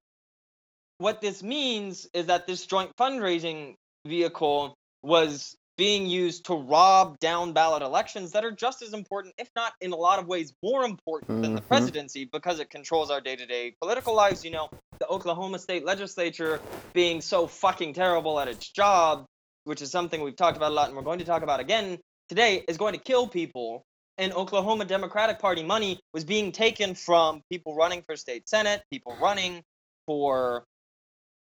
what 0.97 1.19
this 1.19 1.41
means 1.41 2.07
is 2.13 2.27
that 2.27 2.45
this 2.45 2.65
joint 2.65 2.91
fundraising 2.95 3.75
vehicle 4.05 4.75
was 5.03 5.55
being 5.77 6.05
used 6.05 6.45
to 6.45 6.53
rob 6.53 7.17
down 7.19 7.53
ballot 7.53 7.81
elections 7.81 8.33
that 8.33 8.45
are 8.45 8.51
just 8.51 8.81
as 8.81 8.93
important, 8.93 9.33
if 9.37 9.49
not 9.55 9.73
in 9.81 9.93
a 9.93 9.95
lot 9.95 10.19
of 10.19 10.27
ways 10.27 10.53
more 10.61 10.83
important 10.83 11.41
than 11.41 11.55
the 11.55 11.61
Mhm. 11.61 11.67
presidency, 11.67 12.25
because 12.25 12.59
it 12.59 12.69
controls 12.69 13.09
our 13.09 13.21
day 13.21 13.35
to 13.35 13.45
day 13.45 13.71
political 13.81 14.13
lives. 14.13 14.43
You 14.43 14.51
know, 14.51 14.69
the 14.99 15.07
Oklahoma 15.07 15.57
state 15.59 15.83
legislature 15.85 16.61
being 16.93 17.21
so 17.21 17.47
fucking 17.47 17.93
terrible 17.93 18.39
at 18.39 18.47
its 18.47 18.69
job, 18.69 19.25
which 19.63 19.81
is 19.81 19.89
something 19.89 20.21
we've 20.21 20.35
talked 20.35 20.57
about 20.57 20.71
a 20.71 20.75
lot 20.75 20.89
and 20.89 20.97
we're 20.97 21.03
going 21.03 21.19
to 21.19 21.25
talk 21.25 21.41
about 21.41 21.59
again 21.59 21.99
today, 22.29 22.63
is 22.67 22.77
going 22.77 22.93
to 22.93 22.99
kill 22.99 23.27
people. 23.27 23.83
And 24.17 24.33
Oklahoma 24.33 24.85
Democratic 24.85 25.39
Party 25.39 25.63
money 25.63 25.99
was 26.13 26.25
being 26.25 26.51
taken 26.51 26.93
from 26.93 27.41
people 27.49 27.75
running 27.75 28.03
for 28.03 28.15
state 28.15 28.47
senate, 28.47 28.83
people 28.91 29.17
running 29.19 29.63
for, 30.05 30.65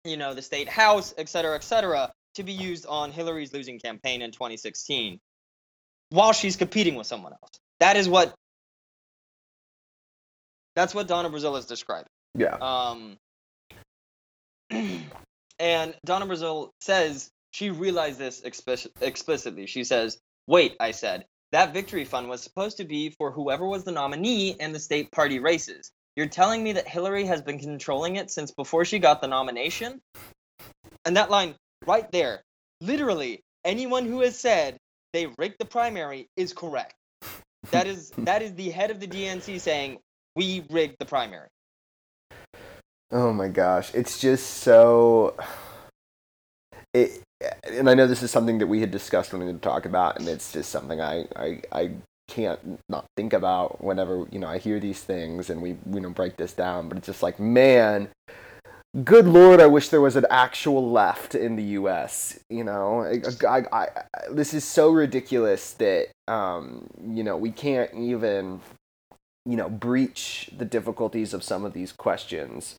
you 0.04 0.16
know, 0.16 0.34
the 0.34 0.42
state 0.42 0.68
house, 0.68 1.14
et 1.18 1.28
cetera, 1.28 1.54
et 1.54 1.62
cetera, 1.62 2.12
to 2.34 2.42
be 2.42 2.52
used 2.52 2.86
on 2.86 3.12
Hillary's 3.12 3.52
losing 3.52 3.78
campaign 3.78 4.22
in 4.22 4.30
2016 4.30 5.20
while 6.10 6.32
she's 6.32 6.56
competing 6.56 6.94
with 6.94 7.06
someone 7.06 7.32
else. 7.32 7.58
That 7.80 7.96
is 7.96 8.08
what 8.08 8.34
that's 10.74 10.94
what 10.94 11.06
Donna 11.06 11.30
Brazile 11.30 11.58
is 11.58 11.66
describing. 11.66 12.08
Yeah. 12.34 12.56
Um, 12.60 13.16
and 15.58 15.94
Donna 16.04 16.26
Brazile 16.26 16.70
says 16.80 17.30
she 17.52 17.70
realized 17.70 18.18
this 18.18 18.40
explic- 18.40 18.90
explicitly. 19.00 19.66
She 19.66 19.84
says, 19.84 20.18
Wait, 20.46 20.74
I 20.80 20.90
said, 20.90 21.26
that 21.52 21.72
victory 21.72 22.04
fund 22.04 22.28
was 22.28 22.42
supposed 22.42 22.78
to 22.78 22.84
be 22.84 23.10
for 23.10 23.30
whoever 23.30 23.66
was 23.66 23.84
the 23.84 23.92
nominee 23.92 24.56
in 24.58 24.72
the 24.72 24.80
state 24.80 25.12
party 25.12 25.38
races. 25.38 25.92
You're 26.16 26.26
telling 26.26 26.62
me 26.62 26.72
that 26.72 26.88
Hillary 26.88 27.24
has 27.26 27.42
been 27.42 27.58
controlling 27.58 28.16
it 28.16 28.30
since 28.30 28.50
before 28.50 28.84
she 28.84 28.98
got 28.98 29.20
the 29.20 29.28
nomination? 29.28 30.00
And 31.04 31.16
that 31.16 31.30
line 31.30 31.54
right 31.86 32.10
there, 32.12 32.42
literally, 32.80 33.40
anyone 33.64 34.06
who 34.06 34.20
has 34.20 34.38
said 34.38 34.76
they 35.12 35.26
rigged 35.38 35.56
the 35.58 35.64
primary 35.64 36.28
is 36.36 36.52
correct. 36.52 36.94
That 37.70 37.86
is 37.86 38.10
that 38.18 38.42
is 38.42 38.54
the 38.54 38.70
head 38.70 38.90
of 38.90 39.00
the 39.00 39.06
DNC 39.06 39.60
saying 39.60 39.99
we 40.36 40.64
rigged 40.70 40.97
the 40.99 41.06
primary. 41.06 41.49
Oh 43.10 43.32
my 43.32 43.49
gosh, 43.49 43.94
it's 43.94 44.20
just 44.20 44.58
so. 44.58 45.36
It, 46.92 47.20
and 47.64 47.88
I 47.88 47.94
know 47.94 48.06
this 48.06 48.23
is 48.23 48.30
something 48.30 48.58
that 48.58 48.66
we 48.66 48.80
had 48.80 48.90
discussed 48.90 49.32
when 49.32 49.44
we 49.44 49.52
to 49.52 49.58
talk 49.58 49.86
about, 49.86 50.18
and 50.18 50.28
it's 50.28 50.52
just 50.52 50.70
something 50.70 51.00
I, 51.00 51.26
I, 51.36 51.60
I 51.73 51.90
can't 52.28 52.80
not 52.88 53.04
think 53.16 53.32
about 53.32 53.82
whenever 53.84 54.26
you 54.30 54.38
know 54.38 54.49
I 54.49 54.58
hear 54.58 54.80
these 54.80 55.02
things 55.02 55.50
and 55.50 55.60
we 55.60 55.76
you 55.92 56.00
know 56.00 56.10
break 56.10 56.36
this 56.36 56.52
down. 56.52 56.88
But 56.88 56.99
it's 56.99 57.06
just 57.06 57.23
like, 57.23 57.38
man, 57.38 58.08
good 59.02 59.26
lord, 59.26 59.61
I 59.61 59.67
wish 59.67 59.89
there 59.89 60.00
was 60.00 60.17
an 60.17 60.26
actual 60.30 60.91
left 60.91 61.35
in 61.35 61.57
the 61.57 61.63
U.S. 61.63 62.39
You 62.49 62.65
know, 62.65 63.02
I, 63.02 63.47
I, 63.49 63.65
I, 63.73 63.89
this 64.30 64.54
is 64.54 64.65
so 64.65 64.91
ridiculous 64.91 65.73
that 65.75 66.09
um, 66.28 66.87
you 67.02 67.25
know 67.25 67.37
we 67.37 67.50
can't 67.50 67.93
even 67.95 68.61
you 69.47 69.57
know 69.57 69.69
breach 69.69 70.50
the 70.57 70.65
difficulties 70.65 71.35
of 71.35 71.43
some 71.43 71.65
of 71.65 71.73
these 71.73 71.93
questions 71.93 72.76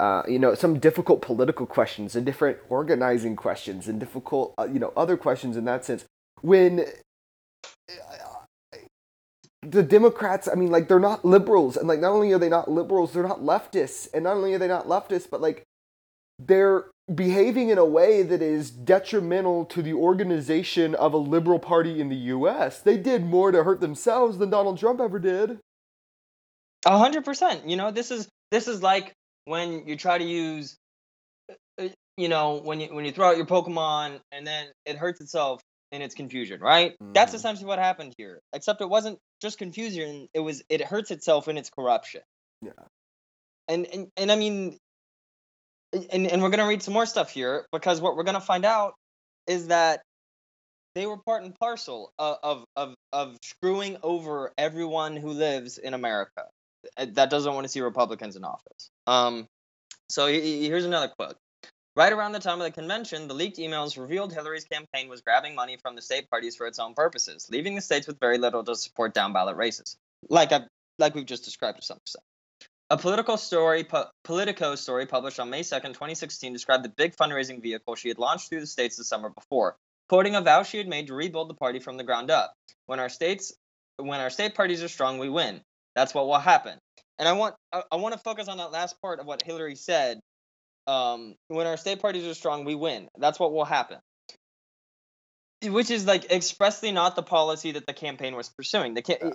uh, 0.00 0.22
you 0.26 0.38
know 0.38 0.54
some 0.54 0.78
difficult 0.78 1.20
political 1.20 1.66
questions 1.66 2.16
and 2.16 2.24
different 2.24 2.58
organizing 2.68 3.36
questions 3.36 3.86
and 3.86 4.00
difficult 4.00 4.54
uh, 4.58 4.66
you 4.70 4.78
know 4.78 4.92
other 4.96 5.16
questions 5.16 5.56
in 5.56 5.64
that 5.66 5.84
sense 5.84 6.04
when 6.40 6.86
the 9.62 9.82
democrats 9.82 10.48
i 10.48 10.54
mean 10.54 10.70
like 10.70 10.88
they're 10.88 10.98
not 10.98 11.24
liberals 11.24 11.76
and 11.76 11.86
like 11.86 12.00
not 12.00 12.12
only 12.12 12.32
are 12.32 12.38
they 12.38 12.48
not 12.48 12.70
liberals 12.70 13.12
they're 13.12 13.26
not 13.26 13.40
leftists 13.40 14.08
and 14.14 14.24
not 14.24 14.36
only 14.36 14.54
are 14.54 14.58
they 14.58 14.68
not 14.68 14.86
leftists 14.86 15.28
but 15.30 15.40
like 15.40 15.62
they're 16.38 16.86
behaving 17.14 17.68
in 17.68 17.76
a 17.76 17.84
way 17.84 18.22
that 18.22 18.40
is 18.40 18.70
detrimental 18.70 19.64
to 19.66 19.82
the 19.82 19.92
organization 19.92 20.94
of 20.94 21.12
a 21.12 21.18
liberal 21.18 21.58
party 21.58 22.00
in 22.00 22.08
the 22.08 22.16
us 22.16 22.80
they 22.80 22.96
did 22.96 23.24
more 23.24 23.52
to 23.52 23.62
hurt 23.64 23.80
themselves 23.80 24.38
than 24.38 24.48
donald 24.48 24.78
trump 24.78 25.00
ever 25.00 25.18
did. 25.18 25.58
A 26.86 26.98
hundred 26.98 27.24
percent. 27.24 27.68
You 27.68 27.76
know, 27.76 27.90
this 27.90 28.10
is 28.10 28.28
this 28.50 28.66
is 28.66 28.82
like 28.82 29.12
when 29.44 29.86
you 29.86 29.96
try 29.96 30.16
to 30.16 30.24
use, 30.24 30.76
uh, 31.78 31.88
you 32.16 32.28
know, 32.28 32.60
when 32.62 32.80
you 32.80 32.88
when 32.94 33.04
you 33.04 33.12
throw 33.12 33.28
out 33.28 33.36
your 33.36 33.46
Pokemon 33.46 34.20
and 34.32 34.46
then 34.46 34.68
it 34.86 34.96
hurts 34.96 35.20
itself 35.20 35.60
in 35.92 36.02
its 36.02 36.14
confusion, 36.14 36.60
right? 36.60 36.96
That's 37.00 37.32
Mhm. 37.32 37.36
essentially 37.36 37.66
what 37.66 37.78
happened 37.78 38.14
here. 38.16 38.40
Except 38.52 38.80
it 38.80 38.88
wasn't 38.88 39.18
just 39.40 39.58
confusion; 39.58 40.28
it 40.34 40.40
was 40.40 40.62
it 40.68 40.80
hurts 40.82 41.10
itself 41.10 41.48
in 41.48 41.58
its 41.58 41.70
corruption. 41.70 42.22
Yeah. 42.62 42.72
And 43.68 43.86
and 43.86 44.08
and 44.16 44.32
I 44.32 44.36
mean, 44.36 44.78
and 45.92 46.26
and 46.26 46.42
we're 46.42 46.50
gonna 46.50 46.66
read 46.66 46.82
some 46.82 46.94
more 46.94 47.06
stuff 47.06 47.30
here 47.30 47.66
because 47.72 48.00
what 48.00 48.16
we're 48.16 48.24
gonna 48.24 48.40
find 48.40 48.64
out 48.64 48.94
is 49.46 49.68
that 49.68 50.02
they 50.94 51.06
were 51.06 51.18
part 51.18 51.42
and 51.42 51.54
parcel 51.58 52.12
of 52.18 52.38
of 52.42 52.64
of, 52.76 52.94
of 53.12 53.36
screwing 53.42 53.96
over 54.02 54.52
everyone 54.58 55.16
who 55.16 55.30
lives 55.30 55.78
in 55.78 55.94
America 55.94 56.48
that 56.96 57.30
doesn't 57.30 57.52
want 57.52 57.64
to 57.64 57.68
see 57.68 57.80
Republicans 57.80 58.36
in 58.36 58.44
office. 58.44 58.90
Um, 59.06 59.46
so 60.08 60.26
he- 60.26 60.40
he- 60.40 60.66
here's 60.66 60.84
another 60.84 61.08
quote. 61.08 61.36
Right 61.96 62.12
around 62.12 62.32
the 62.32 62.38
time 62.38 62.60
of 62.60 62.64
the 62.64 62.70
convention, 62.70 63.26
the 63.26 63.34
leaked 63.34 63.58
emails 63.58 64.00
revealed 64.00 64.32
Hillary's 64.32 64.64
campaign 64.64 65.08
was 65.08 65.22
grabbing 65.22 65.56
money 65.56 65.76
from 65.76 65.96
the 65.96 66.02
state 66.02 66.30
parties 66.30 66.54
for 66.54 66.66
its 66.66 66.78
own 66.78 66.94
purposes, 66.94 67.48
leaving 67.50 67.74
the 67.74 67.80
states 67.80 68.06
with 68.06 68.20
very 68.20 68.38
little 68.38 68.62
to 68.62 68.76
support 68.76 69.12
down 69.12 69.32
ballot 69.32 69.56
races, 69.56 69.96
like 70.28 70.52
I 70.52 70.62
like 70.98 71.14
we've 71.14 71.26
just 71.26 71.44
described 71.44 71.78
to 71.78 71.84
some 71.84 71.96
extent. 71.96 72.24
A 72.90 72.96
political 72.96 73.36
story, 73.36 73.84
po- 73.84 74.10
Politico 74.24 74.74
story 74.74 75.06
published 75.06 75.40
on 75.40 75.50
May 75.50 75.62
2nd, 75.62 75.88
2016, 75.94 76.52
described 76.52 76.84
the 76.84 76.88
big 76.88 77.16
fundraising 77.16 77.62
vehicle 77.62 77.94
she 77.94 78.08
had 78.08 78.18
launched 78.18 78.48
through 78.48 78.60
the 78.60 78.66
states 78.66 78.96
the 78.96 79.04
summer 79.04 79.30
before, 79.30 79.76
quoting 80.08 80.34
a 80.34 80.40
vow 80.40 80.62
she 80.62 80.78
had 80.78 80.88
made 80.88 81.06
to 81.08 81.14
rebuild 81.14 81.48
the 81.48 81.54
party 81.54 81.78
from 81.78 81.96
the 81.96 82.04
ground 82.04 82.30
up. 82.30 82.52
When 82.86 83.00
our 83.00 83.08
states, 83.08 83.52
when 83.96 84.20
our 84.20 84.30
state 84.30 84.54
parties 84.54 84.82
are 84.82 84.88
strong, 84.88 85.18
we 85.18 85.28
win. 85.28 85.60
That's 85.94 86.14
what 86.14 86.26
will 86.26 86.38
happen. 86.38 86.78
And 87.18 87.28
I 87.28 87.32
want 87.32 87.54
I, 87.72 87.82
I 87.92 87.96
want 87.96 88.12
to 88.14 88.20
focus 88.20 88.48
on 88.48 88.58
that 88.58 88.72
last 88.72 89.00
part 89.02 89.20
of 89.20 89.26
what 89.26 89.42
Hillary 89.42 89.76
said. 89.76 90.20
Um, 90.90 91.36
when 91.46 91.68
our 91.68 91.76
state 91.76 92.00
parties 92.00 92.26
are 92.26 92.34
strong, 92.34 92.64
we 92.64 92.74
win. 92.74 93.08
That's 93.16 93.38
what 93.38 93.52
will 93.52 93.64
happen. 93.64 93.98
Which 95.62 95.90
is 95.90 96.04
like 96.04 96.32
expressly 96.32 96.90
not 96.90 97.14
the 97.14 97.22
policy 97.22 97.72
that 97.72 97.86
the 97.86 97.92
campaign 97.92 98.34
was 98.34 98.48
pursuing. 98.48 98.94
The 98.94 99.02
ca- 99.02 99.32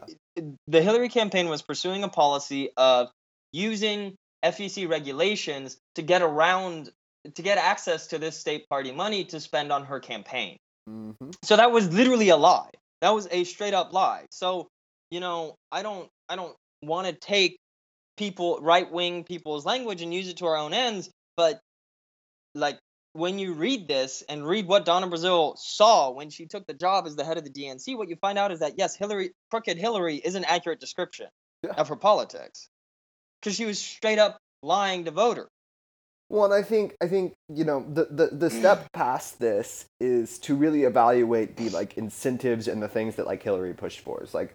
the 0.68 0.82
Hillary 0.82 1.08
campaign 1.08 1.48
was 1.48 1.62
pursuing 1.62 2.04
a 2.04 2.10
policy 2.10 2.72
of 2.76 3.10
using 3.54 4.16
FEC 4.44 4.90
regulations 4.90 5.78
to 5.96 6.02
get 6.02 6.22
around 6.22 6.92
to 7.36 7.42
get 7.42 7.58
access 7.58 8.08
to 8.08 8.20
this 8.20 8.38
state 8.38 8.68
party 8.68 8.92
money 8.92 9.24
to 9.26 9.40
spend 9.40 9.72
on 9.72 9.86
her 9.86 10.00
campaign. 10.00 10.58
mm-hmm. 10.90 11.30
So 11.44 11.56
that 11.56 11.72
was 11.72 11.92
literally 11.94 12.30
a 12.30 12.38
lie. 12.38 12.72
That 13.02 13.12
was 13.12 13.28
a 13.32 13.44
straight 13.46 13.74
up 13.74 13.94
lie. 13.94 14.26
So, 14.30 14.68
you 15.10 15.22
know, 15.22 15.56
I 15.72 15.84
don't 15.84 16.10
I 16.28 16.36
don't 16.36 16.56
want 16.82 17.08
to 17.08 17.14
take 17.14 17.58
people 18.18 18.60
right 18.62 18.92
wing 18.92 19.24
people's 19.24 19.66
language 19.66 20.02
and 20.02 20.14
use 20.14 20.28
it 20.28 20.38
to 20.38 20.48
our 20.48 20.58
own 20.58 20.74
ends, 20.74 21.10
but 21.38 21.60
like 22.54 22.80
when 23.14 23.40
you 23.40 23.54
read 23.54 23.88
this 23.88 24.24
and 24.28 24.46
read 24.46 24.68
what 24.68 24.86
Donna 24.86 25.08
Brazile 25.08 25.58
saw 25.58 26.12
when 26.12 26.30
she 26.30 26.46
took 26.46 26.68
the 26.68 26.74
job 26.74 27.08
as 27.08 27.16
the 27.16 27.24
head 27.24 27.38
of 27.38 27.44
the 27.46 27.50
DNC, 27.50 27.98
what 27.98 28.10
you 28.10 28.18
find 28.18 28.38
out 28.38 28.52
is 28.52 28.60
that 28.60 28.74
yes, 28.78 28.96
Hillary 28.96 29.32
crooked 29.50 29.78
Hillary 29.78 30.16
is 30.18 30.36
an 30.36 30.44
accurate 30.46 30.80
description. 30.80 31.28
Yeah. 31.64 31.74
of 31.78 31.88
her 31.88 31.96
politics 31.96 32.70
because 33.42 33.56
she 33.56 33.66
was 33.66 33.80
straight 33.80 34.20
up 34.20 34.40
lying 34.62 35.06
to 35.06 35.12
voters. 35.12 35.48
Well, 36.30 36.46
and 36.46 36.54
I 36.54 36.64
think 36.64 36.96
I 37.02 37.08
think 37.08 37.34
you 37.50 37.64
know 37.64 37.86
the, 37.88 38.06
the 38.10 38.28
the 38.36 38.50
step 38.50 38.88
past 38.94 39.40
this 39.40 39.86
is 40.00 40.40
to 40.40 40.56
really 40.56 40.84
evaluate 40.84 41.56
the 41.56 41.70
like 41.70 41.98
incentives 41.98 42.68
and 42.68 42.82
the 42.82 42.88
things 42.88 43.16
that 43.16 43.28
like 43.28 43.44
Hillary 43.44 43.74
pushed 43.74 44.00
for. 44.00 44.24
Is 44.24 44.34
like 44.34 44.54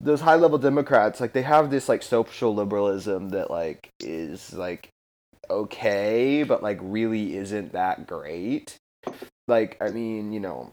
those 0.00 0.20
high 0.20 0.36
level 0.36 0.58
Democrats, 0.58 1.20
like 1.20 1.32
they 1.32 1.42
have 1.42 1.70
this 1.70 1.88
like 1.88 2.02
social 2.02 2.54
liberalism 2.54 3.30
that 3.30 3.50
like 3.50 3.90
is 4.00 4.54
like 4.54 4.90
okay, 5.50 6.42
but 6.42 6.62
like 6.62 6.78
really 6.80 7.36
isn't 7.36 7.72
that 7.72 8.06
great. 8.06 8.76
Like 9.46 9.76
I 9.80 9.90
mean, 9.90 10.32
you 10.32 10.40
know, 10.40 10.72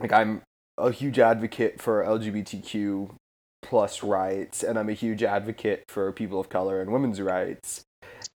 like 0.00 0.12
I'm 0.12 0.42
a 0.78 0.90
huge 0.90 1.18
advocate 1.18 1.80
for 1.80 2.04
LGBTQ 2.04 3.14
plus 3.62 4.02
rights, 4.02 4.62
and 4.62 4.78
I'm 4.78 4.88
a 4.88 4.94
huge 4.94 5.22
advocate 5.22 5.84
for 5.88 6.10
people 6.12 6.40
of 6.40 6.48
color 6.48 6.80
and 6.80 6.92
women's 6.92 7.20
rights, 7.20 7.84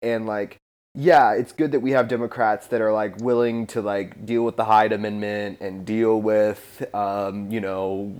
and 0.01 0.25
like 0.25 0.57
yeah, 0.95 1.33
it's 1.33 1.53
good 1.53 1.71
that 1.71 1.79
we 1.79 1.91
have 1.91 2.07
Democrats 2.07 2.67
that 2.67 2.79
are 2.79 2.93
like 2.93 3.17
willing 3.17 3.65
to 3.67 3.81
like 3.81 4.27
deal 4.27 4.43
with 4.43 4.57
the 4.57 4.65
Hyde 4.65 4.93
Amendment 4.93 5.57
and 5.59 5.85
deal 5.85 6.21
with, 6.21 6.85
um, 6.93 7.49
you 7.51 7.59
know, 7.59 8.13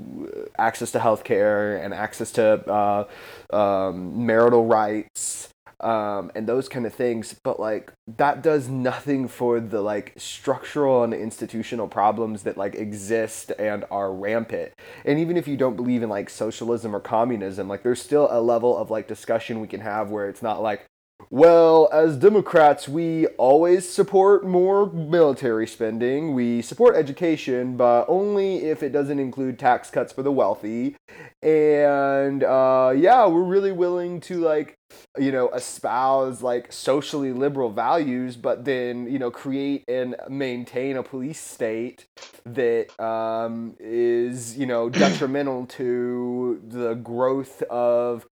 access 0.57 0.91
to 0.93 0.99
health 0.99 1.23
care 1.23 1.77
and 1.77 1.93
access 1.93 2.31
to 2.31 3.07
uh, 3.53 3.55
um, 3.55 4.25
marital 4.25 4.65
rights 4.65 5.52
um, 5.83 6.31
and 6.33 6.47
those 6.47 6.69
kind 6.69 6.85
of 6.85 6.93
things. 6.93 7.35
But 7.43 7.59
like 7.59 7.91
that 8.17 8.41
does 8.41 8.69
nothing 8.69 9.27
for 9.27 9.59
the 9.59 9.81
like 9.81 10.13
structural 10.17 11.03
and 11.03 11.13
institutional 11.13 11.87
problems 11.87 12.43
that 12.43 12.57
like 12.57 12.75
exist 12.75 13.51
and 13.59 13.85
are 13.91 14.13
rampant. 14.13 14.71
And 15.05 15.19
even 15.19 15.37
if 15.37 15.47
you 15.47 15.57
don't 15.57 15.75
believe 15.75 16.03
in 16.03 16.09
like 16.09 16.29
socialism 16.29 16.95
or 16.95 16.99
communism, 16.99 17.67
like 17.67 17.83
there's 17.83 18.01
still 18.01 18.27
a 18.31 18.41
level 18.41 18.77
of 18.77 18.89
like 18.89 19.07
discussion 19.07 19.59
we 19.59 19.67
can 19.67 19.81
have 19.81 20.09
where 20.09 20.29
it's 20.29 20.41
not 20.41 20.61
like 20.61 20.87
well, 21.29 21.89
as 21.91 22.17
Democrats, 22.17 22.87
we 22.87 23.27
always 23.37 23.89
support 23.89 24.45
more 24.45 24.91
military 24.91 25.65
spending. 25.65 26.33
We 26.33 26.61
support 26.61 26.95
education, 26.95 27.77
but 27.77 28.05
only 28.07 28.65
if 28.65 28.83
it 28.83 28.91
doesn't 28.91 29.19
include 29.19 29.57
tax 29.57 29.89
cuts 29.89 30.13
for 30.13 30.21
the 30.21 30.31
wealthy. 30.31 30.95
And 31.43 32.41
uh, 32.41 32.93
yeah, 32.95 33.27
we're 33.27 33.43
really 33.43 33.73
willing 33.73 34.21
to 34.21 34.39
like, 34.39 34.77
you 35.19 35.29
know, 35.29 35.49
espouse 35.49 36.41
like 36.41 36.71
socially 36.71 37.33
liberal 37.33 37.69
values, 37.69 38.37
but 38.37 38.63
then 38.63 39.11
you 39.11 39.19
know 39.19 39.29
create 39.29 39.83
and 39.89 40.15
maintain 40.29 40.95
a 40.95 41.03
police 41.03 41.41
state 41.41 42.05
that 42.45 42.97
um, 42.97 43.75
is 43.81 44.57
you 44.57 44.65
know 44.65 44.89
detrimental 44.89 45.65
to 45.65 46.61
the 46.65 46.93
growth 46.93 47.61
of 47.63 48.25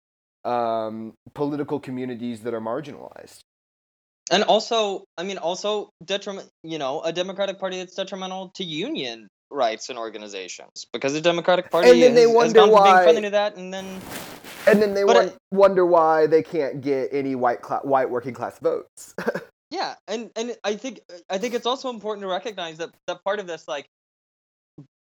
um, 0.45 1.15
political 1.33 1.79
communities 1.79 2.41
that 2.41 2.53
are 2.53 2.61
marginalized. 2.61 3.39
And 4.31 4.43
also, 4.43 5.05
I 5.17 5.23
mean, 5.23 5.39
also 5.39 5.89
detriment. 6.05 6.47
You 6.61 6.77
know, 6.77 7.01
a 7.01 7.11
Democratic 7.11 7.57
Party 7.57 7.77
that's 7.77 7.95
detrimental 7.95 8.51
to 8.57 8.63
union 8.63 9.29
rights 9.51 9.89
and 9.89 9.97
organizations 9.97 10.85
because 10.93 11.13
the 11.13 11.21
Democratic 11.21 11.71
Party 11.71 11.89
And 11.89 12.01
then 12.01 12.13
they 12.13 12.21
has, 12.21 12.29
has 12.29 12.35
wonder 12.35 12.61
from 12.61 12.69
why- 12.71 12.83
being 12.91 13.03
friendly 13.03 13.21
to 13.23 13.29
that, 13.31 13.55
and 13.57 13.73
then 13.73 13.85
And 14.67 14.81
then 14.81 14.93
they 14.93 15.03
won- 15.03 15.31
wonder 15.51 15.85
why 15.85 16.27
they 16.27 16.43
can't 16.43 16.81
get 16.81 17.09
any 17.13 17.35
white 17.35 17.61
cla- 17.61 17.81
white 17.83 18.09
working 18.09 18.33
class 18.33 18.59
votes. 18.59 19.15
yeah, 19.71 19.95
and 20.07 20.29
and 20.35 20.55
I 20.63 20.75
think 20.75 20.99
I 21.29 21.37
think 21.37 21.53
it's 21.53 21.65
also 21.65 21.89
important 21.89 22.23
to 22.23 22.27
recognize 22.27 22.77
that 22.77 22.91
that 23.07 23.23
part 23.23 23.39
of 23.39 23.47
this, 23.47 23.67
like, 23.67 23.87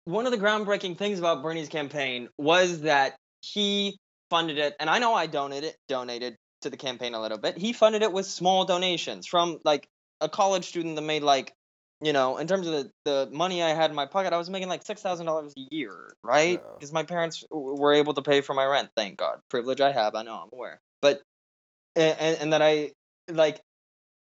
one 0.05 0.27
of 0.27 0.33
the 0.33 0.39
groundbreaking 0.39 0.99
things 0.99 1.19
about 1.19 1.43
Bernie's 1.43 1.69
campaign 1.69 2.29
was 2.39 2.83
that 2.83 3.17
he 3.43 3.99
funded 4.31 4.59
it, 4.59 4.75
and 4.81 4.91
I 4.91 4.99
know 4.99 5.15
I 5.15 5.27
donated 5.27 5.75
donated 5.89 6.37
to 6.63 6.71
the 6.71 6.77
campaign 6.77 7.15
a 7.15 7.21
little 7.21 7.39
bit. 7.39 7.57
He 7.57 7.73
funded 7.73 8.03
it 8.03 8.13
with 8.13 8.27
small 8.27 8.65
donations 8.65 9.27
from 9.27 9.59
like 9.65 9.87
a 10.21 10.29
college 10.29 10.65
student 10.67 10.97
that 10.97 11.03
made 11.03 11.23
like, 11.23 11.53
you 12.01 12.13
know, 12.13 12.37
in 12.37 12.47
terms 12.47 12.67
of 12.67 12.73
the, 12.73 12.91
the 13.05 13.29
money 13.33 13.63
I 13.63 13.71
had 13.71 13.91
in 13.91 13.97
my 13.97 14.07
pocket, 14.07 14.33
I 14.33 14.39
was 14.39 14.51
making 14.51 14.69
like 14.69 14.85
six 14.85 15.01
thousand 15.03 15.27
dollars 15.27 15.55
a 15.57 15.75
year, 15.75 16.15
right? 16.23 16.61
Yeah. 16.63 16.73
Because 16.75 16.93
my 16.93 17.03
parents 17.05 17.45
w- 17.51 17.81
were 17.81 17.95
able 17.95 18.15
to 18.15 18.23
pay 18.23 18.43
for 18.43 18.55
my 18.55 18.67
rent. 18.67 18.91
Thank 18.97 19.17
God, 19.19 19.41
privilege 19.49 19.81
I 19.81 19.93
have. 19.93 20.15
I 20.15 20.23
know 20.23 20.35
I'm 20.35 20.49
aware, 20.53 20.79
but 21.01 21.23
and, 21.95 22.17
and, 22.19 22.39
and 22.41 22.53
that 22.53 22.63
I 22.63 22.93
like 23.31 23.61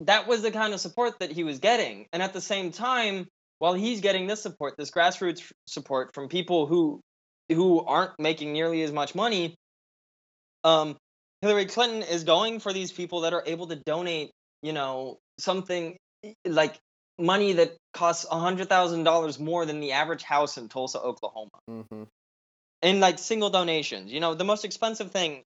that 0.01 0.27
was 0.27 0.41
the 0.41 0.51
kind 0.51 0.73
of 0.73 0.79
support 0.79 1.19
that 1.19 1.31
he 1.31 1.43
was 1.43 1.59
getting, 1.59 2.07
and 2.13 2.23
at 2.23 2.33
the 2.33 2.41
same 2.41 2.71
time, 2.71 3.27
while 3.59 3.73
he's 3.73 4.01
getting 4.01 4.27
this 4.27 4.41
support, 4.41 4.75
this 4.77 4.91
grassroots 4.91 5.51
support 5.67 6.11
from 6.13 6.29
people 6.29 6.67
who 6.67 7.01
who 7.49 7.83
aren't 7.83 8.17
making 8.19 8.53
nearly 8.53 8.83
as 8.83 8.91
much 8.91 9.15
money, 9.15 9.55
um, 10.63 10.95
Hillary 11.41 11.65
Clinton 11.65 12.01
is 12.01 12.23
going 12.23 12.59
for 12.59 12.73
these 12.73 12.91
people 12.91 13.21
that 13.21 13.33
are 13.33 13.43
able 13.45 13.67
to 13.67 13.75
donate, 13.75 14.31
you 14.63 14.73
know, 14.73 15.17
something 15.37 15.97
like 16.45 16.75
money 17.17 17.53
that 17.53 17.75
costs 17.93 18.25
a 18.29 18.39
hundred 18.39 18.69
thousand 18.69 19.03
dollars 19.03 19.39
more 19.39 19.65
than 19.65 19.79
the 19.79 19.93
average 19.93 20.23
house 20.23 20.57
in 20.57 20.69
Tulsa, 20.69 20.99
Oklahoma, 20.99 21.51
mm-hmm. 21.69 22.03
in 22.81 22.99
like 22.99 23.19
single 23.19 23.49
donations. 23.49 24.11
You 24.11 24.19
know, 24.19 24.33
the 24.33 24.43
most 24.43 24.65
expensive 24.65 25.11
thing, 25.11 25.43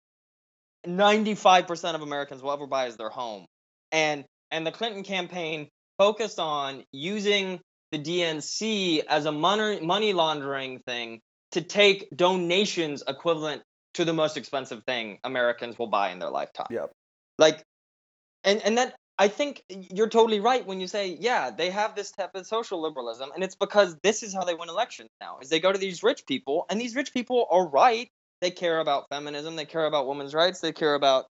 ninety-five 0.86 1.66
percent 1.66 1.94
of 1.94 2.02
Americans 2.02 2.42
will 2.42 2.52
ever 2.52 2.66
buy 2.66 2.86
is 2.86 2.96
their 2.96 3.10
home, 3.10 3.46
and 3.92 4.24
and 4.50 4.66
the 4.66 4.72
Clinton 4.72 5.02
campaign 5.02 5.68
focused 5.98 6.38
on 6.38 6.84
using 6.92 7.60
the 7.92 7.98
DNC 7.98 9.02
as 9.08 9.26
a 9.26 9.32
money 9.32 9.80
money 9.80 10.12
laundering 10.12 10.80
thing 10.80 11.20
to 11.52 11.60
take 11.60 12.08
donations 12.14 13.02
equivalent 13.06 13.62
to 13.94 14.04
the 14.04 14.12
most 14.12 14.36
expensive 14.36 14.84
thing 14.84 15.18
Americans 15.24 15.78
will 15.78 15.86
buy 15.86 16.10
in 16.10 16.18
their 16.18 16.30
lifetime. 16.30 16.66
Yep. 16.70 16.92
Like, 17.38 17.62
and 18.44 18.60
and 18.62 18.78
that 18.78 18.94
I 19.18 19.28
think 19.28 19.64
you're 19.68 20.08
totally 20.08 20.38
right 20.38 20.64
when 20.64 20.80
you 20.80 20.86
say, 20.86 21.16
yeah, 21.20 21.50
they 21.50 21.70
have 21.70 21.96
this 21.96 22.12
type 22.12 22.30
of 22.34 22.46
social 22.46 22.80
liberalism, 22.80 23.30
and 23.34 23.42
it's 23.42 23.56
because 23.56 23.96
this 24.02 24.22
is 24.22 24.32
how 24.32 24.44
they 24.44 24.54
win 24.54 24.68
elections 24.68 25.10
now. 25.20 25.38
Is 25.42 25.48
they 25.48 25.58
go 25.58 25.72
to 25.72 25.78
these 25.78 26.04
rich 26.04 26.24
people, 26.26 26.66
and 26.70 26.80
these 26.80 26.94
rich 26.94 27.12
people 27.12 27.46
are 27.50 27.66
right. 27.66 28.08
They 28.40 28.52
care 28.52 28.78
about 28.78 29.08
feminism. 29.10 29.56
They 29.56 29.64
care 29.64 29.86
about 29.86 30.06
women's 30.06 30.34
rights. 30.34 30.60
They 30.60 30.72
care 30.72 30.94
about 30.94 31.26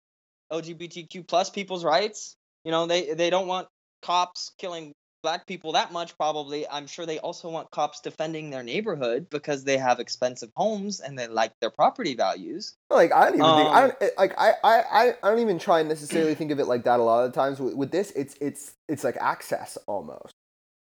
LGBTQ 0.50 1.28
plus 1.28 1.50
people's 1.50 1.84
rights. 1.84 2.36
You 2.64 2.70
know, 2.70 2.86
they 2.86 3.12
they 3.12 3.28
don't 3.28 3.46
want 3.46 3.68
cops 4.00 4.52
killing 4.58 4.92
black 5.24 5.46
people 5.46 5.72
that 5.72 5.90
much 5.90 6.16
probably 6.18 6.68
i'm 6.68 6.86
sure 6.86 7.06
they 7.06 7.18
also 7.18 7.48
want 7.48 7.70
cops 7.70 8.00
defending 8.00 8.50
their 8.50 8.62
neighborhood 8.62 9.26
because 9.30 9.64
they 9.64 9.78
have 9.78 9.98
expensive 9.98 10.50
homes 10.54 11.00
and 11.00 11.18
they 11.18 11.26
like 11.26 11.52
their 11.60 11.70
property 11.70 12.14
values 12.14 12.74
Like 12.90 13.10
I 13.12 13.24
don't 13.24 13.40
even 13.40 13.56
think 13.56 13.68
I 13.74 13.82
Um, 13.82 13.92
don't, 14.00 14.18
like 14.18 14.34
I, 14.38 14.52
I 14.62 14.74
I 15.00 15.14
I 15.22 15.30
don't 15.30 15.40
even 15.40 15.58
try 15.58 15.80
and 15.80 15.88
necessarily 15.88 16.34
think 16.34 16.50
of 16.52 16.60
it 16.60 16.66
like 16.66 16.84
that. 16.84 17.00
A 17.00 17.02
lot 17.02 17.24
of 17.24 17.32
the 17.32 17.34
times 17.34 17.58
with, 17.58 17.74
with 17.74 17.90
this, 17.90 18.12
it's 18.14 18.36
it's 18.40 18.74
it's 18.88 19.02
like 19.02 19.16
access 19.18 19.78
almost. 19.86 20.32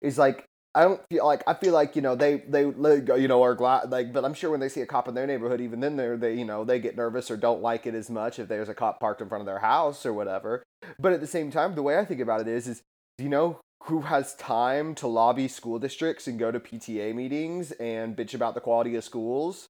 It's 0.01 0.17
like 0.17 0.43
I 0.75 0.83
don't 0.83 1.01
feel 1.09 1.25
like 1.25 1.43
I 1.47 1.53
feel 1.53 1.73
like 1.73 1.95
you 1.95 2.01
know 2.01 2.15
they 2.15 2.43
they 2.47 2.61
you 2.63 3.27
know 3.27 3.41
are 3.43 3.55
glad 3.55 3.91
like, 3.91 4.11
but 4.11 4.25
I'm 4.25 4.33
sure 4.33 4.51
when 4.51 4.59
they 4.59 4.69
see 4.69 4.81
a 4.81 4.85
cop 4.85 5.07
in 5.07 5.15
their 5.15 5.27
neighborhood, 5.27 5.61
even 5.61 5.79
then 5.79 5.95
they're 5.95 6.17
they 6.17 6.33
you 6.35 6.45
know 6.45 6.65
they 6.65 6.79
get 6.79 6.97
nervous 6.97 7.31
or 7.31 7.37
don't 7.37 7.61
like 7.61 7.85
it 7.85 7.95
as 7.95 8.09
much 8.09 8.39
if 8.39 8.47
there's 8.47 8.69
a 8.69 8.73
cop 8.73 8.99
parked 8.99 9.21
in 9.21 9.29
front 9.29 9.41
of 9.41 9.45
their 9.45 9.59
house 9.59 10.05
or 10.05 10.13
whatever. 10.13 10.63
But 10.99 11.13
at 11.13 11.21
the 11.21 11.27
same 11.27 11.51
time, 11.51 11.75
the 11.75 11.83
way 11.83 11.97
I 11.97 12.05
think 12.05 12.19
about 12.21 12.41
it 12.41 12.47
is 12.47 12.67
is 12.67 12.81
do 13.17 13.23
you 13.23 13.29
know 13.29 13.59
who 13.85 14.01
has 14.01 14.35
time 14.35 14.95
to 14.95 15.07
lobby 15.07 15.47
school 15.47 15.79
districts 15.79 16.27
and 16.27 16.39
go 16.39 16.51
to 16.51 16.59
PTA 16.59 17.13
meetings 17.13 17.71
and 17.73 18.15
bitch 18.15 18.33
about 18.33 18.53
the 18.53 18.61
quality 18.61 18.95
of 18.95 19.03
schools? 19.03 19.67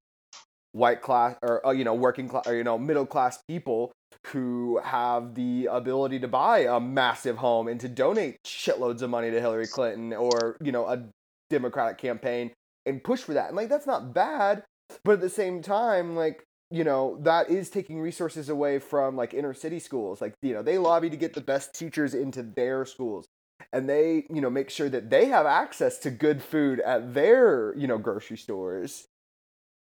white 0.74 1.00
class 1.00 1.36
or 1.40 1.64
uh, 1.64 1.70
you 1.70 1.84
know 1.84 1.94
working 1.94 2.28
class 2.28 2.46
or 2.48 2.56
you 2.56 2.64
know 2.64 2.76
middle 2.76 3.06
class 3.06 3.38
people 3.48 3.92
who 4.26 4.80
have 4.82 5.34
the 5.36 5.68
ability 5.70 6.18
to 6.18 6.26
buy 6.26 6.60
a 6.60 6.80
massive 6.80 7.36
home 7.36 7.68
and 7.68 7.80
to 7.80 7.88
donate 7.88 8.36
shitloads 8.44 9.00
of 9.00 9.08
money 9.08 9.30
to 9.30 9.40
Hillary 9.40 9.68
Clinton 9.68 10.12
or 10.12 10.56
you 10.60 10.72
know 10.72 10.86
a 10.86 11.04
democratic 11.48 11.96
campaign 11.98 12.50
and 12.86 13.04
push 13.04 13.20
for 13.20 13.34
that 13.34 13.48
and 13.48 13.56
like 13.56 13.68
that's 13.68 13.86
not 13.86 14.12
bad 14.12 14.64
but 15.04 15.12
at 15.12 15.20
the 15.20 15.30
same 15.30 15.62
time 15.62 16.16
like 16.16 16.42
you 16.72 16.82
know 16.82 17.18
that 17.22 17.48
is 17.48 17.70
taking 17.70 18.00
resources 18.00 18.48
away 18.48 18.80
from 18.80 19.16
like 19.16 19.32
inner 19.32 19.54
city 19.54 19.78
schools 19.78 20.20
like 20.20 20.34
you 20.42 20.52
know 20.52 20.62
they 20.62 20.76
lobby 20.76 21.08
to 21.08 21.16
get 21.16 21.34
the 21.34 21.40
best 21.40 21.72
teachers 21.72 22.14
into 22.14 22.42
their 22.42 22.84
schools 22.84 23.26
and 23.74 23.88
they 23.88 24.24
you 24.30 24.40
know 24.40 24.50
make 24.50 24.70
sure 24.70 24.88
that 24.88 25.10
they 25.10 25.26
have 25.26 25.46
access 25.46 25.98
to 25.98 26.10
good 26.10 26.42
food 26.42 26.80
at 26.80 27.12
their 27.12 27.74
you 27.76 27.86
know 27.86 27.98
grocery 27.98 28.38
stores. 28.38 29.06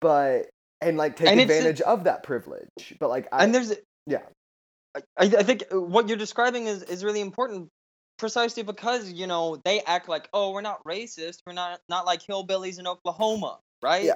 But 0.01 0.51
and 0.81 0.99
like 0.99 1.17
take 1.17 1.29
And 1.29 1.41
advantage 1.41 1.81
of 1.81 2.05
that 2.05 2.23
privilege. 2.23 2.95
But 3.01 3.09
like 3.09 3.29
I, 3.33 3.45
and 3.45 3.55
there's 3.55 3.73
yeah. 4.07 4.23
I, 4.95 5.01
I 5.19 5.43
think 5.43 5.65
uh, 5.73 5.81
what 5.81 6.09
you're 6.09 6.17
describing 6.17 6.67
is, 6.67 6.83
is 6.83 7.05
really 7.05 7.21
important 7.21 7.69
precisely 8.19 8.63
because 8.63 9.13
you 9.13 9.27
know 9.27 9.61
they 9.65 9.81
act 9.83 10.09
like 10.09 10.29
oh 10.35 10.51
we're 10.51 10.61
not 10.61 10.85
racist. 10.85 11.39
We're 11.47 11.55
not 11.55 11.81
not 11.89 12.05
like 12.05 12.23
hillbillies 12.23 12.79
in 12.79 12.87
oklahoma 12.87 13.59
right? 13.83 14.05
Yeah. 14.05 14.15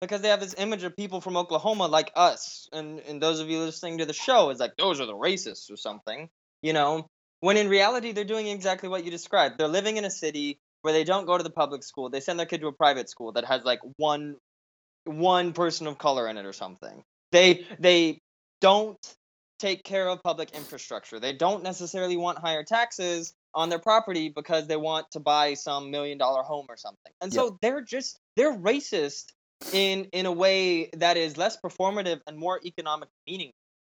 Because 0.00 0.20
they 0.20 0.28
have 0.28 0.40
this 0.40 0.54
image 0.58 0.82
of 0.82 0.96
people 0.96 1.20
from 1.20 1.36
oklahoma 1.36 1.86
like 1.86 2.10
us. 2.16 2.68
And 2.72 3.00
and 3.00 3.22
those 3.22 3.40
of 3.40 3.48
you 3.48 3.60
listening 3.60 3.98
to 3.98 4.06
the 4.06 4.12
show 4.12 4.50
is 4.50 4.58
like 4.58 4.76
those 4.76 5.00
are 5.00 5.06
the 5.06 5.14
racists 5.14 5.70
or 5.70 5.76
something 5.76 6.28
you 6.62 6.72
know 6.72 7.06
when 7.42 7.56
in 7.56 7.68
reality 7.68 8.12
they're 8.12 8.24
doing 8.24 8.46
exactly 8.48 8.88
what 8.88 9.04
you 9.04 9.10
described 9.10 9.58
they're 9.58 9.68
living 9.68 9.98
in 9.98 10.04
a 10.04 10.10
city 10.10 10.58
where 10.80 10.94
they 10.94 11.04
don't 11.04 11.26
go 11.26 11.36
to 11.36 11.44
the 11.44 11.50
public 11.50 11.82
school 11.82 12.08
they 12.08 12.20
send 12.20 12.38
their 12.38 12.46
kid 12.46 12.60
to 12.60 12.66
a 12.66 12.72
private 12.72 13.08
school 13.08 13.32
that 13.32 13.44
has 13.44 13.64
like 13.64 13.80
one 13.96 14.36
one 15.04 15.52
person 15.52 15.86
of 15.86 15.98
color 15.98 16.28
in 16.28 16.36
it 16.38 16.46
or 16.46 16.52
something 16.52 17.04
they 17.32 17.66
they 17.78 18.18
don't 18.60 19.14
take 19.62 19.84
care 19.84 20.08
of 20.08 20.20
public 20.24 20.50
infrastructure. 20.50 21.20
They 21.20 21.34
don't 21.34 21.62
necessarily 21.62 22.16
want 22.16 22.38
higher 22.38 22.64
taxes 22.64 23.32
on 23.54 23.68
their 23.68 23.78
property 23.78 24.28
because 24.28 24.66
they 24.66 24.76
want 24.76 25.06
to 25.12 25.20
buy 25.20 25.54
some 25.54 25.92
million 25.92 26.18
dollar 26.18 26.42
home 26.42 26.66
or 26.68 26.76
something. 26.76 27.12
And 27.20 27.32
so 27.32 27.58
they're 27.62 27.80
just 27.80 28.18
they're 28.36 28.56
racist 28.56 29.26
in 29.72 30.06
in 30.12 30.26
a 30.26 30.32
way 30.32 30.90
that 30.94 31.16
is 31.16 31.36
less 31.36 31.56
performative 31.64 32.20
and 32.26 32.36
more 32.36 32.60
economic 32.64 33.08
meaning. 33.24 33.52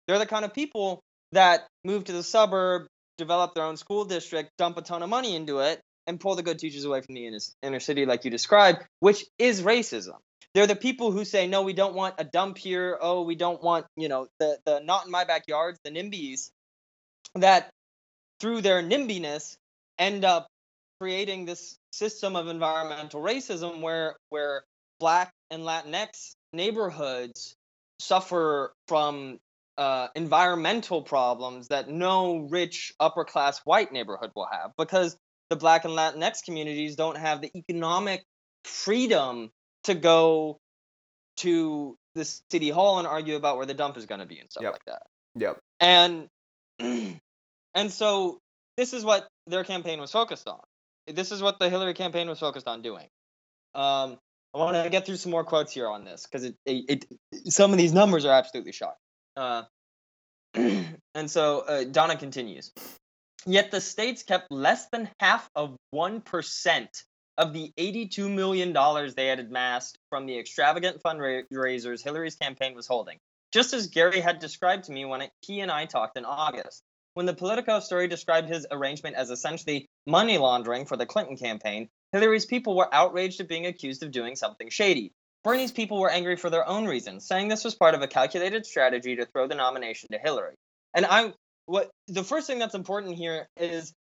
They're 0.08 0.18
the 0.18 0.26
kind 0.26 0.44
of 0.44 0.52
people 0.52 1.00
that 1.30 1.68
move 1.84 2.04
to 2.04 2.12
the 2.12 2.24
suburb, 2.24 2.88
develop 3.18 3.54
their 3.54 3.64
own 3.64 3.76
school 3.76 4.04
district, 4.04 4.50
dump 4.58 4.76
a 4.76 4.82
ton 4.82 5.02
of 5.02 5.08
money 5.08 5.36
into 5.36 5.60
it, 5.60 5.80
and 6.06 6.18
pull 6.18 6.34
the 6.34 6.42
good 6.42 6.58
teachers 6.58 6.84
away 6.84 7.00
from 7.00 7.14
the 7.14 7.26
inner, 7.26 7.38
inner 7.62 7.80
city, 7.80 8.06
like 8.06 8.24
you 8.24 8.30
described, 8.30 8.82
which 9.00 9.24
is 9.38 9.62
racism. 9.62 10.16
They're 10.54 10.66
the 10.66 10.76
people 10.76 11.12
who 11.12 11.24
say, 11.24 11.46
no, 11.46 11.62
we 11.62 11.72
don't 11.72 11.94
want 11.94 12.16
a 12.18 12.24
dump 12.24 12.58
here. 12.58 12.98
Oh, 13.00 13.22
we 13.22 13.36
don't 13.36 13.62
want, 13.62 13.86
you 13.96 14.08
know, 14.08 14.26
the, 14.38 14.58
the 14.66 14.80
not 14.80 15.06
in 15.06 15.10
my 15.10 15.24
backyards, 15.24 15.78
the 15.84 15.90
NIMBYs, 15.90 16.50
that 17.36 17.70
through 18.40 18.60
their 18.60 18.82
NIMBYness 18.82 19.56
end 19.98 20.24
up 20.24 20.48
creating 21.00 21.46
this 21.46 21.78
system 21.92 22.36
of 22.36 22.48
environmental 22.48 23.20
racism 23.20 23.80
where 23.80 24.16
where 24.28 24.64
black 25.00 25.32
and 25.50 25.62
Latinx 25.62 26.34
neighborhoods 26.52 27.54
suffer 27.98 28.72
from 28.88 29.38
uh, 29.78 30.08
environmental 30.14 31.02
problems 31.02 31.68
that 31.68 31.88
no 31.88 32.46
rich 32.50 32.92
upper 33.00 33.24
class 33.24 33.60
white 33.64 33.92
neighborhood 33.92 34.30
will 34.36 34.48
have 34.50 34.72
because 34.76 35.16
the 35.50 35.56
black 35.56 35.84
and 35.84 35.94
Latinx 35.94 36.42
communities 36.44 36.96
don't 36.96 37.16
have 37.16 37.40
the 37.40 37.50
economic 37.56 38.24
freedom 38.64 39.50
to 39.84 39.94
go 39.94 40.58
to 41.38 41.96
the 42.14 42.24
city 42.50 42.68
hall 42.68 42.98
and 42.98 43.06
argue 43.06 43.36
about 43.36 43.56
where 43.56 43.66
the 43.66 43.74
dump 43.74 43.96
is 43.96 44.06
going 44.06 44.20
to 44.20 44.26
be 44.26 44.38
and 44.38 44.50
stuff 44.50 44.62
Yep. 44.62 44.72
like 44.72 44.84
that. 44.86 45.02
Yep. 45.36 45.58
And 45.80 46.28
and 47.74 47.90
so 47.90 48.38
this 48.76 48.92
is 48.92 49.04
what 49.04 49.28
their 49.46 49.64
campaign 49.64 50.00
was 50.00 50.12
focused 50.12 50.48
on. 50.48 50.60
This 51.06 51.32
is 51.32 51.42
what 51.42 51.58
the 51.58 51.68
Hillary 51.68 51.94
campaign 51.94 52.28
was 52.28 52.38
focused 52.38 52.68
on 52.68 52.82
doing. 52.82 53.06
Um, 53.74 54.18
I 54.54 54.58
want 54.58 54.76
to 54.76 54.90
get 54.90 55.06
through 55.06 55.16
some 55.16 55.32
more 55.32 55.44
quotes 55.44 55.72
here 55.72 55.88
on 55.88 56.04
this 56.04 56.26
because 56.26 56.44
it, 56.44 56.54
it, 56.66 57.06
it 57.32 57.52
some 57.52 57.72
of 57.72 57.78
these 57.78 57.92
numbers 57.92 58.24
are 58.24 58.32
absolutely 58.32 58.72
shocking. 58.72 58.96
Uh, 59.36 59.62
and 60.54 61.30
so 61.30 61.60
uh, 61.60 61.84
Donna 61.84 62.16
continues. 62.16 62.72
Yet 63.46 63.70
the 63.70 63.80
states 63.80 64.22
kept 64.22 64.52
less 64.52 64.86
than 64.90 65.10
half 65.18 65.48
of 65.54 65.76
one 65.90 66.20
percent 66.20 67.04
of 67.38 67.52
the 67.52 67.72
$82 67.78 68.30
million 68.30 68.72
they 69.16 69.26
had 69.26 69.40
amassed 69.40 69.98
from 70.10 70.26
the 70.26 70.38
extravagant 70.38 71.02
fundraisers 71.02 72.02
Hillary's 72.02 72.36
campaign 72.36 72.74
was 72.74 72.86
holding, 72.86 73.18
just 73.52 73.72
as 73.72 73.86
Gary 73.88 74.20
had 74.20 74.38
described 74.38 74.84
to 74.84 74.92
me 74.92 75.04
when 75.04 75.28
he 75.40 75.60
and 75.60 75.70
I 75.70 75.86
talked 75.86 76.18
in 76.18 76.24
August. 76.24 76.82
When 77.14 77.26
the 77.26 77.34
Politico 77.34 77.80
story 77.80 78.08
described 78.08 78.48
his 78.48 78.66
arrangement 78.70 79.16
as 79.16 79.30
essentially 79.30 79.86
money 80.06 80.38
laundering 80.38 80.86
for 80.86 80.96
the 80.96 81.06
Clinton 81.06 81.36
campaign, 81.36 81.88
Hillary's 82.12 82.46
people 82.46 82.76
were 82.76 82.94
outraged 82.94 83.40
at 83.40 83.48
being 83.48 83.66
accused 83.66 84.02
of 84.02 84.12
doing 84.12 84.36
something 84.36 84.70
shady. 84.70 85.12
Bernie's 85.44 85.72
people 85.72 86.00
were 86.00 86.10
angry 86.10 86.36
for 86.36 86.50
their 86.50 86.66
own 86.66 86.86
reasons, 86.86 87.26
saying 87.26 87.48
this 87.48 87.64
was 87.64 87.74
part 87.74 87.94
of 87.94 88.02
a 88.02 88.08
calculated 88.08 88.64
strategy 88.64 89.16
to 89.16 89.26
throw 89.26 89.48
the 89.48 89.54
nomination 89.54 90.08
to 90.12 90.18
Hillary. 90.18 90.54
And 90.94 91.06
I 91.06 91.32
what 91.66 91.90
the 92.08 92.24
first 92.24 92.46
thing 92.46 92.58
that's 92.58 92.74
important 92.74 93.16
here 93.16 93.48
is 93.56 93.92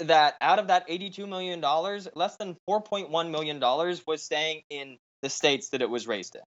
that 0.00 0.34
out 0.40 0.58
of 0.58 0.68
that 0.68 0.84
82 0.88 1.26
million 1.26 1.60
dollars, 1.60 2.08
less 2.14 2.36
than 2.36 2.56
4.1 2.68 3.30
million 3.30 3.58
dollars 3.58 4.02
was 4.06 4.24
staying 4.24 4.62
in 4.70 4.98
the 5.22 5.30
states 5.30 5.70
that 5.70 5.82
it 5.82 5.90
was 5.90 6.06
raised 6.06 6.36
in. 6.36 6.42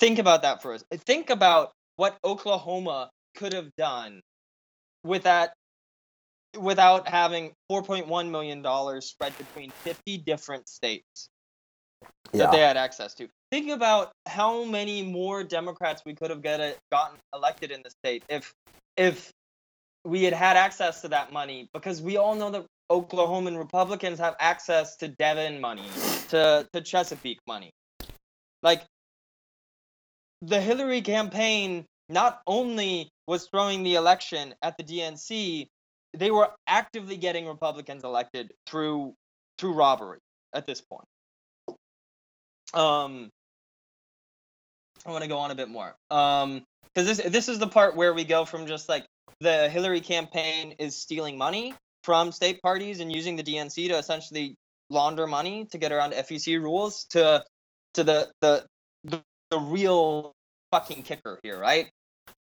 Think 0.00 0.18
about 0.18 0.42
that 0.42 0.62
for 0.62 0.74
us. 0.74 0.84
Think 1.06 1.30
about 1.30 1.72
what 1.96 2.16
Oklahoma 2.24 3.10
could 3.36 3.52
have 3.52 3.74
done 3.76 4.22
with 5.04 5.24
that 5.24 5.52
without 6.58 7.08
having 7.08 7.52
4.1 7.70 8.30
million 8.30 8.62
dollars 8.62 9.06
spread 9.06 9.36
between 9.36 9.70
50 9.70 10.18
different 10.18 10.68
states 10.68 11.28
that 12.32 12.52
they 12.52 12.60
had 12.60 12.76
access 12.76 13.14
to. 13.14 13.28
Think 13.50 13.70
about 13.70 14.12
how 14.26 14.64
many 14.64 15.02
more 15.02 15.42
Democrats 15.42 16.02
we 16.04 16.14
could 16.14 16.30
have 16.30 16.42
get 16.42 16.60
it, 16.60 16.78
gotten 16.92 17.18
elected 17.34 17.70
in 17.70 17.82
the 17.82 17.90
state 17.90 18.22
if 18.28 18.54
if 18.96 19.32
we 20.04 20.24
had 20.24 20.32
had 20.32 20.56
access 20.56 21.00
to 21.02 21.08
that 21.08 21.32
money 21.32 21.68
because 21.72 22.00
we 22.02 22.16
all 22.16 22.34
know 22.34 22.50
that 22.50 22.66
Oklahoman 22.90 23.58
Republicans 23.58 24.18
have 24.18 24.34
access 24.40 24.96
to 24.96 25.08
Devon 25.08 25.60
money, 25.60 25.88
to 26.28 26.66
to 26.72 26.80
Chesapeake 26.80 27.40
money. 27.46 27.70
Like 28.62 28.82
the 30.42 30.60
Hillary 30.60 31.02
campaign 31.02 31.84
not 32.08 32.40
only 32.46 33.10
was 33.26 33.46
throwing 33.48 33.82
the 33.82 33.96
election 33.96 34.54
at 34.62 34.76
the 34.78 34.84
DNC, 34.84 35.68
they 36.16 36.30
were 36.30 36.50
actively 36.66 37.16
getting 37.16 37.46
Republicans 37.46 38.04
elected 38.04 38.52
through 38.66 39.14
through 39.58 39.74
robbery 39.74 40.20
at 40.54 40.66
this 40.66 40.80
point. 40.80 41.04
Um, 42.74 43.30
I 45.06 45.10
want 45.10 45.22
to 45.22 45.28
go 45.28 45.38
on 45.38 45.50
a 45.50 45.54
bit 45.54 45.68
more. 45.68 45.94
Um, 46.10 46.64
because 46.94 47.16
this 47.16 47.30
this 47.30 47.48
is 47.48 47.58
the 47.58 47.68
part 47.68 47.96
where 47.96 48.12
we 48.12 48.24
go 48.24 48.44
from 48.44 48.66
just 48.66 48.88
like 48.88 49.06
the 49.40 49.68
Hillary 49.68 50.00
campaign 50.00 50.74
is 50.78 50.96
stealing 50.96 51.38
money 51.38 51.74
from 52.02 52.32
state 52.32 52.60
parties 52.62 53.00
and 53.00 53.12
using 53.12 53.36
the 53.36 53.42
DNC 53.42 53.88
to 53.88 53.98
essentially 53.98 54.56
launder 54.90 55.26
money 55.26 55.66
to 55.66 55.78
get 55.78 55.92
around 55.92 56.12
FEC 56.12 56.60
rules 56.60 57.04
to 57.10 57.44
to 57.94 58.04
the 58.04 58.28
the 58.40 58.66
the, 59.04 59.22
the 59.50 59.58
real 59.58 60.32
fucking 60.72 61.02
kicker 61.02 61.38
here, 61.42 61.58
right? 61.58 61.88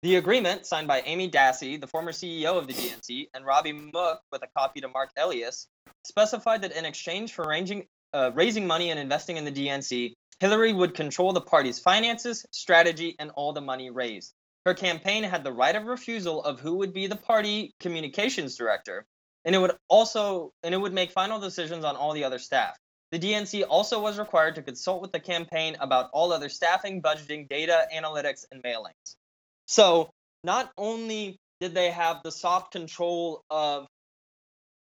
The 0.02 0.16
agreement 0.16 0.66
signed 0.66 0.88
by 0.88 1.02
Amy 1.02 1.28
Dacey, 1.28 1.76
the 1.76 1.86
former 1.86 2.12
CEO 2.12 2.56
of 2.56 2.66
the 2.66 2.72
DNC, 2.72 3.28
and 3.34 3.44
Robby 3.44 3.72
Mook 3.72 4.20
with 4.32 4.42
a 4.42 4.48
copy 4.56 4.80
to 4.80 4.88
Mark 4.88 5.10
Elias 5.18 5.68
specified 6.06 6.62
that 6.62 6.72
in 6.72 6.86
exchange 6.86 7.34
for 7.34 7.46
ranging, 7.46 7.86
uh, 8.12 8.30
raising 8.34 8.66
money 8.66 8.90
and 8.90 8.98
investing 8.98 9.36
in 9.36 9.44
the 9.44 9.52
DNC, 9.52 10.14
Hillary 10.40 10.72
would 10.72 10.94
control 10.94 11.32
the 11.32 11.40
party's 11.40 11.78
finances, 11.78 12.44
strategy, 12.50 13.14
and 13.18 13.30
all 13.32 13.52
the 13.52 13.60
money 13.60 13.90
raised. 13.90 14.32
Her 14.66 14.74
campaign 14.74 15.22
had 15.22 15.44
the 15.44 15.52
right 15.52 15.74
of 15.74 15.84
refusal 15.84 16.42
of 16.42 16.60
who 16.60 16.76
would 16.76 16.92
be 16.92 17.06
the 17.06 17.16
party 17.16 17.74
communications 17.80 18.56
director, 18.56 19.06
and 19.44 19.54
it 19.54 19.58
would 19.58 19.72
also 19.88 20.52
and 20.62 20.74
it 20.74 20.78
would 20.78 20.92
make 20.92 21.12
final 21.12 21.38
decisions 21.38 21.84
on 21.84 21.96
all 21.96 22.12
the 22.12 22.24
other 22.24 22.38
staff. 22.38 22.76
The 23.10 23.18
DNC 23.18 23.64
also 23.68 24.00
was 24.00 24.18
required 24.18 24.54
to 24.54 24.62
consult 24.62 25.02
with 25.02 25.12
the 25.12 25.20
campaign 25.20 25.76
about 25.80 26.10
all 26.12 26.32
other 26.32 26.48
staffing, 26.48 27.02
budgeting, 27.02 27.48
data, 27.48 27.86
analytics, 27.92 28.44
and 28.50 28.62
mailings. 28.62 29.16
So, 29.66 30.10
not 30.44 30.70
only 30.78 31.36
did 31.60 31.74
they 31.74 31.90
have 31.90 32.22
the 32.22 32.32
soft 32.32 32.72
control 32.72 33.42
of 33.50 33.86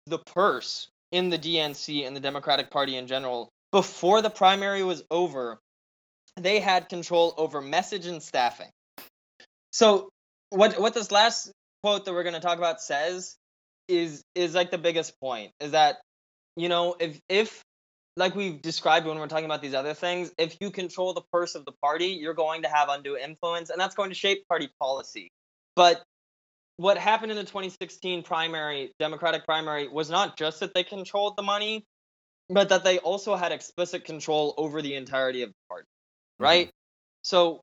the 0.07 0.19
purse 0.19 0.89
in 1.15 1.29
the 1.29 1.39
DNC 1.39 2.05
and 2.05 2.13
the 2.13 2.19
Democratic 2.19 2.69
Party 2.69 2.97
in 2.97 3.07
general 3.07 3.49
before 3.71 4.21
the 4.21 4.29
primary 4.29 4.83
was 4.83 5.01
over, 5.09 5.59
they 6.35 6.59
had 6.59 6.89
control 6.89 7.33
over 7.37 7.61
message 7.61 8.05
and 8.05 8.21
staffing. 8.21 8.69
So, 9.71 10.09
what 10.49 10.77
what 10.77 10.93
this 10.93 11.11
last 11.11 11.51
quote 11.83 12.03
that 12.03 12.13
we're 12.13 12.23
going 12.23 12.35
to 12.35 12.41
talk 12.41 12.57
about 12.57 12.81
says 12.81 13.37
is 13.87 14.23
is 14.35 14.53
like 14.53 14.71
the 14.71 14.77
biggest 14.77 15.17
point 15.21 15.51
is 15.61 15.71
that 15.71 15.97
you 16.57 16.67
know 16.67 16.97
if 16.99 17.17
if 17.29 17.63
like 18.17 18.35
we've 18.35 18.61
described 18.61 19.05
when 19.05 19.17
we're 19.17 19.27
talking 19.27 19.45
about 19.45 19.61
these 19.61 19.73
other 19.73 19.93
things, 19.93 20.33
if 20.37 20.57
you 20.59 20.69
control 20.69 21.13
the 21.13 21.23
purse 21.31 21.55
of 21.55 21.63
the 21.63 21.73
party, 21.81 22.07
you're 22.07 22.33
going 22.33 22.63
to 22.63 22.69
have 22.69 22.89
undue 22.89 23.15
influence, 23.17 23.69
and 23.69 23.79
that's 23.79 23.95
going 23.95 24.09
to 24.09 24.15
shape 24.15 24.45
party 24.49 24.69
policy. 24.81 25.31
But 25.77 26.03
what 26.77 26.97
happened 26.97 27.31
in 27.31 27.37
the 27.37 27.43
2016 27.43 28.23
primary, 28.23 28.91
Democratic 28.99 29.45
primary, 29.45 29.87
was 29.87 30.09
not 30.09 30.37
just 30.37 30.59
that 30.59 30.73
they 30.73 30.83
controlled 30.83 31.35
the 31.37 31.43
money, 31.43 31.85
but 32.49 32.69
that 32.69 32.83
they 32.83 32.99
also 32.99 33.35
had 33.35 33.51
explicit 33.51 34.05
control 34.05 34.53
over 34.57 34.81
the 34.81 34.95
entirety 34.95 35.41
of 35.43 35.49
the 35.49 35.55
party, 35.69 35.85
mm-hmm. 35.85 36.43
right? 36.43 36.69
So 37.21 37.61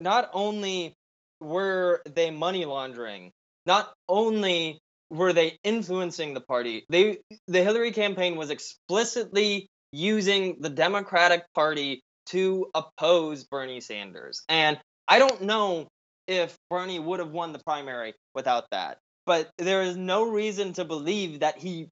not 0.00 0.30
only 0.32 0.94
were 1.40 2.02
they 2.08 2.30
money 2.30 2.64
laundering, 2.64 3.32
not 3.66 3.92
only 4.08 4.78
were 5.10 5.32
they 5.32 5.58
influencing 5.64 6.34
the 6.34 6.40
party, 6.40 6.84
they 6.88 7.18
the 7.46 7.62
Hillary 7.62 7.92
campaign 7.92 8.36
was 8.36 8.50
explicitly 8.50 9.68
using 9.92 10.58
the 10.60 10.68
Democratic 10.68 11.44
Party 11.54 12.02
to 12.26 12.70
oppose 12.74 13.44
Bernie 13.44 13.80
Sanders. 13.80 14.42
And 14.48 14.78
I 15.06 15.18
don't 15.18 15.42
know 15.42 15.88
if 16.28 16.56
Bernie 16.70 17.00
would 17.00 17.18
have 17.18 17.32
won 17.32 17.52
the 17.52 17.58
primary 17.58 18.14
without 18.34 18.70
that. 18.70 18.98
But 19.26 19.50
there 19.58 19.82
is 19.82 19.96
no 19.96 20.24
reason 20.30 20.74
to 20.74 20.84
believe 20.84 21.40
that 21.40 21.58
he 21.58 21.88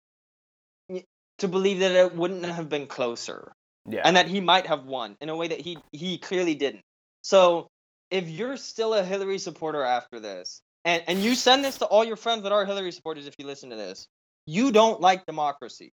to 1.38 1.48
believe 1.48 1.80
that 1.80 1.92
it 1.92 2.14
wouldn't 2.14 2.44
have 2.46 2.68
been 2.68 2.86
closer 2.86 3.52
Yeah. 3.86 4.02
and 4.04 4.16
that 4.16 4.26
he 4.26 4.40
might 4.40 4.66
have 4.66 4.84
won 4.84 5.16
in 5.20 5.28
a 5.28 5.36
way 5.36 5.48
that 5.48 5.60
he 5.60 5.78
he 5.92 6.18
clearly 6.18 6.54
didn't. 6.54 6.82
So 7.22 7.68
if 8.10 8.28
you're 8.28 8.56
still 8.56 8.94
a 8.94 9.02
Hillary 9.02 9.38
supporter 9.38 9.82
after 9.82 10.20
this, 10.20 10.62
and 10.84 11.02
and 11.06 11.18
you 11.18 11.34
send 11.34 11.64
this 11.64 11.78
to 11.78 11.86
all 11.86 12.04
your 12.04 12.16
friends 12.16 12.42
that 12.44 12.52
are 12.52 12.64
Hillary 12.64 12.92
supporters, 12.92 13.26
if 13.26 13.34
you 13.38 13.46
listen 13.46 13.70
to 13.70 13.76
this, 13.76 14.06
you 14.46 14.70
don't 14.72 15.00
like 15.00 15.26
democracy. 15.26 15.92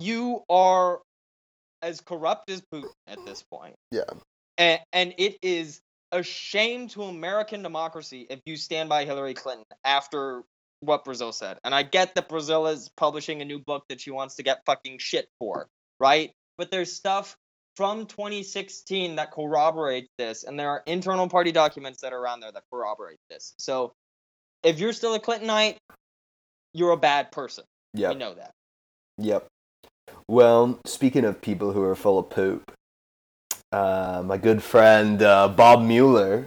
You 0.00 0.42
are 0.48 1.00
as 1.82 2.00
corrupt 2.00 2.50
as 2.50 2.62
Putin 2.72 2.90
at 3.06 3.18
this 3.26 3.42
point, 3.42 3.74
yeah. 3.90 4.04
and 4.58 4.80
and 4.92 5.14
it 5.18 5.36
is 5.42 5.80
a 6.12 6.22
shame 6.22 6.88
to 6.88 7.02
American 7.04 7.62
democracy 7.62 8.26
if 8.28 8.40
you 8.44 8.56
stand 8.56 8.88
by 8.88 9.04
Hillary 9.04 9.34
Clinton 9.34 9.64
after 9.84 10.42
what 10.80 11.04
Brazile 11.04 11.32
said. 11.32 11.58
And 11.64 11.74
I 11.74 11.82
get 11.82 12.14
that 12.14 12.28
Brazile 12.28 12.72
is 12.72 12.90
publishing 12.96 13.40
a 13.40 13.44
new 13.44 13.58
book 13.58 13.84
that 13.88 14.00
she 14.00 14.10
wants 14.10 14.36
to 14.36 14.42
get 14.42 14.62
fucking 14.66 14.98
shit 14.98 15.28
for, 15.38 15.68
right? 15.98 16.32
But 16.58 16.70
there's 16.70 16.92
stuff 16.92 17.36
from 17.76 18.06
2016 18.06 19.16
that 19.16 19.32
corroborates 19.32 20.08
this, 20.18 20.44
and 20.44 20.60
there 20.60 20.68
are 20.68 20.82
internal 20.86 21.28
party 21.28 21.52
documents 21.52 22.02
that 22.02 22.12
are 22.12 22.18
around 22.18 22.40
there 22.40 22.52
that 22.52 22.64
corroborate 22.70 23.18
this. 23.30 23.54
So 23.58 23.94
if 24.62 24.78
you're 24.78 24.92
still 24.92 25.14
a 25.14 25.20
Clintonite, 25.20 25.76
you're 26.74 26.90
a 26.90 26.98
bad 26.98 27.32
person. 27.32 27.64
Yep. 27.94 28.12
We 28.12 28.18
know 28.18 28.34
that. 28.34 28.52
Yep. 29.18 29.46
Well, 30.28 30.78
speaking 30.86 31.24
of 31.24 31.40
people 31.40 31.72
who 31.72 31.82
are 31.82 31.94
full 31.94 32.18
of 32.18 32.28
poop, 32.28 32.72
uh, 33.72 34.22
my 34.24 34.36
good 34.36 34.62
friend 34.62 35.22
uh, 35.22 35.48
Bob 35.48 35.82
Mueller 35.82 36.46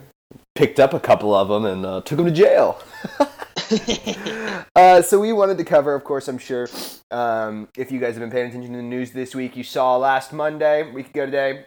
picked 0.54 0.80
up 0.80 0.94
a 0.94 1.00
couple 1.00 1.34
of 1.34 1.48
them 1.48 1.66
and 1.66 1.86
uh, 1.86 2.02
took 2.02 2.18
them 2.18 2.26
to 2.26 2.32
jail. 2.32 2.82
uh, 4.76 5.02
so 5.02 5.20
we 5.20 5.34
wanted 5.34 5.58
to 5.58 5.64
cover, 5.64 5.94
of 5.94 6.04
course, 6.04 6.28
I'm 6.28 6.38
sure 6.38 6.68
um, 7.12 7.68
if 7.78 7.92
you 7.92 8.00
guys 8.00 8.14
have 8.14 8.22
been 8.22 8.32
paying 8.32 8.50
attention 8.50 8.72
to 8.72 8.78
the 8.78 8.84
news 8.84 9.12
this 9.12 9.36
week, 9.36 9.56
you 9.56 9.64
saw 9.64 9.98
last 9.98 10.34
Monday, 10.34 10.90
week 10.92 11.10
ago 11.10 11.26
today, 11.26 11.66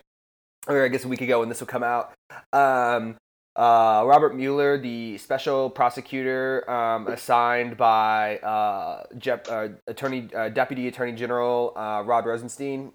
or 0.67 0.85
I 0.85 0.89
guess 0.89 1.05
a 1.05 1.09
week 1.09 1.21
ago 1.21 1.41
when 1.41 1.49
this 1.49 1.61
will 1.61 1.67
come 1.67 1.83
out. 1.83 2.13
Um, 2.53 3.17
uh, 3.57 4.05
Robert 4.07 4.37
Mueller, 4.37 4.79
the 4.79 5.19
special 5.19 5.69
prosecutor 5.69 6.69
um, 6.71 7.09
assigned 7.09 7.77
by 7.77 8.39
uh, 8.39 9.03
Jep, 9.19 9.49
uh, 9.51 9.69
Attorney 9.89 10.29
uh, 10.33 10.49
Deputy 10.49 10.87
Attorney 10.87 11.13
General 11.13 11.73
uh, 11.77 12.05
Rod 12.07 12.25
Rosenstein 12.25 12.93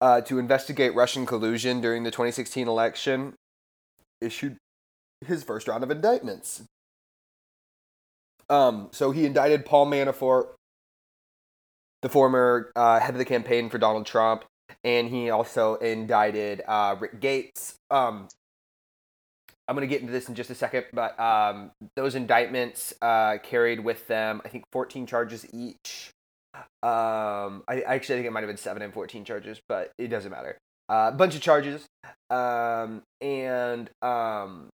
uh, 0.00 0.20
to 0.22 0.38
investigate 0.38 0.94
Russian 0.94 1.26
collusion 1.26 1.80
during 1.80 2.02
the 2.02 2.10
2016 2.10 2.68
election, 2.68 3.34
issued 4.20 4.56
his 5.26 5.42
first 5.42 5.68
round 5.68 5.82
of 5.82 5.90
indictments. 5.90 6.62
Um, 8.48 8.88
so 8.92 9.10
he 9.10 9.26
indicted 9.26 9.64
Paul 9.64 9.86
Manafort, 9.86 10.48
the 12.02 12.08
former 12.08 12.72
head 12.76 13.10
of 13.10 13.18
the 13.18 13.24
campaign 13.24 13.70
for 13.70 13.78
Donald 13.78 14.06
Trump, 14.06 14.44
and 14.82 15.08
he 15.08 15.30
also 15.30 15.76
indicted 15.76 16.62
Rick 16.98 17.20
Gates. 17.20 17.76
Um, 17.90 18.28
I'm 19.70 19.76
going 19.76 19.88
to 19.88 19.94
get 19.94 20.00
into 20.00 20.12
this 20.12 20.28
in 20.28 20.34
just 20.34 20.50
a 20.50 20.54
second, 20.56 20.86
but 20.92 21.18
um, 21.20 21.70
those 21.94 22.16
indictments 22.16 22.92
uh, 23.00 23.38
carried 23.40 23.78
with 23.78 24.04
them, 24.08 24.42
I 24.44 24.48
think, 24.48 24.64
14 24.72 25.06
charges 25.06 25.46
each. 25.54 26.10
Um, 26.82 27.62
I, 27.68 27.82
actually 27.86 28.16
think 28.16 28.26
it 28.26 28.32
might 28.32 28.40
have 28.40 28.48
been 28.48 28.56
7 28.56 28.82
and 28.82 28.92
14 28.92 29.24
charges, 29.24 29.60
but 29.68 29.92
it 29.98 30.08
doesn't 30.08 30.30
matter. 30.30 30.58
A 30.88 30.92
uh, 30.92 31.10
bunch 31.12 31.34
of 31.34 31.40
charges. 31.40 31.86
Um, 32.30 33.02
and 33.20 33.90
um, 34.02 34.70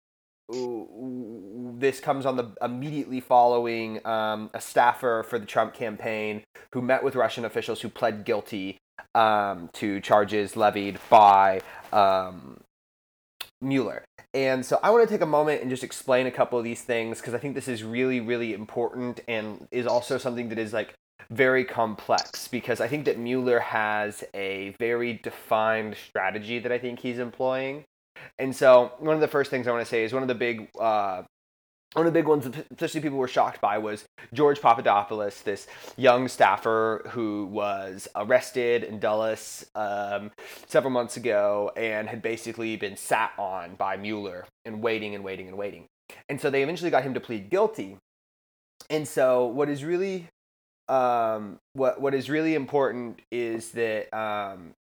this 1.78 2.00
comes 2.00 2.26
on 2.26 2.36
the 2.36 2.52
immediately 2.62 3.20
following 3.20 4.04
um, 4.06 4.50
a 4.54 4.60
staffer 4.60 5.24
for 5.28 5.38
the 5.38 5.46
Trump 5.46 5.74
campaign 5.74 6.42
who 6.72 6.82
met 6.82 7.02
with 7.02 7.16
Russian 7.16 7.44
officials 7.44 7.80
who 7.80 7.88
pled 7.88 8.24
guilty 8.24 8.78
um, 9.14 9.70
to 9.74 10.00
charges 10.00 10.56
levied 10.56 10.98
by 11.08 11.60
um, 11.92 12.60
Mueller. 13.60 14.04
And 14.34 14.64
so 14.66 14.78
I 14.82 14.90
want 14.90 15.08
to 15.08 15.12
take 15.12 15.22
a 15.22 15.26
moment 15.26 15.62
and 15.62 15.70
just 15.70 15.84
explain 15.84 16.26
a 16.26 16.30
couple 16.30 16.58
of 16.58 16.64
these 16.64 16.82
things 16.82 17.20
because 17.20 17.34
I 17.34 17.38
think 17.38 17.54
this 17.54 17.68
is 17.68 17.82
really, 17.82 18.20
really 18.20 18.52
important 18.52 19.20
and 19.26 19.66
is 19.70 19.86
also 19.86 20.18
something 20.18 20.48
that 20.50 20.58
is 20.58 20.72
like 20.72 20.94
very 21.34 21.64
complex 21.64 22.48
because 22.48 22.80
I 22.80 22.88
think 22.88 23.04
that 23.06 23.18
Mueller 23.18 23.60
has 23.60 24.24
a 24.34 24.74
very 24.78 25.14
defined 25.14 25.96
strategy 25.96 26.58
that 26.60 26.72
I 26.72 26.78
think 26.78 27.00
he's 27.00 27.18
employing. 27.18 27.84
And 28.38 28.54
so 28.54 28.92
one 28.98 29.14
of 29.14 29.20
the 29.20 29.28
first 29.28 29.50
things 29.50 29.66
I 29.66 29.72
want 29.72 29.84
to 29.84 29.90
say 29.90 30.04
is 30.04 30.12
one 30.12 30.22
of 30.22 30.28
the 30.28 30.34
big 30.34 30.68
uh, 30.78 31.22
one 31.94 32.06
of 32.06 32.12
the 32.12 32.18
big 32.18 32.26
ones, 32.26 32.44
that 32.44 32.66
especially 32.72 33.00
people 33.00 33.18
were 33.18 33.28
shocked 33.28 33.60
by, 33.60 33.78
was 33.78 34.04
George 34.32 34.60
Papadopoulos, 34.60 35.42
this 35.42 35.68
young 35.96 36.26
staffer 36.26 37.08
who 37.10 37.46
was 37.46 38.08
arrested 38.16 38.82
in 38.82 38.98
Dulles 38.98 39.64
um, 39.76 40.32
several 40.66 40.90
months 40.90 41.16
ago 41.16 41.70
and 41.76 42.08
had 42.08 42.20
basically 42.20 42.74
been 42.76 42.96
sat 42.96 43.30
on 43.38 43.76
by 43.76 43.96
Mueller 43.96 44.44
and 44.64 44.82
waiting 44.82 45.14
and 45.14 45.22
waiting 45.22 45.46
and 45.46 45.56
waiting. 45.56 45.86
And 46.28 46.40
so 46.40 46.50
they 46.50 46.64
eventually 46.64 46.90
got 46.90 47.04
him 47.04 47.14
to 47.14 47.20
plead 47.20 47.48
guilty. 47.48 47.96
And 48.90 49.06
so 49.06 49.46
what 49.46 49.68
is 49.68 49.84
really 49.84 50.28
um, 50.88 51.58
what 51.72 52.00
what 52.00 52.14
is 52.14 52.28
really 52.28 52.54
important 52.54 53.20
is 53.30 53.72
that 53.72 54.12
um, 54.16 54.74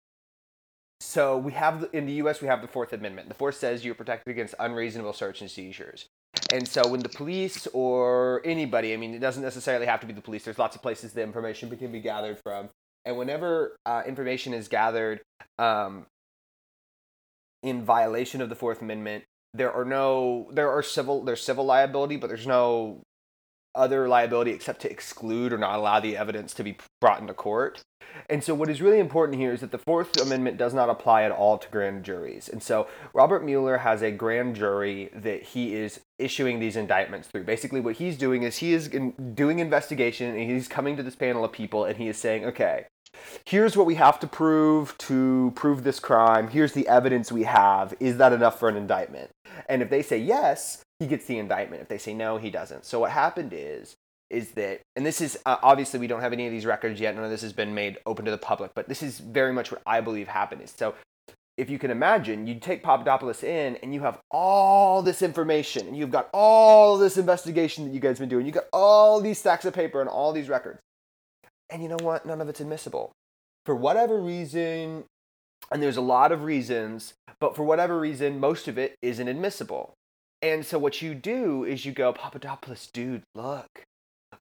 so 1.01 1.39
we 1.39 1.53
have 1.53 1.89
in 1.93 2.07
the 2.07 2.13
U.S. 2.15 2.41
we 2.41 2.49
have 2.49 2.63
the 2.63 2.69
Fourth 2.69 2.93
Amendment. 2.93 3.29
The 3.29 3.35
Fourth 3.35 3.57
says 3.57 3.85
you're 3.85 3.95
protected 3.95 4.31
against 4.31 4.55
unreasonable 4.59 5.13
search 5.13 5.41
and 5.41 5.51
seizures. 5.51 6.07
And 6.53 6.67
so 6.67 6.87
when 6.87 7.01
the 7.01 7.09
police 7.09 7.67
or 7.73 8.43
anybody, 8.45 8.93
I 8.93 8.97
mean, 8.97 9.15
it 9.15 9.19
doesn't 9.19 9.43
necessarily 9.43 9.87
have 9.87 10.01
to 10.01 10.07
be 10.07 10.13
the 10.13 10.21
police. 10.21 10.45
There's 10.45 10.59
lots 10.59 10.77
of 10.77 10.83
places 10.83 11.13
the 11.13 11.23
information 11.23 11.75
can 11.77 11.91
be 11.91 12.01
gathered 12.01 12.39
from. 12.43 12.69
And 13.05 13.17
whenever 13.17 13.77
uh, 13.87 14.03
information 14.07 14.53
is 14.53 14.69
gathered 14.69 15.23
um, 15.59 16.07
in 17.63 17.83
violation 17.83 18.41
of 18.41 18.49
the 18.49 18.55
Fourth 18.55 18.83
Amendment, 18.83 19.25
there 19.55 19.73
are 19.73 19.85
no 19.85 20.49
there 20.53 20.71
are 20.71 20.83
civil 20.83 21.25
there's 21.25 21.43
civil 21.43 21.65
liability, 21.65 22.17
but 22.17 22.29
there's 22.29 22.47
no 22.47 23.01
other 23.75 24.09
liability 24.09 24.51
except 24.51 24.81
to 24.83 24.91
exclude 24.91 25.53
or 25.53 25.59
not 25.59 25.79
allow 25.79 26.01
the 26.01 26.17
evidence 26.17 26.55
to 26.55 26.65
be 26.65 26.77
brought 27.01 27.21
into 27.21 27.35
court. 27.35 27.83
And 28.29 28.43
so, 28.43 28.55
what 28.55 28.69
is 28.69 28.83
really 28.83 28.99
important 28.99 29.39
here 29.39 29.53
is 29.53 29.61
that 29.61 29.71
the 29.71 29.79
Fourth 29.79 30.21
Amendment 30.21 30.57
does 30.57 30.75
not 30.75 30.91
apply 30.91 31.23
at 31.23 31.31
all 31.31 31.59
to 31.59 31.69
grand 31.69 32.05
juries. 32.05 32.49
And 32.49 32.63
so, 32.63 32.89
Robert 33.13 33.45
Mueller 33.45 33.79
has 33.79 34.03
a 34.03 34.11
grand 34.11 34.57
jury 34.57 35.11
that 35.15 35.43
he 35.43 35.75
is 35.75 36.01
issuing 36.19 36.59
these 36.59 36.77
indictments 36.77 37.29
through. 37.29 37.45
Basically, 37.45 37.81
what 37.81 37.97
he's 37.97 38.19
doing 38.19 38.43
is 38.43 38.59
he 38.59 38.73
is 38.73 38.89
doing 38.89 39.59
investigation 39.59 40.35
and 40.35 40.51
he's 40.51 40.69
coming 40.69 40.97
to 40.97 41.03
this 41.03 41.17
panel 41.17 41.45
of 41.45 41.53
people 41.53 41.85
and 41.85 41.97
he 41.99 42.09
is 42.09 42.19
saying, 42.19 42.45
okay, 42.45 42.87
here's 43.45 43.77
what 43.77 43.87
we 43.87 43.95
have 43.97 44.19
to 44.21 44.27
prove 44.27 44.97
to 44.99 45.53
prove 45.55 45.85
this 45.85 46.01
crime. 46.01 46.49
Here's 46.49 46.73
the 46.73 46.89
evidence 46.89 47.31
we 47.31 47.45
have. 47.45 47.95
Is 48.01 48.17
that 48.19 48.33
enough 48.33 48.59
for 48.59 48.69
an 48.69 48.77
indictment? 48.77 49.31
And 49.69 49.83
if 49.83 49.91
they 49.91 50.03
say 50.03 50.19
yes, 50.19 50.83
he 51.01 51.07
gets 51.07 51.25
the 51.25 51.39
indictment. 51.39 51.83
If 51.83 51.89
they 51.89 51.99
say 51.99 52.15
no, 52.15 52.37
he 52.37 52.51
doesn't. 52.51 52.85
So 52.85 53.01
what 53.01 53.11
happened 53.11 53.53
is 53.53 53.97
is 54.29 54.53
that 54.53 54.81
and 54.95 55.05
this 55.05 55.21
is 55.21 55.37
uh, 55.45 55.57
obviously 55.61 55.99
we 55.99 56.07
don't 56.07 56.21
have 56.21 56.33
any 56.33 56.47
of 56.47 56.53
these 56.53 56.65
records 56.67 57.01
yet. 57.01 57.17
None 57.17 57.25
of 57.25 57.31
this 57.31 57.43
has 57.43 57.53
been 57.53 57.75
made 57.75 57.99
open 58.07 58.25
to 58.27 58.31
the 58.31 58.39
public, 58.39 58.71
but 58.77 58.89
this 58.89 59.03
is 59.03 59.19
very 59.19 59.53
much 59.53 59.73
what 59.73 59.83
I 59.87 60.01
believe 60.01 60.29
happened. 60.29 60.63
Is 60.63 60.73
so 60.77 60.95
if 61.57 61.69
you 61.69 61.79
can 61.79 61.91
imagine, 61.91 62.47
you 62.47 62.55
take 62.55 62.83
Papadopoulos 62.83 63.43
in 63.43 63.77
and 63.83 63.93
you 63.93 64.01
have 64.01 64.19
all 64.31 65.03
this 65.03 65.21
information 65.21 65.87
and 65.87 65.97
you've 65.97 66.11
got 66.11 66.31
all 66.33 66.97
this 66.97 67.19
investigation 67.19 67.85
that 67.85 67.93
you 67.93 68.01
guys 68.01 68.19
have 68.19 68.21
been 68.21 68.29
doing. 68.29 68.47
You 68.47 68.53
got 68.53 68.69
all 68.73 69.21
these 69.21 69.39
stacks 69.39 69.65
of 69.65 69.75
paper 69.75 70.01
and 70.01 70.09
all 70.09 70.33
these 70.33 70.49
records. 70.49 70.79
And 71.69 71.83
you 71.83 71.89
know 71.89 71.99
what? 72.01 72.25
None 72.25 72.41
of 72.41 72.49
it's 72.49 72.61
admissible. 72.61 73.13
For 73.67 73.75
whatever 73.75 74.19
reason, 74.19 75.05
and 75.71 75.83
there's 75.83 75.99
a 75.99 76.03
lot 76.03 76.33
of 76.33 76.45
reasons, 76.45 77.15
but 77.41 77.55
for 77.55 77.63
whatever 77.63 77.99
reason, 78.01 78.41
most 78.41 78.67
of 78.67 78.79
it 78.79 78.97
isn't 79.03 79.29
admissible. 79.29 79.95
And 80.43 80.65
so 80.65 80.79
what 80.79 81.03
you 81.03 81.15
do 81.15 81.65
is 81.65 81.85
you 81.85 81.93
go, 81.93 82.13
Papadopoulos, 82.13 82.87
dude, 82.87 83.23
look, 83.35 83.85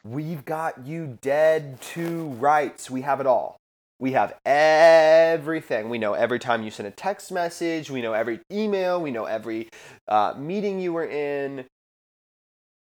we've 0.04 0.46
got 0.46 0.86
you 0.86 1.18
dead 1.22 1.82
to 1.82 2.28
rights. 2.30 2.90
We 2.90 3.02
have 3.02 3.20
it 3.20 3.28
all. 3.28 3.58
We 4.00 4.14
have 4.14 4.36
everything. 4.46 5.90
We 5.90 5.98
know 5.98 6.14
every 6.14 6.40
time 6.40 6.64
you 6.64 6.72
send 6.72 6.88
a 6.88 6.92
text 6.92 7.34
message. 7.34 7.92
We 7.92 8.02
know 8.02 8.14
every 8.14 8.40
email. 8.50 9.02
We 9.02 9.12
know 9.12 9.26
every 9.26 9.68
uh, 10.08 10.36
meeting 10.38 10.80
you 10.80 10.94
were 10.94 11.06
in. 11.06 11.66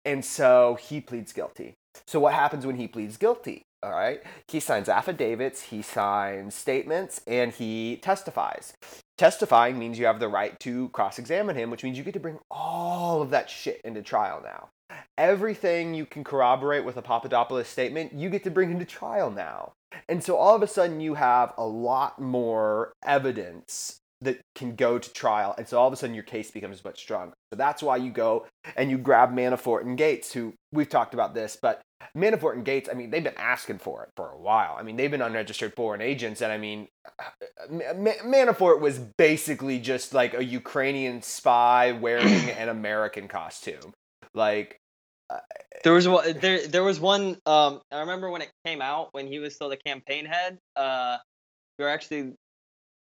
And 0.04 0.24
so 0.26 0.76
he 0.76 1.00
pleads 1.00 1.32
guilty. 1.32 1.76
So 2.06 2.20
what 2.20 2.34
happens 2.34 2.66
when 2.66 2.76
he 2.76 2.88
pleads 2.88 3.16
guilty? 3.16 3.64
All 3.82 3.92
right. 3.92 4.22
He 4.50 4.60
signs 4.60 4.90
affidavits, 4.90 5.62
he 5.64 5.82
signs 5.82 6.56
statements, 6.56 7.22
and 7.28 7.52
he 7.54 7.98
testifies. 8.02 8.74
Testifying 9.18 9.80
means 9.80 9.98
you 9.98 10.06
have 10.06 10.20
the 10.20 10.28
right 10.28 10.60
to 10.60 10.90
cross 10.90 11.20
examine 11.20 11.56
him, 11.56 11.72
which 11.72 11.84
means 11.84 11.98
you 11.98 12.04
get 12.04 12.14
to 12.16 12.20
bring 12.20 12.40
all 12.52 13.22
of 13.22 13.30
that 13.30 13.50
shit 13.50 13.80
into 13.86 14.02
trial 14.02 14.42
now. 14.44 14.70
Everything 15.18 15.94
you 15.94 16.06
can 16.06 16.24
corroborate 16.24 16.84
with 16.84 16.98
a 16.98 17.02
Papadopoulos 17.02 17.68
statement, 17.68 18.14
you 18.14 18.30
get 18.30 18.44
to 18.44 18.52
bring 18.52 18.72
into 18.72 18.86
trial 18.86 19.32
now. 19.32 19.74
And 20.10 20.22
so 20.22 20.36
all 20.36 20.56
of 20.56 20.62
a 20.62 20.68
sudden, 20.68 21.00
you 21.00 21.14
have 21.14 21.54
a 21.58 21.66
lot 21.66 22.20
more 22.20 22.92
evidence 23.06 24.02
that 24.26 24.42
can 24.54 24.76
go 24.76 25.00
to 25.00 25.14
trial. 25.14 25.56
And 25.58 25.68
so 25.68 25.80
all 25.80 25.88
of 25.88 25.94
a 25.94 25.96
sudden 25.96 26.14
your 26.14 26.24
case 26.24 26.52
becomes 26.52 26.84
much 26.84 27.00
stronger. 27.00 27.34
So 27.52 27.58
that's 27.58 27.82
why 27.82 27.98
you 27.98 28.12
go 28.12 28.46
and 28.76 28.92
you 28.92 28.98
grab 28.98 29.34
Manafort 29.34 29.82
and 29.82 29.98
Gates, 29.98 30.34
who 30.34 30.54
we've 30.72 30.90
talked 30.90 31.14
about 31.14 31.34
this, 31.34 31.58
but 31.62 31.82
Manafort 32.16 32.54
and 32.54 32.66
Gates, 32.66 32.90
I 32.92 32.94
mean, 32.94 33.10
they've 33.10 33.24
been 33.24 33.34
asking 33.38 33.80
for 33.80 34.04
it 34.04 34.10
for 34.16 34.30
a 34.30 34.38
while. 34.38 34.76
I 34.78 34.84
mean, 34.84 34.98
they've 34.98 35.10
been 35.10 35.22
unregistered 35.22 35.74
foreign 35.76 36.02
agents. 36.02 36.42
And 36.42 36.52
I 36.52 36.58
mean, 36.58 36.88
Manafort 37.72 38.82
was 38.82 39.00
basically 39.00 39.80
just 39.80 40.14
like 40.14 40.34
a 40.34 40.44
Ukrainian 40.44 41.22
spy 41.22 41.92
wearing 42.02 42.50
an 42.52 42.70
American 42.70 43.28
costume. 43.28 43.94
Like, 44.34 44.78
uh, 45.30 45.40
there 45.84 45.94
was 45.94 46.08
one 46.08 46.38
there 46.40 46.68
there 46.68 46.84
was 46.84 47.00
one 47.00 47.38
um 47.48 47.82
I 47.92 48.02
remember 48.02 48.30
when 48.30 48.44
it 48.44 48.52
came 48.64 48.80
out 48.80 49.10
when 49.12 49.26
he 49.26 49.40
was 49.40 49.56
still 49.56 49.70
the 49.70 49.78
campaign 49.78 50.26
head 50.26 50.60
uh 50.76 51.18
we 51.80 51.86
were 51.86 51.90
actually 51.90 52.34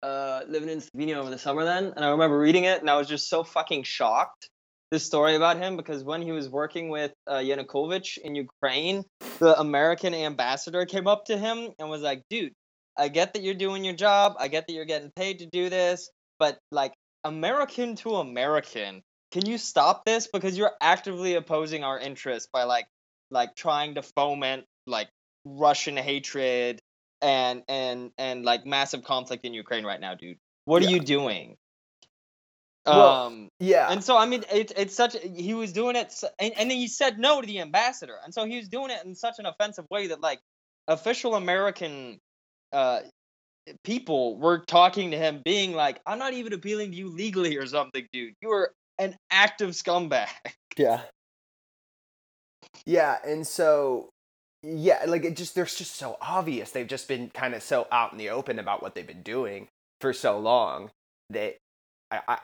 uh, 0.03 0.43
living 0.49 0.69
in 0.69 0.81
Slovenia 0.81 1.17
over 1.17 1.31
the 1.31 1.39
summer 1.39 1.65
then, 1.65 1.93
and 1.97 2.05
I 2.05 2.11
remember 2.11 2.39
reading 2.39 2.65
it, 2.65 2.81
and 2.81 2.91
I 2.91 2.97
was 2.97 3.09
just 3.09 3.29
so 3.29 3.45
fucking 3.45 3.85
shocked. 3.85 4.49
This 4.91 5.05
story 5.05 5.35
about 5.35 5.59
him 5.59 5.77
because 5.77 6.03
when 6.03 6.23
he 6.23 6.33
was 6.33 6.49
working 6.49 6.89
with 6.89 7.13
uh, 7.27 7.37
Yanukovych 7.37 8.17
in 8.17 8.35
Ukraine, 8.35 9.05
the 9.39 9.59
American 9.61 10.15
ambassador 10.15 10.87
came 10.87 11.07
up 11.07 11.27
to 11.27 11.37
him 11.37 11.69
and 11.79 11.91
was 11.91 12.01
like, 12.01 12.23
"Dude, 12.31 12.55
I 12.97 13.09
get 13.09 13.35
that 13.35 13.43
you're 13.43 13.55
doing 13.55 13.85
your 13.85 13.95
job. 13.95 14.35
I 14.39 14.49
get 14.49 14.67
that 14.67 14.73
you're 14.73 14.85
getting 14.85 15.13
paid 15.15 15.41
to 15.41 15.47
do 15.47 15.69
this, 15.71 16.11
but 16.39 16.59
like 16.73 16.95
American 17.23 17.97
to 17.97 18.17
American, 18.17 19.03
can 19.31 19.47
you 19.47 19.59
stop 19.59 20.05
this 20.05 20.27
because 20.27 20.57
you're 20.59 20.73
actively 20.81 21.35
opposing 21.35 21.85
our 21.85 21.99
interests 21.99 22.49
by 22.53 22.65
like 22.65 22.87
like 23.31 23.55
trying 23.55 23.95
to 23.95 24.03
foment 24.03 24.65
like 24.87 25.09
Russian 25.45 25.97
hatred 25.97 26.81
and 27.23 27.63
and 27.69 28.11
and 28.19 28.45
like 28.45 28.67
massive 28.67 29.05
conflict 29.05 29.45
in 29.45 29.55
Ukraine 29.55 29.85
right 29.85 30.01
now, 30.01 30.15
dude. 30.15 30.39
What 30.65 30.83
Yeah. 30.83 30.89
are 30.89 30.93
you 30.93 31.01
doing? 31.01 31.57
Well, 32.87 33.11
um 33.13 33.49
Yeah. 33.59 33.91
and 33.91 34.03
so 34.03 34.17
I 34.17 34.27
mean 34.27 34.45
it's 34.51 34.73
it's 34.77 34.95
such 34.95 35.17
he 35.17 35.55
was 35.55 35.73
doing 35.73 35.97
it 35.97 36.13
and, 36.39 36.53
and 36.57 36.71
then 36.71 36.79
he 36.79 36.89
said 36.89 37.19
no 37.19 37.41
to 37.41 37.47
the 37.47 37.61
ambassador. 37.61 38.17
And 38.25 38.33
so 38.33 38.45
he 38.47 38.57
was 38.57 38.69
doing 38.69 38.91
it 38.91 39.05
in 39.05 39.15
such 39.15 39.39
an 39.39 39.47
offensive 39.47 39.87
way 39.91 40.09
that 40.09 40.21
like 40.21 40.41
official 40.87 41.35
American 41.35 42.19
uh 42.73 43.01
people 43.85 44.39
were 44.39 44.65
talking 44.65 45.11
to 45.11 45.19
him 45.19 45.43
being 45.45 45.73
like 45.73 46.01
I'm 46.07 46.19
not 46.19 46.33
even 46.33 46.53
appealing 46.53 46.93
to 46.93 46.97
you 46.97 47.09
legally 47.09 47.57
or 47.57 47.67
something, 47.67 48.07
dude. 48.13 48.35
You 48.41 48.53
are 48.53 48.73
an 48.99 49.17
active 49.31 49.71
scumbag. 49.71 50.29
Yeah. 50.77 51.03
Yeah, 52.87 53.19
and 53.25 53.47
so 53.47 54.11
yeah, 54.63 55.05
like 55.07 55.25
it 55.25 55.37
just 55.37 55.55
they're 55.55 55.65
just 55.65 55.97
so 55.97 56.17
obvious. 56.21 56.71
They've 56.71 56.87
just 56.87 57.09
been 57.09 57.31
kind 57.31 57.55
of 57.55 57.63
so 57.63 57.87
out 57.93 58.13
in 58.13 58.19
the 58.19 58.31
open 58.31 58.59
about 58.59 58.83
what 58.83 58.95
they've 58.95 59.07
been 59.07 59.23
doing 59.23 59.69
for 60.01 60.13
so 60.13 60.39
long 60.39 60.91
that 61.31 61.57
I 62.11 62.21
I 62.27 62.39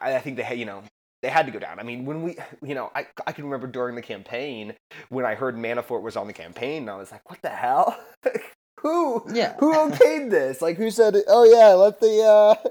I, 0.00 0.14
I 0.16 0.18
think 0.20 0.36
they 0.36 0.42
had 0.42 0.58
you 0.58 0.64
know 0.66 0.82
they 1.22 1.28
had 1.28 1.46
to 1.46 1.52
go 1.52 1.58
down. 1.58 1.78
I 1.78 1.82
mean, 1.82 2.04
when 2.04 2.22
we 2.22 2.36
you 2.62 2.74
know 2.74 2.90
I 2.94 3.06
I 3.26 3.32
can 3.32 3.44
remember 3.44 3.66
during 3.66 3.94
the 3.94 4.02
campaign 4.02 4.74
when 5.08 5.24
I 5.24 5.34
heard 5.34 5.56
Manafort 5.56 6.02
was 6.02 6.16
on 6.16 6.26
the 6.26 6.32
campaign, 6.32 6.82
and 6.82 6.90
I 6.90 6.96
was 6.96 7.12
like, 7.12 7.28
what 7.30 7.40
the 7.42 7.50
hell? 7.50 7.96
who 8.80 9.24
Yeah. 9.32 9.56
who 9.58 9.72
okayed 9.74 10.30
this? 10.30 10.60
Like 10.60 10.76
who 10.76 10.90
said? 10.90 11.16
Oh 11.28 11.44
yeah, 11.44 11.74
let 11.74 12.00
the 12.00 12.22
uh 12.22 12.70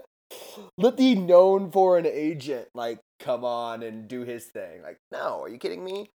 let 0.77 0.97
the 0.97 1.15
known 1.15 1.71
foreign 1.71 2.05
agent 2.05 2.67
like 2.73 2.99
come 3.19 3.45
on 3.45 3.83
and 3.83 4.07
do 4.07 4.21
his 4.21 4.45
thing. 4.45 4.81
Like, 4.81 4.97
no, 5.11 5.43
are 5.43 5.49
you 5.49 5.57
kidding 5.57 5.83
me? 5.83 6.09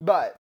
But 0.00 0.36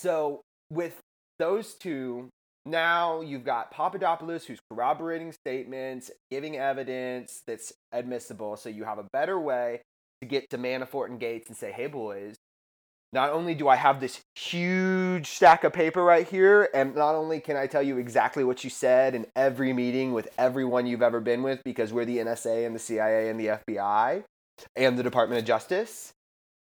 so 0.00 0.40
with 0.70 0.98
those 1.38 1.74
two, 1.74 2.30
now 2.64 3.20
you've 3.20 3.44
got 3.44 3.70
Papadopoulos 3.70 4.46
who's 4.46 4.60
corroborating 4.70 5.32
statements, 5.32 6.10
giving 6.30 6.56
evidence 6.56 7.42
that's 7.46 7.72
admissible. 7.92 8.56
So 8.56 8.68
you 8.68 8.84
have 8.84 8.98
a 8.98 9.06
better 9.12 9.38
way 9.38 9.82
to 10.22 10.28
get 10.28 10.48
to 10.50 10.58
Manafort 10.58 11.06
and 11.10 11.20
Gates 11.20 11.48
and 11.48 11.56
say, 11.56 11.72
hey 11.72 11.86
boys, 11.86 12.36
not 13.12 13.30
only 13.30 13.54
do 13.54 13.68
I 13.68 13.76
have 13.76 14.00
this 14.00 14.20
huge 14.36 15.26
stack 15.26 15.64
of 15.64 15.72
paper 15.72 16.02
right 16.02 16.28
here, 16.28 16.68
and 16.72 16.94
not 16.94 17.14
only 17.14 17.40
can 17.40 17.56
I 17.56 17.66
tell 17.66 17.82
you 17.82 17.98
exactly 17.98 18.44
what 18.44 18.62
you 18.62 18.70
said 18.70 19.14
in 19.14 19.26
every 19.34 19.72
meeting 19.72 20.12
with 20.12 20.28
everyone 20.38 20.86
you've 20.86 21.02
ever 21.02 21.20
been 21.20 21.42
with 21.42 21.62
because 21.64 21.92
we're 21.92 22.04
the 22.04 22.18
NSA 22.18 22.64
and 22.66 22.74
the 22.74 22.78
CIA 22.78 23.28
and 23.28 23.40
the 23.40 23.58
FBI 23.68 24.24
and 24.76 24.96
the 24.96 25.02
Department 25.02 25.40
of 25.40 25.44
Justice. 25.44 26.12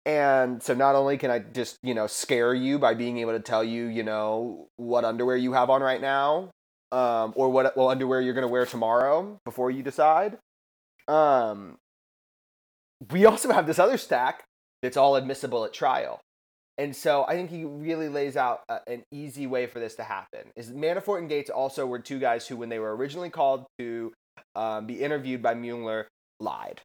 And 0.09 0.63
so 0.63 0.73
not 0.73 0.95
only 0.95 1.19
can 1.19 1.31
I 1.31 1.41
just, 1.41 1.77
you 1.83 1.93
know, 1.93 2.07
scare 2.07 2.55
you 2.55 2.79
by 2.79 2.95
being 2.95 3.19
able 3.19 3.33
to 3.33 3.41
tell 3.41 3.63
you, 3.63 3.85
you 3.85 4.03
know, 4.03 4.69
what 4.77 5.05
underwear 5.05 5.37
you 5.37 5.53
have 5.53 5.69
on 5.69 5.83
right 5.83 6.01
now, 6.01 6.49
um, 6.93 7.35
or 7.37 7.51
what 7.51 7.77
well 7.77 7.91
underwear 7.91 8.23
you're 8.23 8.33
gonna 8.33 8.49
wear 8.49 8.65
tomorrow 8.65 9.39
before 9.45 9.71
you 9.71 9.83
decide. 9.83 10.39
Um, 11.09 11.77
we 13.11 13.27
also 13.27 13.53
have 13.53 13.67
this 13.67 13.79
other 13.79 13.99
stack 13.99 14.45
that's 14.83 14.97
all 14.97 15.15
admissible 15.15 15.67
at 15.67 15.75
trial. 15.75 16.21
And 16.79 16.97
so 16.97 17.27
I 17.29 17.35
think 17.35 17.51
he 17.51 17.67
really 17.67 18.09
lays 18.09 18.35
out 18.35 18.61
a, 18.71 18.79
an 18.87 19.03
easy 19.13 19.47
way 19.47 19.67
for 19.67 19.79
this 19.79 19.97
to 19.97 20.05
happen. 20.05 20.53
Is 20.57 20.71
Manafort 20.71 21.19
and 21.19 21.29
Gates 21.29 21.51
also 21.51 21.85
were 21.85 21.99
two 21.99 22.19
guys 22.19 22.49
who, 22.49 22.57
when 22.57 22.71
they 22.71 22.79
were 22.79 22.97
originally 22.97 23.29
called 23.29 23.67
to 23.79 24.15
um, 24.57 24.87
be 24.87 25.03
interviewed 25.03 25.43
by 25.43 25.53
Mueller, 25.53 26.09
lied. 26.41 26.81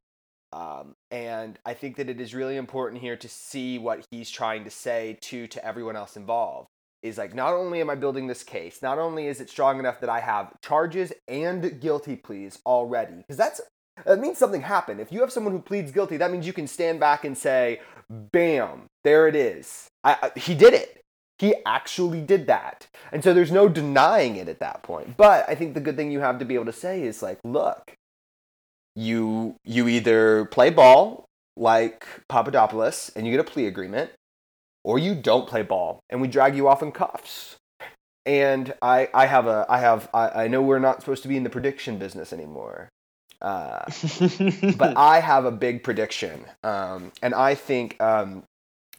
Um, 0.53 0.95
and 1.09 1.57
I 1.65 1.73
think 1.73 1.97
that 1.97 2.09
it 2.09 2.21
is 2.21 2.35
really 2.35 2.57
important 2.57 3.01
here 3.01 3.17
to 3.17 3.27
see 3.27 3.79
what 3.79 4.05
he's 4.11 4.29
trying 4.29 4.63
to 4.65 4.69
say 4.69 5.17
to 5.21 5.47
to 5.47 5.65
everyone 5.65 5.95
else 5.95 6.15
involved. 6.15 6.67
Is 7.01 7.17
like 7.17 7.33
not 7.33 7.53
only 7.53 7.81
am 7.81 7.89
I 7.89 7.95
building 7.95 8.27
this 8.27 8.43
case, 8.43 8.81
not 8.81 8.99
only 8.99 9.27
is 9.27 9.41
it 9.41 9.49
strong 9.49 9.79
enough 9.79 9.99
that 9.99 10.09
I 10.09 10.19
have 10.19 10.53
charges 10.61 11.11
and 11.27 11.81
guilty 11.81 12.15
pleas 12.15 12.59
already, 12.65 13.15
because 13.15 13.35
that's 13.35 13.61
that 14.05 14.19
means 14.19 14.37
something 14.37 14.61
happened. 14.61 14.99
If 14.99 15.11
you 15.11 15.21
have 15.21 15.31
someone 15.31 15.53
who 15.53 15.59
pleads 15.59 15.91
guilty, 15.91 16.17
that 16.17 16.31
means 16.31 16.47
you 16.47 16.53
can 16.53 16.67
stand 16.67 16.99
back 16.99 17.25
and 17.25 17.37
say, 17.37 17.81
"Bam, 18.09 18.85
there 19.03 19.27
it 19.27 19.35
is. 19.35 19.87
I, 20.03 20.17
I, 20.21 20.39
he 20.39 20.53
did 20.53 20.73
it. 20.73 21.01
He 21.39 21.55
actually 21.65 22.21
did 22.21 22.47
that." 22.47 22.87
And 23.11 23.23
so 23.23 23.33
there's 23.33 23.51
no 23.51 23.67
denying 23.67 24.35
it 24.35 24.47
at 24.47 24.59
that 24.59 24.83
point. 24.83 25.17
But 25.17 25.49
I 25.49 25.55
think 25.55 25.73
the 25.73 25.81
good 25.81 25.97
thing 25.97 26.11
you 26.11 26.21
have 26.21 26.39
to 26.39 26.45
be 26.45 26.55
able 26.55 26.65
to 26.65 26.73
say 26.73 27.03
is 27.03 27.21
like, 27.21 27.39
"Look, 27.43 27.97
you 28.95 29.55
you 29.63 29.87
either 29.87 30.45
play 30.45 30.69
ball 30.69 31.25
like 31.55 32.05
Papadopoulos 32.29 33.11
and 33.15 33.25
you 33.25 33.31
get 33.31 33.39
a 33.39 33.49
plea 33.49 33.67
agreement, 33.67 34.11
or 34.83 34.99
you 34.99 35.15
don't 35.15 35.47
play 35.47 35.61
ball 35.61 35.99
and 36.09 36.21
we 36.21 36.27
drag 36.27 36.55
you 36.55 36.67
off 36.67 36.81
in 36.81 36.91
cuffs." 36.91 37.57
And 38.25 38.73
I, 38.81 39.09
I 39.13 39.25
have 39.25 39.47
a 39.47 39.65
I 39.67 39.79
have 39.79 40.09
I, 40.13 40.43
I 40.43 40.47
know 40.47 40.61
we're 40.61 40.79
not 40.79 41.01
supposed 41.01 41.23
to 41.23 41.29
be 41.29 41.37
in 41.37 41.43
the 41.43 41.49
prediction 41.49 41.97
business 41.97 42.31
anymore. 42.31 42.89
Uh, 43.41 43.83
but 44.77 44.95
I 44.95 45.19
have 45.19 45.43
a 45.43 45.51
big 45.51 45.83
prediction, 45.83 46.45
um, 46.63 47.11
and 47.21 47.33
I 47.35 47.55
think 47.55 48.01
um, 48.01 48.43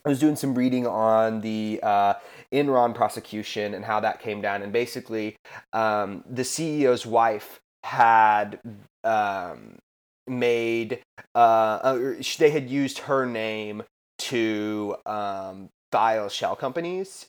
I 0.04 0.10
was 0.10 0.20
doing 0.20 0.36
some 0.36 0.54
reading 0.54 0.86
on 0.86 1.40
the 1.40 1.80
uh, 1.82 2.14
Enron 2.52 2.94
prosecution 2.94 3.72
and 3.72 3.86
how 3.86 4.00
that 4.00 4.20
came 4.20 4.42
down, 4.42 4.60
and 4.60 4.70
basically, 4.70 5.36
um, 5.72 6.22
the 6.28 6.42
CEO's 6.42 7.06
wife 7.06 7.60
had 7.84 8.60
um, 9.02 9.78
made 10.26 11.00
uh, 11.34 11.38
uh, 11.82 12.14
they 12.38 12.50
had 12.50 12.68
used 12.70 12.98
her 13.00 13.26
name 13.26 13.82
to 14.18 14.96
um, 15.06 15.68
file 15.92 16.28
shell 16.28 16.56
companies. 16.56 17.26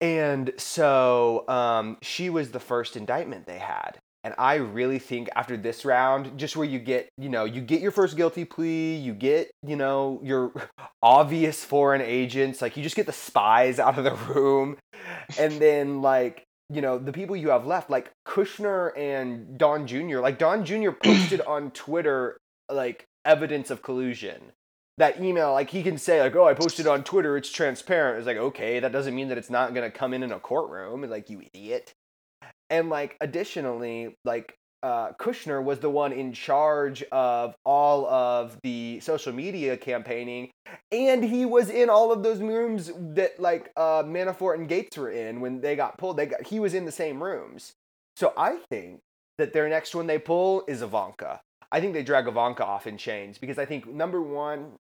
And 0.00 0.52
so 0.58 1.48
um, 1.48 1.96
she 2.02 2.28
was 2.28 2.50
the 2.50 2.60
first 2.60 2.96
indictment 2.96 3.46
they 3.46 3.58
had. 3.58 3.98
And 4.24 4.34
I 4.38 4.54
really 4.54 4.98
think 4.98 5.28
after 5.36 5.56
this 5.56 5.84
round, 5.84 6.38
just 6.38 6.56
where 6.56 6.66
you 6.66 6.78
get, 6.78 7.10
you 7.18 7.28
know, 7.28 7.44
you 7.44 7.60
get 7.60 7.82
your 7.82 7.90
first 7.90 8.16
guilty 8.16 8.46
plea, 8.46 8.94
you 8.96 9.12
get, 9.12 9.50
you 9.62 9.76
know, 9.76 10.18
your 10.22 10.52
obvious 11.02 11.62
foreign 11.62 12.00
agents, 12.00 12.62
like 12.62 12.76
you 12.76 12.82
just 12.82 12.96
get 12.96 13.04
the 13.04 13.12
spies 13.12 13.78
out 13.78 13.98
of 13.98 14.04
the 14.04 14.14
room. 14.32 14.78
And 15.38 15.52
then, 15.60 16.00
like, 16.00 16.44
you 16.70 16.80
know, 16.80 16.98
the 16.98 17.12
people 17.12 17.36
you 17.36 17.50
have 17.50 17.66
left, 17.66 17.90
like 17.90 18.12
Kushner 18.26 18.96
and 18.96 19.58
Don 19.58 19.86
Jr., 19.86 20.20
like 20.20 20.38
Don 20.38 20.64
Jr. 20.64 20.90
posted 21.02 21.40
on 21.42 21.70
Twitter, 21.70 22.38
like, 22.70 23.06
evidence 23.24 23.70
of 23.70 23.82
collusion. 23.82 24.52
That 24.98 25.20
email, 25.20 25.52
like, 25.52 25.70
he 25.70 25.82
can 25.82 25.98
say, 25.98 26.20
like, 26.20 26.36
oh, 26.36 26.46
I 26.46 26.54
posted 26.54 26.86
on 26.86 27.02
Twitter, 27.02 27.36
it's 27.36 27.50
transparent. 27.50 28.18
It's 28.18 28.26
like, 28.26 28.36
okay, 28.36 28.80
that 28.80 28.92
doesn't 28.92 29.14
mean 29.14 29.28
that 29.28 29.38
it's 29.38 29.50
not 29.50 29.74
going 29.74 29.90
to 29.90 29.96
come 29.96 30.14
in 30.14 30.22
in 30.22 30.30
a 30.30 30.38
courtroom. 30.38 31.02
Like, 31.02 31.28
you 31.30 31.42
idiot 31.52 31.94
and 32.70 32.88
like 32.88 33.16
additionally 33.20 34.16
like 34.24 34.56
uh, 34.84 35.12
kushner 35.18 35.64
was 35.64 35.80
the 35.80 35.88
one 35.88 36.12
in 36.12 36.30
charge 36.34 37.02
of 37.10 37.54
all 37.64 38.06
of 38.06 38.58
the 38.62 39.00
social 39.00 39.32
media 39.32 39.78
campaigning 39.78 40.50
and 40.92 41.24
he 41.24 41.46
was 41.46 41.70
in 41.70 41.88
all 41.88 42.12
of 42.12 42.22
those 42.22 42.40
rooms 42.40 42.92
that 42.98 43.40
like 43.40 43.72
uh, 43.76 44.02
manafort 44.02 44.56
and 44.56 44.68
gates 44.68 44.98
were 44.98 45.10
in 45.10 45.40
when 45.40 45.62
they 45.62 45.74
got 45.74 45.96
pulled. 45.96 46.18
They 46.18 46.26
got 46.26 46.46
he 46.46 46.60
was 46.60 46.74
in 46.74 46.84
the 46.84 46.92
same 46.92 47.22
rooms. 47.22 47.72
So 48.16 48.34
i 48.36 48.58
think 48.70 49.00
that 49.38 49.52
their 49.54 49.68
next 49.68 49.94
one 49.94 50.06
they 50.06 50.18
pull 50.18 50.64
is 50.68 50.82
ivanka. 50.82 51.40
I 51.72 51.80
think 51.80 51.94
they 51.94 52.02
drag 52.02 52.28
ivanka 52.28 52.64
off 52.64 52.86
in 52.86 52.98
chains 52.98 53.38
because 53.38 53.58
i 53.58 53.64
think 53.64 53.86
number 53.86 54.20
one 54.20 54.74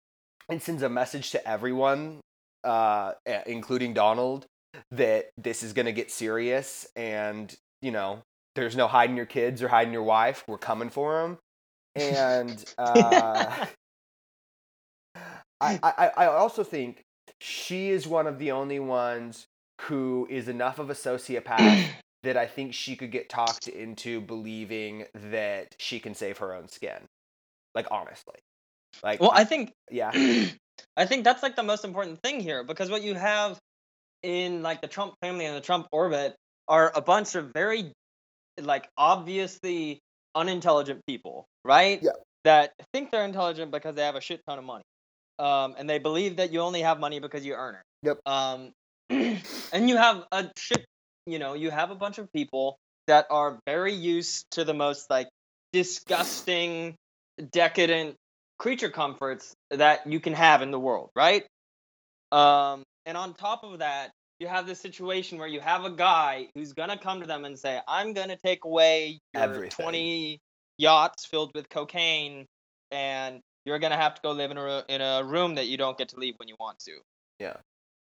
it 0.49 0.63
sends 0.63 0.81
a 0.81 0.89
message 0.89 1.29
to 1.31 1.47
everyone 1.47 2.19
uh, 2.63 3.13
including 3.45 3.93
donald 3.93 4.45
that 4.89 5.29
this 5.37 5.63
is 5.63 5.73
going 5.73 5.85
to 5.85 5.91
get 5.91 6.11
serious 6.11 6.87
and 6.95 7.55
you 7.81 7.91
know 7.91 8.23
there's 8.55 8.75
no 8.75 8.87
hiding 8.87 9.17
your 9.17 9.25
kids 9.25 9.61
or 9.61 9.67
hiding 9.67 9.93
your 9.93 10.03
wife 10.03 10.43
we're 10.47 10.57
coming 10.57 10.89
for 10.89 11.21
them 11.21 11.37
and 11.95 12.63
uh, 12.77 13.65
I, 15.61 15.79
I, 15.83 16.11
I 16.17 16.25
also 16.27 16.63
think 16.63 17.03
she 17.39 17.89
is 17.89 18.07
one 18.07 18.27
of 18.27 18.39
the 18.39 18.51
only 18.51 18.79
ones 18.79 19.47
who 19.81 20.27
is 20.29 20.47
enough 20.47 20.79
of 20.79 20.89
a 20.89 20.93
sociopath 20.93 21.85
that 22.23 22.37
I 22.37 22.47
think 22.47 22.73
she 22.73 22.95
could 22.95 23.11
get 23.11 23.29
talked 23.29 23.67
into 23.67 24.21
believing 24.21 25.05
that 25.13 25.75
she 25.79 25.99
can 25.99 26.13
save 26.13 26.39
her 26.39 26.53
own 26.53 26.67
skin. 26.67 27.07
Like 27.75 27.87
honestly. 27.91 28.35
Like 29.03 29.21
well, 29.21 29.31
I 29.33 29.43
think 29.43 29.71
yeah. 29.89 30.11
I 30.97 31.05
think 31.05 31.23
that's 31.23 31.43
like 31.43 31.55
the 31.55 31.63
most 31.63 31.85
important 31.85 32.21
thing 32.21 32.39
here 32.39 32.63
because 32.63 32.89
what 32.89 33.03
you 33.03 33.13
have 33.15 33.59
in 34.23 34.61
like 34.61 34.81
the 34.81 34.87
Trump 34.87 35.13
family 35.21 35.45
and 35.45 35.55
the 35.55 35.61
Trump 35.61 35.87
orbit 35.91 36.35
are 36.67 36.91
a 36.93 37.01
bunch 37.01 37.35
of 37.35 37.51
very 37.53 37.91
like 38.65 38.89
obviously 38.97 39.99
unintelligent 40.35 41.01
people, 41.07 41.45
right? 41.63 41.99
Yeah. 42.01 42.11
That 42.43 42.73
think 42.91 43.11
they're 43.11 43.25
intelligent 43.25 43.71
because 43.71 43.95
they 43.95 44.01
have 44.01 44.15
a 44.15 44.21
shit 44.21 44.41
ton 44.47 44.57
of 44.57 44.63
money, 44.63 44.83
um, 45.37 45.75
and 45.77 45.87
they 45.87 45.99
believe 45.99 46.37
that 46.37 46.51
you 46.51 46.61
only 46.61 46.81
have 46.81 46.99
money 46.99 47.19
because 47.19 47.45
you 47.45 47.53
earn 47.53 47.75
it. 47.75 47.81
Yep. 48.03 48.17
Um, 48.25 48.71
and 49.09 49.89
you 49.89 49.97
have 49.97 50.23
a 50.31 50.49
shit, 50.57 50.85
you 51.27 51.37
know, 51.37 51.53
you 51.53 51.69
have 51.69 51.91
a 51.91 51.95
bunch 51.95 52.17
of 52.17 52.31
people 52.33 52.77
that 53.07 53.27
are 53.29 53.59
very 53.67 53.93
used 53.93 54.45
to 54.51 54.63
the 54.63 54.73
most 54.73 55.09
like 55.09 55.27
disgusting, 55.71 56.95
decadent 57.51 58.15
creature 58.57 58.89
comforts 58.89 59.53
that 59.69 60.07
you 60.07 60.19
can 60.19 60.33
have 60.33 60.61
in 60.61 60.71
the 60.71 60.79
world, 60.79 61.09
right? 61.15 61.45
Um, 62.31 62.83
and 63.05 63.17
on 63.17 63.33
top 63.33 63.63
of 63.63 63.79
that, 63.79 64.11
you 64.41 64.47
have 64.47 64.65
this 64.65 64.81
situation 64.81 65.37
where 65.37 65.47
you 65.47 65.59
have 65.59 65.85
a 65.85 65.91
guy 65.91 66.47
who's 66.55 66.73
gonna 66.73 66.97
come 66.97 67.21
to 67.21 67.27
them 67.27 67.45
and 67.45 67.57
say, 67.57 67.79
"I'm 67.87 68.13
gonna 68.13 68.35
take 68.35 68.65
away 68.65 69.19
your 69.35 69.43
Everything. 69.43 69.69
20 69.69 70.39
yachts 70.79 71.25
filled 71.25 71.51
with 71.53 71.69
cocaine, 71.69 72.47
and 72.89 73.39
you're 73.65 73.77
gonna 73.77 73.97
have 73.97 74.15
to 74.15 74.21
go 74.23 74.31
live 74.31 74.49
in 74.49 74.57
a 74.57 74.83
in 74.89 74.99
a 75.01 75.23
room 75.23 75.55
that 75.55 75.67
you 75.67 75.77
don't 75.77 75.95
get 75.95 76.09
to 76.09 76.17
leave 76.19 76.33
when 76.37 76.47
you 76.47 76.55
want 76.59 76.79
to." 76.79 76.99
Yeah. 77.39 77.57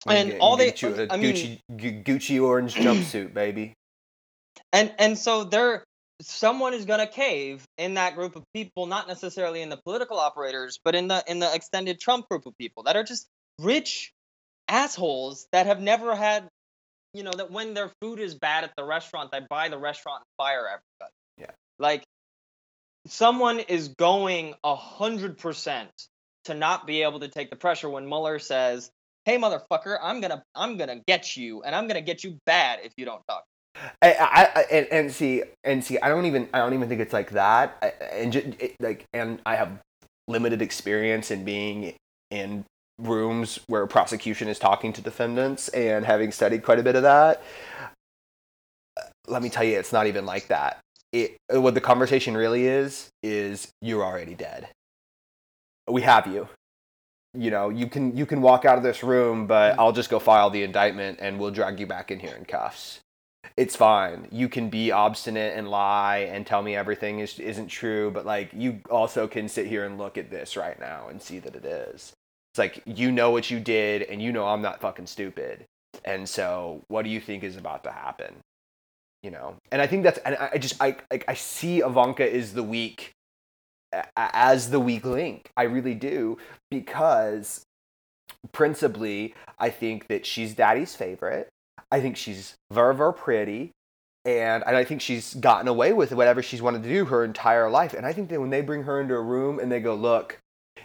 And 0.06 0.30
Get- 0.30 0.40
all 0.40 0.56
they- 0.56 0.72
you 0.76 0.94
a 0.94 1.02
uh, 1.02 1.06
I 1.10 1.16
mean- 1.16 1.34
Gucci, 1.34 1.60
Gu- 1.76 2.02
Gucci 2.04 2.40
orange 2.42 2.74
jumpsuit, 2.86 3.34
baby. 3.34 3.74
and 4.72 4.94
and 4.98 5.18
so 5.18 5.42
there 5.42 5.82
someone 6.20 6.72
is 6.74 6.84
going 6.84 6.98
to 6.98 7.06
cave 7.06 7.64
in 7.78 7.94
that 7.94 8.14
group 8.16 8.34
of 8.36 8.42
people 8.52 8.86
not 8.86 9.06
necessarily 9.06 9.62
in 9.62 9.68
the 9.68 9.76
political 9.76 10.18
operators 10.18 10.76
but 10.84 10.96
in 10.96 11.06
the 11.06 11.22
in 11.28 11.38
the 11.38 11.54
extended 11.54 12.00
trump 12.00 12.28
group 12.28 12.44
of 12.44 12.52
people 12.58 12.82
that 12.82 12.96
are 12.96 13.04
just 13.04 13.28
rich 13.60 14.12
assholes 14.68 15.46
that 15.52 15.66
have 15.66 15.80
never 15.80 16.14
had 16.14 16.48
you 17.14 17.22
know 17.22 17.32
that 17.32 17.50
when 17.50 17.74
their 17.74 17.90
food 18.00 18.20
is 18.20 18.34
bad 18.34 18.64
at 18.64 18.72
the 18.76 18.84
restaurant 18.84 19.30
they 19.32 19.40
buy 19.48 19.68
the 19.68 19.78
restaurant 19.78 20.20
and 20.20 20.44
fire 20.44 20.66
everybody 20.66 21.12
Yeah. 21.38 21.50
like 21.78 22.04
someone 23.06 23.60
is 23.60 23.88
going 23.88 24.54
a 24.64 24.74
hundred 24.76 25.38
percent 25.38 25.90
to 26.44 26.54
not 26.54 26.86
be 26.86 27.02
able 27.02 27.20
to 27.20 27.28
take 27.28 27.50
the 27.50 27.56
pressure 27.56 27.88
when 27.88 28.08
Mueller 28.08 28.38
says, 28.38 28.90
"Hey, 29.24 29.38
motherfucker, 29.38 29.98
I'm 30.00 30.20
gonna, 30.20 30.42
I'm 30.54 30.76
gonna 30.76 31.00
get 31.06 31.36
you, 31.36 31.62
and 31.62 31.74
I'm 31.74 31.86
gonna 31.86 32.00
get 32.00 32.24
you 32.24 32.38
bad 32.46 32.80
if 32.82 32.92
you 32.96 33.04
don't 33.04 33.22
talk." 33.28 33.44
I, 34.02 34.12
I, 34.12 34.50
I 34.54 34.62
and, 34.72 34.86
and 34.90 35.12
see 35.12 35.44
and 35.64 35.84
see 35.84 35.98
I 36.00 36.08
don't 36.08 36.26
even 36.26 36.48
I 36.52 36.58
don't 36.58 36.74
even 36.74 36.88
think 36.88 37.00
it's 37.00 37.12
like 37.12 37.30
that 37.30 37.76
I, 37.82 37.86
and 38.12 38.32
ju- 38.32 38.52
it, 38.58 38.74
like 38.80 39.04
and 39.12 39.40
I 39.46 39.56
have 39.56 39.78
limited 40.26 40.62
experience 40.62 41.30
in 41.30 41.44
being 41.44 41.94
in 42.30 42.64
rooms 42.98 43.60
where 43.66 43.86
prosecution 43.86 44.48
is 44.48 44.58
talking 44.58 44.92
to 44.92 45.00
defendants 45.00 45.68
and 45.68 46.04
having 46.04 46.32
studied 46.32 46.62
quite 46.62 46.78
a 46.78 46.82
bit 46.82 46.96
of 46.96 47.02
that 47.02 47.42
let 49.26 49.42
me 49.42 49.48
tell 49.48 49.64
you 49.64 49.78
it's 49.78 49.92
not 49.92 50.06
even 50.06 50.26
like 50.26 50.48
that 50.48 50.78
it 51.12 51.36
what 51.50 51.74
the 51.74 51.80
conversation 51.80 52.36
really 52.36 52.66
is 52.66 53.08
is 53.22 53.68
you're 53.80 54.04
already 54.04 54.34
dead 54.34 54.68
we 55.88 56.02
have 56.02 56.26
you 56.26 56.48
you 57.34 57.50
know 57.50 57.68
you 57.68 57.86
can 57.86 58.16
you 58.16 58.26
can 58.26 58.42
walk 58.42 58.64
out 58.64 58.76
of 58.76 58.82
this 58.82 59.02
room 59.02 59.46
but 59.46 59.78
I'll 59.78 59.92
just 59.92 60.10
go 60.10 60.18
file 60.18 60.50
the 60.50 60.62
indictment 60.62 61.18
and 61.20 61.38
we'll 61.38 61.50
drag 61.50 61.78
you 61.78 61.86
back 61.86 62.10
in 62.10 62.18
here 62.18 62.34
in 62.34 62.44
cuffs 62.44 63.00
it's 63.56 63.74
fine. 63.74 64.28
You 64.30 64.48
can 64.48 64.70
be 64.70 64.92
obstinate 64.92 65.56
and 65.56 65.68
lie 65.68 66.28
and 66.30 66.46
tell 66.46 66.62
me 66.62 66.76
everything 66.76 67.18
is, 67.18 67.40
isn't 67.40 67.66
true, 67.66 68.10
but 68.10 68.24
like 68.24 68.50
you 68.52 68.80
also 68.88 69.26
can 69.26 69.48
sit 69.48 69.66
here 69.66 69.84
and 69.84 69.98
look 69.98 70.16
at 70.16 70.30
this 70.30 70.56
right 70.56 70.78
now 70.78 71.08
and 71.08 71.20
see 71.20 71.40
that 71.40 71.56
it 71.56 71.64
is. 71.64 72.12
It's 72.58 72.76
like 72.76 72.82
you 72.86 73.12
know 73.12 73.30
what 73.30 73.50
you 73.50 73.60
did 73.60 74.02
and 74.02 74.20
you 74.20 74.32
know 74.32 74.46
I'm 74.46 74.62
not 74.62 74.80
fucking 74.80 75.06
stupid. 75.06 75.64
And 76.04 76.28
so 76.28 76.82
what 76.88 77.04
do 77.04 77.10
you 77.10 77.20
think 77.20 77.44
is 77.44 77.56
about 77.56 77.84
to 77.84 77.92
happen? 77.92 78.34
You 79.22 79.30
know. 79.30 79.54
And 79.70 79.80
I 79.80 79.86
think 79.86 80.02
that's 80.02 80.18
and 80.18 80.36
I 80.36 80.58
just 80.58 80.82
I 80.82 80.96
like 81.10 81.24
I 81.28 81.34
see 81.34 81.78
Ivanka 81.78 82.28
is 82.28 82.54
the 82.54 82.64
weak 82.64 83.12
as 84.16 84.70
the 84.70 84.80
weak 84.80 85.04
link. 85.04 85.50
I 85.56 85.62
really 85.64 85.94
do 85.94 86.38
because 86.68 87.62
principally 88.50 89.34
I 89.58 89.70
think 89.70 90.08
that 90.08 90.26
she's 90.26 90.54
daddy's 90.54 90.96
favorite. 90.96 91.48
I 91.92 92.00
think 92.00 92.16
she's 92.16 92.56
very, 92.72 92.94
very 92.94 93.14
pretty. 93.14 93.70
And 94.24 94.64
I 94.64 94.84
think 94.84 95.00
she's 95.00 95.34
gotten 95.34 95.68
away 95.68 95.92
with 95.92 96.12
whatever 96.12 96.42
she's 96.42 96.60
wanted 96.60 96.82
to 96.82 96.88
do 96.88 97.04
her 97.06 97.24
entire 97.24 97.70
life. 97.70 97.94
And 97.94 98.04
I 98.04 98.12
think 98.12 98.28
that 98.30 98.40
when 98.40 98.50
they 98.50 98.60
bring 98.60 98.82
her 98.82 99.00
into 99.00 99.14
a 99.14 99.22
room 99.22 99.58
and 99.58 99.72
they 99.72 99.80
go, 99.80 99.94
look, 99.94 100.38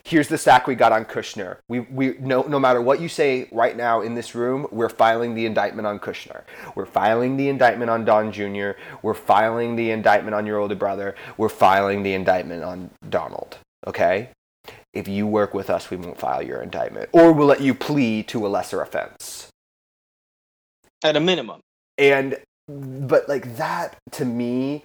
here's 0.03 0.27
the 0.27 0.37
sack 0.37 0.67
we 0.67 0.75
got 0.75 0.91
on 0.91 1.05
Kushner. 1.05 1.57
We, 1.69 1.81
we 1.81 2.15
no, 2.19 2.43
no 2.43 2.59
matter 2.59 2.81
what 2.81 2.99
you 2.99 3.07
say 3.07 3.47
right 3.51 3.75
now 3.75 4.01
in 4.01 4.15
this 4.15 4.35
room, 4.35 4.67
we're 4.71 4.89
filing 4.89 5.33
the 5.35 5.45
indictment 5.45 5.87
on 5.87 5.99
Kushner. 5.99 6.43
We're 6.75 6.85
filing 6.85 7.37
the 7.37 7.49
indictment 7.49 7.89
on 7.89 8.05
Don 8.05 8.31
Jr. 8.31 8.71
We're 9.01 9.13
filing 9.13 9.75
the 9.75 9.91
indictment 9.91 10.35
on 10.35 10.45
your 10.45 10.57
older 10.57 10.75
brother. 10.75 11.15
We're 11.37 11.49
filing 11.49 12.03
the 12.03 12.13
indictment 12.13 12.63
on 12.63 12.89
Donald. 13.09 13.57
Okay? 13.87 14.29
If 14.93 15.07
you 15.07 15.25
work 15.25 15.53
with 15.53 15.69
us, 15.69 15.89
we 15.89 15.97
won't 15.97 16.19
file 16.19 16.43
your 16.43 16.61
indictment. 16.61 17.09
Or 17.13 17.31
we'll 17.31 17.47
let 17.47 17.61
you 17.61 17.73
plead 17.73 18.27
to 18.29 18.45
a 18.45 18.49
lesser 18.49 18.81
offense 18.81 19.49
At 21.03 21.15
a 21.15 21.19
minimum, 21.19 21.61
and 21.97 22.37
but 22.67 23.27
like 23.27 23.57
that 23.57 23.97
to 24.11 24.25
me 24.25 24.83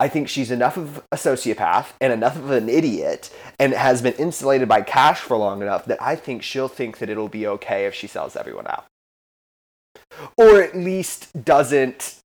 i 0.00 0.08
think 0.08 0.28
she's 0.28 0.50
enough 0.50 0.76
of 0.76 1.04
a 1.12 1.16
sociopath 1.16 1.88
and 2.00 2.12
enough 2.12 2.36
of 2.36 2.50
an 2.50 2.68
idiot 2.68 3.30
and 3.58 3.72
has 3.72 4.02
been 4.02 4.14
insulated 4.14 4.68
by 4.68 4.80
cash 4.80 5.20
for 5.20 5.36
long 5.36 5.62
enough 5.62 5.84
that 5.84 6.00
i 6.02 6.14
think 6.14 6.42
she'll 6.42 6.68
think 6.68 6.98
that 6.98 7.08
it'll 7.08 7.28
be 7.28 7.46
okay 7.46 7.86
if 7.86 7.94
she 7.94 8.06
sells 8.06 8.36
everyone 8.36 8.66
out. 8.66 8.86
Or 10.36 10.62
at 10.62 10.76
least 10.76 11.44
doesn't 11.44 12.20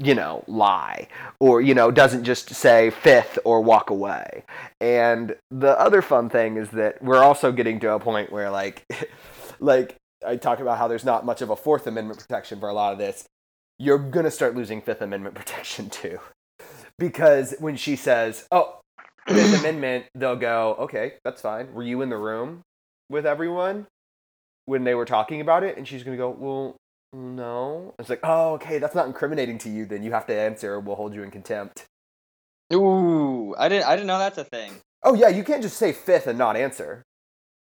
you 0.00 0.14
know 0.14 0.44
lie. 0.46 1.08
Or 1.40 1.60
you 1.60 1.74
know 1.74 1.90
doesn't 1.90 2.24
just 2.24 2.54
say 2.54 2.90
fifth 2.90 3.38
or 3.44 3.60
walk 3.60 3.90
away. 3.90 4.44
And 4.80 5.36
the 5.50 5.78
other 5.78 6.02
fun 6.02 6.30
thing 6.30 6.56
is 6.56 6.70
that 6.70 7.02
we're 7.02 7.22
also 7.22 7.52
getting 7.52 7.80
to 7.80 7.92
a 7.92 8.00
point 8.00 8.32
where 8.32 8.50
like 8.50 8.84
like 9.60 9.96
i 10.26 10.36
talk 10.36 10.60
about 10.60 10.78
how 10.78 10.88
there's 10.88 11.04
not 11.04 11.24
much 11.24 11.42
of 11.42 11.50
a 11.50 11.56
fourth 11.56 11.86
amendment 11.86 12.20
protection 12.20 12.60
for 12.60 12.68
a 12.68 12.74
lot 12.74 12.92
of 12.92 12.98
this. 12.98 13.24
You're 13.80 13.98
going 13.98 14.24
to 14.24 14.30
start 14.30 14.56
losing 14.56 14.82
fifth 14.82 15.02
amendment 15.02 15.34
protection 15.36 15.90
too 15.90 16.20
because 16.98 17.54
when 17.58 17.76
she 17.76 17.96
says 17.96 18.46
oh 18.50 18.80
fifth 19.26 19.60
amendment 19.60 20.06
they'll 20.14 20.36
go 20.36 20.76
okay 20.80 21.14
that's 21.24 21.40
fine. 21.42 21.72
Were 21.72 21.82
you 21.82 22.02
in 22.02 22.08
the 22.10 22.16
room 22.16 22.62
with 23.08 23.26
everyone 23.26 23.86
when 24.66 24.84
they 24.84 24.94
were 24.94 25.04
talking 25.04 25.40
about 25.40 25.62
it? 25.64 25.76
And 25.76 25.86
she's 25.86 26.02
going 26.02 26.16
to 26.16 26.20
go 26.20 26.30
well 26.30 26.76
no. 27.12 27.94
It's 27.98 28.10
like 28.10 28.20
oh 28.22 28.54
okay 28.54 28.78
that's 28.78 28.94
not 28.94 29.06
incriminating 29.06 29.58
to 29.58 29.70
you 29.70 29.86
then. 29.86 30.02
You 30.02 30.12
have 30.12 30.26
to 30.26 30.34
answer. 30.34 30.74
Or 30.74 30.80
we'll 30.80 30.96
hold 30.96 31.14
you 31.14 31.22
in 31.22 31.30
contempt. 31.30 31.84
Ooh, 32.72 33.54
I 33.58 33.68
didn't, 33.68 33.86
I 33.86 33.96
didn't 33.96 34.08
know 34.08 34.18
that's 34.18 34.38
a 34.38 34.44
thing. 34.44 34.72
oh 35.02 35.14
yeah 35.14 35.28
you 35.28 35.44
can't 35.44 35.62
just 35.62 35.76
say 35.76 35.92
fifth 35.92 36.26
and 36.26 36.38
not 36.38 36.56
answer. 36.56 37.02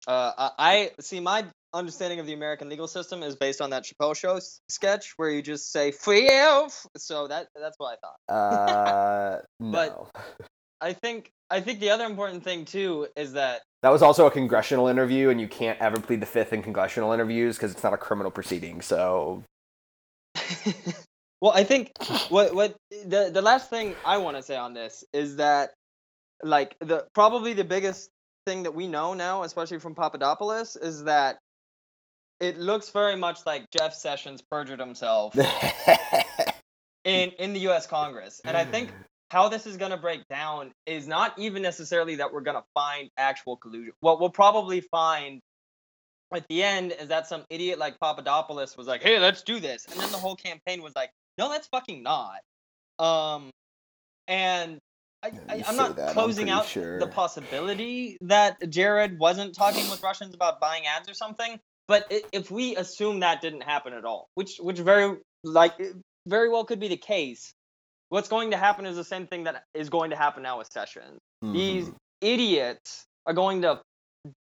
Uh, 0.06 0.50
I 0.58 0.90
see. 1.00 1.20
My 1.20 1.44
understanding 1.74 2.20
of 2.20 2.26
the 2.26 2.32
American 2.32 2.68
legal 2.68 2.86
system 2.86 3.22
is 3.22 3.36
based 3.36 3.60
on 3.60 3.70
that 3.70 3.84
Chappelle 3.84 4.14
Show 4.16 4.36
s- 4.36 4.60
sketch 4.68 5.14
where 5.16 5.30
you 5.30 5.42
just 5.42 5.72
say 5.72 5.90
"fifth." 5.90 6.86
So 6.96 7.28
that 7.28 7.48
that's 7.60 7.78
what 7.78 7.98
I 7.98 8.32
thought. 8.32 8.34
uh 8.34 9.38
no 9.60 9.72
But- 10.12 10.24
I 10.80 10.92
think 10.94 11.30
I 11.48 11.60
think 11.60 11.78
the 11.80 11.90
other 11.90 12.04
important 12.04 12.42
thing 12.42 12.64
too 12.64 13.06
is 13.16 13.34
that 13.34 13.62
that 13.82 13.90
was 13.90 14.02
also 14.02 14.26
a 14.26 14.30
congressional 14.30 14.88
interview 14.88 15.28
and 15.30 15.40
you 15.40 15.46
can't 15.48 15.78
ever 15.80 16.00
plead 16.00 16.20
the 16.20 16.26
fifth 16.26 16.52
in 16.52 16.62
congressional 16.62 17.12
interviews 17.12 17.56
because 17.56 17.70
it's 17.72 17.82
not 17.84 17.92
a 17.94 17.96
criminal 17.98 18.30
proceeding 18.32 18.80
so 18.80 19.44
well, 21.40 21.52
I 21.52 21.64
think 21.64 21.92
what 22.30 22.54
what 22.54 22.76
the 22.90 23.30
the 23.32 23.42
last 23.42 23.70
thing 23.70 23.94
I 24.04 24.18
want 24.18 24.36
to 24.36 24.42
say 24.42 24.56
on 24.56 24.74
this 24.74 25.04
is 25.12 25.36
that 25.36 25.72
like 26.42 26.76
the 26.80 27.06
probably 27.14 27.52
the 27.52 27.64
biggest 27.64 28.10
thing 28.46 28.64
that 28.64 28.74
we 28.74 28.88
know 28.88 29.14
now, 29.14 29.42
especially 29.44 29.78
from 29.78 29.94
Papadopoulos, 29.94 30.76
is 30.76 31.04
that 31.04 31.38
it 32.42 32.58
looks 32.58 32.90
very 32.90 33.16
much 33.16 33.46
like 33.46 33.70
Jeff 33.70 33.94
Sessions 33.94 34.42
perjured 34.42 34.80
himself 34.80 35.38
in 37.04 37.30
in 37.38 37.52
the 37.52 37.60
U.S. 37.60 37.86
Congress, 37.86 38.40
and 38.44 38.56
I 38.56 38.64
think 38.64 38.90
how 39.30 39.48
this 39.48 39.64
is 39.64 39.76
going 39.76 39.92
to 39.92 39.96
break 39.96 40.26
down 40.28 40.72
is 40.84 41.06
not 41.06 41.38
even 41.38 41.62
necessarily 41.62 42.16
that 42.16 42.32
we're 42.32 42.42
going 42.42 42.56
to 42.56 42.64
find 42.74 43.08
actual 43.16 43.56
collusion. 43.56 43.92
What 44.00 44.20
we'll 44.20 44.28
probably 44.28 44.80
find 44.80 45.40
at 46.34 46.46
the 46.48 46.62
end 46.64 46.92
is 47.00 47.08
that 47.08 47.28
some 47.28 47.44
idiot 47.48 47.78
like 47.78 47.98
Papadopoulos 48.00 48.76
was 48.76 48.88
like, 48.88 49.02
"Hey, 49.02 49.20
let's 49.20 49.42
do 49.42 49.60
this," 49.60 49.86
and 49.86 49.98
then 50.00 50.10
the 50.10 50.18
whole 50.18 50.36
campaign 50.36 50.82
was 50.82 50.94
like, 50.96 51.10
"No, 51.38 51.48
that's 51.48 51.68
fucking 51.68 52.02
not." 52.02 52.40
Um, 52.98 53.50
and 54.26 54.78
I, 55.22 55.28
yeah, 55.28 55.40
I, 55.48 55.64
I'm 55.68 55.76
not 55.76 55.94
that, 55.94 56.12
closing 56.12 56.50
out 56.50 56.66
sure. 56.66 56.98
the 56.98 57.06
possibility 57.06 58.18
that 58.22 58.68
Jared 58.68 59.20
wasn't 59.20 59.54
talking 59.54 59.88
with 59.88 60.02
Russians 60.02 60.34
about 60.34 60.60
buying 60.60 60.86
ads 60.86 61.08
or 61.08 61.14
something. 61.14 61.60
But 61.88 62.06
if 62.32 62.50
we 62.50 62.76
assume 62.76 63.20
that 63.20 63.40
didn't 63.40 63.62
happen 63.62 63.92
at 63.92 64.04
all, 64.04 64.28
which 64.34 64.58
which 64.58 64.78
very 64.78 65.18
like 65.44 65.74
very 66.26 66.48
well 66.48 66.64
could 66.64 66.80
be 66.80 66.88
the 66.88 66.96
case, 66.96 67.52
what's 68.08 68.28
going 68.28 68.52
to 68.52 68.56
happen 68.56 68.86
is 68.86 68.96
the 68.96 69.04
same 69.04 69.26
thing 69.26 69.44
that 69.44 69.64
is 69.74 69.90
going 69.90 70.10
to 70.10 70.16
happen 70.16 70.42
now 70.42 70.58
with 70.58 70.68
Sessions 70.72 71.18
these 71.42 71.88
Mhm. 71.88 71.96
idiots 72.20 73.04
are 73.26 73.34
going 73.34 73.62
to 73.62 73.82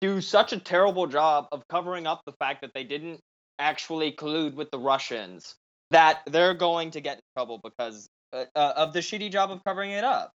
do 0.00 0.20
such 0.20 0.52
a 0.52 0.60
terrible 0.60 1.06
job 1.06 1.48
of 1.52 1.66
covering 1.68 2.06
up 2.06 2.22
the 2.24 2.32
fact 2.38 2.62
that 2.62 2.72
they 2.74 2.84
didn't 2.84 3.20
actually 3.58 4.12
collude 4.12 4.54
with 4.54 4.70
the 4.70 4.78
Russians 4.78 5.54
that 5.90 6.22
they're 6.26 6.54
going 6.54 6.92
to 6.92 7.00
get 7.00 7.16
in 7.16 7.22
trouble 7.36 7.60
because 7.62 8.08
uh, 8.32 8.44
uh, 8.54 8.72
of 8.76 8.92
the 8.92 9.00
shitty 9.00 9.30
job 9.30 9.50
of 9.50 9.62
covering 9.64 9.90
it 9.90 10.04
up. 10.04 10.30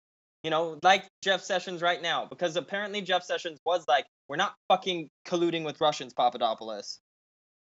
You 0.47 0.51
know, 0.51 0.78
like 0.84 1.09
Jeff 1.24 1.42
Sessions 1.42 1.82
right 1.82 2.01
now, 2.01 2.24
because 2.24 2.55
apparently 2.55 3.03
Jeff 3.03 3.24
Sessions 3.24 3.59
was 3.66 3.84
like, 3.88 4.07
we're 4.28 4.36
not 4.36 4.55
fucking 4.68 5.11
colluding 5.26 5.64
with 5.64 5.80
Russians, 5.80 6.14
Papadopoulos. 6.14 7.01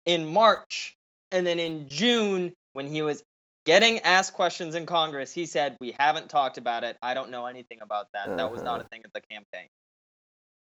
In 0.05 0.31
March, 0.31 0.95
and 1.31 1.47
then 1.47 1.59
in 1.59 1.89
June, 1.89 2.53
when 2.75 2.87
he 2.87 3.01
was 3.01 3.23
getting 3.65 4.01
asked 4.01 4.35
questions 4.35 4.75
in 4.75 4.85
Congress, 4.85 5.33
he 5.33 5.47
said, 5.47 5.79
We 5.81 5.97
haven't 5.99 6.29
talked 6.29 6.59
about 6.59 6.85
it. 6.85 6.99
I 7.01 7.15
don't 7.15 7.31
know 7.31 7.47
anything 7.47 7.79
about 7.81 8.09
that. 8.13 8.37
That 8.37 8.53
was 8.53 8.63
not 8.63 8.75
a 8.75 8.81
Uh-huh. 8.81 8.89
thing 8.91 9.01
at 9.07 9.13
the 9.15 9.23
campaign. 9.23 9.69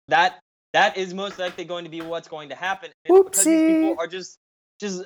That 0.09 0.39
that 0.75 0.99
is 0.99 1.15
most 1.15 1.39
likely 1.39 1.65
going 1.65 1.85
to 1.85 1.91
be 1.91 2.03
what's 2.03 2.29
going 2.29 2.51
to 2.51 2.55
happen. 2.55 2.91
it's 3.07 3.19
Because 3.25 3.45
these 3.47 3.63
people 3.63 3.97
are 3.99 4.07
just 4.07 4.37
just 4.83 5.03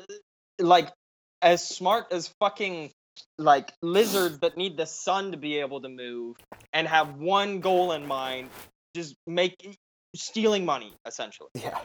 like 0.59 0.93
as 1.41 1.69
smart 1.69 2.09
as 2.11 2.35
fucking 2.41 2.91
like 3.39 3.73
lizards 3.83 4.39
that 4.41 4.57
need 4.57 4.77
the 4.77 4.87
sun 4.87 5.33
to 5.33 5.37
be 5.37 5.59
able 5.59 5.81
to 5.81 5.89
move 5.89 6.37
and 6.73 6.87
have 6.89 7.15
one 7.17 7.61
goal 7.61 7.93
in 7.93 8.07
mind, 8.07 8.51
just 8.95 9.15
make 9.27 9.77
stealing 10.15 10.65
money 10.65 10.93
essentially. 11.07 11.51
Yeah. 11.55 11.79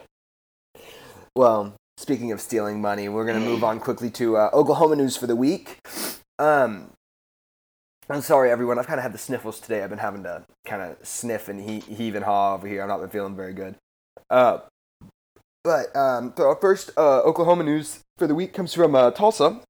Well, 1.36 1.74
speaking 1.96 2.32
of 2.32 2.40
stealing 2.40 2.80
money, 2.80 3.08
we're 3.08 3.26
gonna 3.26 3.40
move 3.40 3.64
on 3.64 3.80
quickly 3.80 4.10
to 4.10 4.36
uh, 4.36 4.50
Oklahoma 4.52 4.96
news 4.96 5.16
for 5.16 5.26
the 5.26 5.36
week. 5.36 5.78
Um, 6.38 6.90
I'm 8.10 8.20
sorry, 8.20 8.50
everyone. 8.50 8.78
I've 8.78 8.86
kind 8.86 8.98
of 8.98 9.04
had 9.04 9.14
the 9.14 9.18
sniffles 9.18 9.60
today. 9.60 9.82
I've 9.82 9.90
been 9.90 9.98
having 9.98 10.24
to 10.24 10.44
kind 10.66 10.82
of 10.82 11.06
sniff 11.06 11.48
and 11.48 11.60
he- 11.60 11.80
heave 11.80 12.14
and 12.14 12.24
haw 12.24 12.54
over 12.54 12.66
here. 12.66 12.82
I've 12.82 12.88
not 12.88 13.00
been 13.00 13.10
feeling 13.10 13.36
very 13.36 13.54
good. 13.54 13.76
Uh, 14.28 14.58
but 15.64 15.94
um, 15.94 16.32
so 16.36 16.48
our 16.48 16.56
first 16.56 16.90
uh, 16.96 17.20
Oklahoma 17.20 17.62
news 17.62 18.00
for 18.18 18.26
the 18.26 18.34
week 18.34 18.52
comes 18.52 18.74
from 18.74 18.94
uh, 18.94 19.12
Tulsa, 19.12 19.60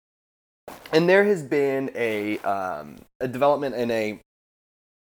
and 0.92 1.08
there 1.08 1.24
has 1.24 1.42
been 1.42 1.90
a 1.94 2.38
um, 2.40 2.98
a 3.20 3.28
development 3.28 3.74
in 3.74 3.90
a 3.90 4.20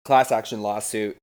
class 0.05 0.31
action 0.31 0.61
lawsuit 0.61 1.17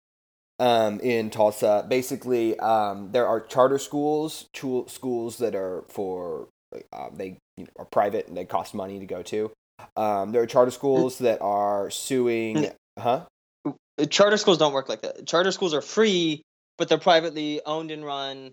um, 0.59 1.01
in 1.01 1.31
Tulsa. 1.31 1.87
Basically, 1.89 2.59
um, 2.59 3.13
there 3.13 3.27
are 3.27 3.41
charter 3.41 3.79
schools, 3.79 4.47
chul- 4.55 4.89
schools 4.91 5.39
that 5.39 5.55
are 5.55 5.85
for 5.89 6.49
uh, 6.93 7.09
they 7.15 7.39
you 7.57 7.65
know, 7.65 7.71
are 7.79 7.85
private 7.87 8.29
and 8.29 8.37
they 8.37 8.45
cost 8.45 8.75
money 8.75 8.99
to 8.99 9.07
go 9.07 9.23
to. 9.23 9.51
Um, 9.97 10.33
there 10.33 10.43
are 10.43 10.47
charter 10.47 10.71
schools 10.71 11.19
that 11.19 11.41
are 11.41 11.91
suing. 11.91 12.69
Huh? 12.99 13.25
Uh, 13.67 14.05
Charter 14.07 14.37
schools 14.37 14.59
don't 14.59 14.73
work 14.73 14.89
like 14.89 15.03
that. 15.03 15.27
Charter 15.27 15.53
schools 15.53 15.75
are 15.75 15.83
free, 15.83 16.43
but 16.79 16.89
they're 16.89 16.99
privately 16.99 17.61
owned 17.65 17.91
and 17.91 18.05
run, 18.05 18.53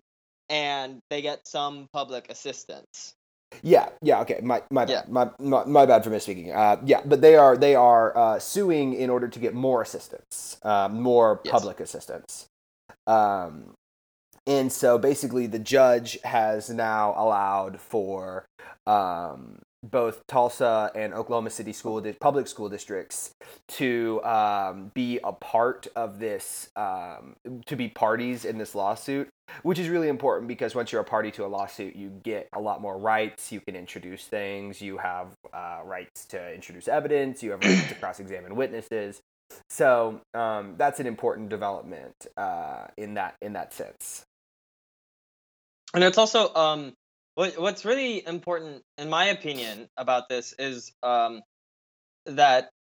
and 0.49 0.99
they 1.09 1.21
get 1.21 1.47
some 1.47 1.87
public 1.93 2.29
assistance. 2.29 3.13
Yeah, 3.63 3.89
yeah, 4.01 4.21
okay. 4.21 4.39
My 4.43 4.61
my 4.71 4.85
Yeah. 4.85 5.01
bad. 5.01 5.09
My, 5.09 5.31
my 5.39 5.65
my 5.65 5.85
bad 5.85 6.03
for 6.03 6.09
misspeaking. 6.09 6.55
Uh, 6.55 6.77
yeah, 6.85 7.01
but 7.05 7.21
they 7.21 7.35
are 7.35 7.57
they 7.57 7.75
are 7.75 8.15
uh, 8.17 8.39
suing 8.39 8.93
in 8.93 9.09
order 9.09 9.27
to 9.27 9.39
get 9.39 9.53
more 9.53 9.81
assistance, 9.81 10.57
uh, 10.63 10.87
more 10.89 11.37
Yes. 11.43 11.53
public 11.53 11.79
assistance. 11.79 12.47
Um, 13.05 13.73
and 14.45 14.71
so 14.71 14.97
basically, 14.97 15.47
the 15.47 15.59
judge 15.59 16.19
has 16.23 16.69
now 16.69 17.13
allowed 17.17 17.79
for 17.81 18.45
um, 18.85 19.59
both 19.91 20.25
Tulsa 20.27 20.91
and 20.95 21.13
Oklahoma 21.13 21.49
City 21.49 21.73
school 21.73 22.01
di- 22.01 22.13
public 22.13 22.47
school 22.47 22.69
districts 22.69 23.31
to 23.69 24.23
um, 24.23 24.91
be 24.93 25.19
a 25.23 25.33
part 25.33 25.87
of 25.95 26.19
this, 26.19 26.69
um, 26.75 27.35
to 27.65 27.75
be 27.75 27.87
parties 27.87 28.45
in 28.45 28.57
this 28.57 28.75
lawsuit, 28.75 29.29
which 29.63 29.79
is 29.79 29.89
really 29.89 30.07
important 30.07 30.47
because 30.47 30.75
once 30.75 30.91
you're 30.91 31.01
a 31.01 31.05
party 31.05 31.31
to 31.31 31.45
a 31.45 31.47
lawsuit, 31.47 31.95
you 31.95 32.09
get 32.23 32.47
a 32.53 32.59
lot 32.59 32.81
more 32.81 32.97
rights. 32.97 33.51
You 33.51 33.61
can 33.61 33.75
introduce 33.75 34.25
things. 34.25 34.81
You 34.81 34.97
have 34.97 35.27
uh, 35.53 35.79
rights 35.83 36.25
to 36.25 36.53
introduce 36.53 36.87
evidence. 36.87 37.41
You 37.43 37.51
have 37.51 37.63
rights 37.63 37.87
to 37.89 37.95
cross-examine 37.99 38.55
witnesses. 38.55 39.21
So 39.69 40.21
um, 40.33 40.75
that's 40.77 40.99
an 40.99 41.07
important 41.07 41.49
development 41.49 42.13
uh, 42.35 42.87
in 42.97 43.15
that 43.15 43.35
in 43.41 43.53
that 43.53 43.73
sense. 43.73 44.25
And 45.93 46.03
it's 46.03 46.17
also 46.17 46.53
um 46.53 46.93
what 47.37 47.59
what's 47.59 47.85
really 47.85 48.25
important 48.25 48.81
in 48.97 49.09
my 49.09 49.25
opinion 49.25 49.87
about 49.95 50.27
this 50.27 50.55
is 50.57 50.91
um 51.03 51.41
that 52.25 52.71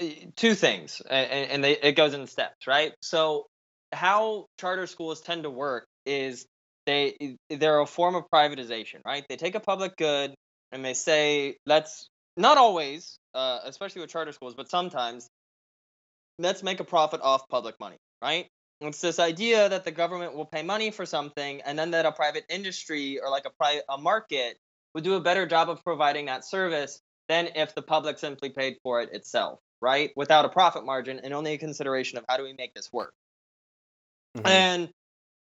uh, 0.00 0.06
two 0.34 0.54
things 0.54 1.02
and, 1.10 1.50
and 1.50 1.64
they 1.64 1.72
it 1.72 1.92
goes 1.92 2.14
in 2.14 2.26
steps, 2.26 2.66
right? 2.66 2.92
So 3.02 3.46
how 3.92 4.46
charter 4.58 4.86
schools 4.86 5.20
tend 5.20 5.42
to 5.42 5.50
work 5.50 5.86
is 6.06 6.46
they 6.86 7.36
they're 7.50 7.80
a 7.80 7.86
form 7.86 8.14
of 8.14 8.24
privatization, 8.32 9.00
right? 9.04 9.24
They 9.28 9.36
take 9.36 9.54
a 9.54 9.60
public 9.60 9.96
good 9.98 10.34
and 10.72 10.82
they 10.82 10.94
say 10.94 11.56
let's 11.66 12.08
not 12.34 12.56
always, 12.56 13.18
uh, 13.34 13.58
especially 13.64 14.00
with 14.00 14.10
charter 14.10 14.32
schools, 14.32 14.54
but 14.54 14.70
sometimes 14.70 15.28
let's 16.38 16.62
make 16.62 16.80
a 16.80 16.84
profit 16.84 17.20
off 17.20 17.46
public 17.50 17.78
money, 17.78 17.98
right? 18.22 18.46
It's 18.80 19.00
this 19.00 19.18
idea 19.18 19.68
that 19.68 19.84
the 19.84 19.90
government 19.90 20.34
will 20.34 20.44
pay 20.44 20.62
money 20.62 20.90
for 20.90 21.06
something, 21.06 21.62
and 21.62 21.78
then 21.78 21.92
that 21.92 22.04
a 22.04 22.12
private 22.12 22.44
industry 22.50 23.18
or 23.20 23.30
like 23.30 23.46
a 23.46 23.50
private 23.50 23.84
a 23.88 23.96
market 23.96 24.58
would 24.94 25.04
do 25.04 25.14
a 25.14 25.20
better 25.20 25.46
job 25.46 25.70
of 25.70 25.82
providing 25.82 26.26
that 26.26 26.44
service 26.44 27.00
than 27.28 27.48
if 27.54 27.74
the 27.74 27.82
public 27.82 28.18
simply 28.18 28.50
paid 28.50 28.76
for 28.82 29.00
it 29.00 29.12
itself, 29.12 29.60
right? 29.80 30.10
Without 30.16 30.44
a 30.44 30.48
profit 30.48 30.84
margin 30.84 31.20
and 31.22 31.32
only 31.34 31.54
a 31.54 31.58
consideration 31.58 32.18
of 32.18 32.24
how 32.28 32.36
do 32.36 32.44
we 32.44 32.52
make 32.52 32.74
this 32.74 32.92
work. 32.92 33.14
Mhm. 34.36 34.46
And 34.46 34.92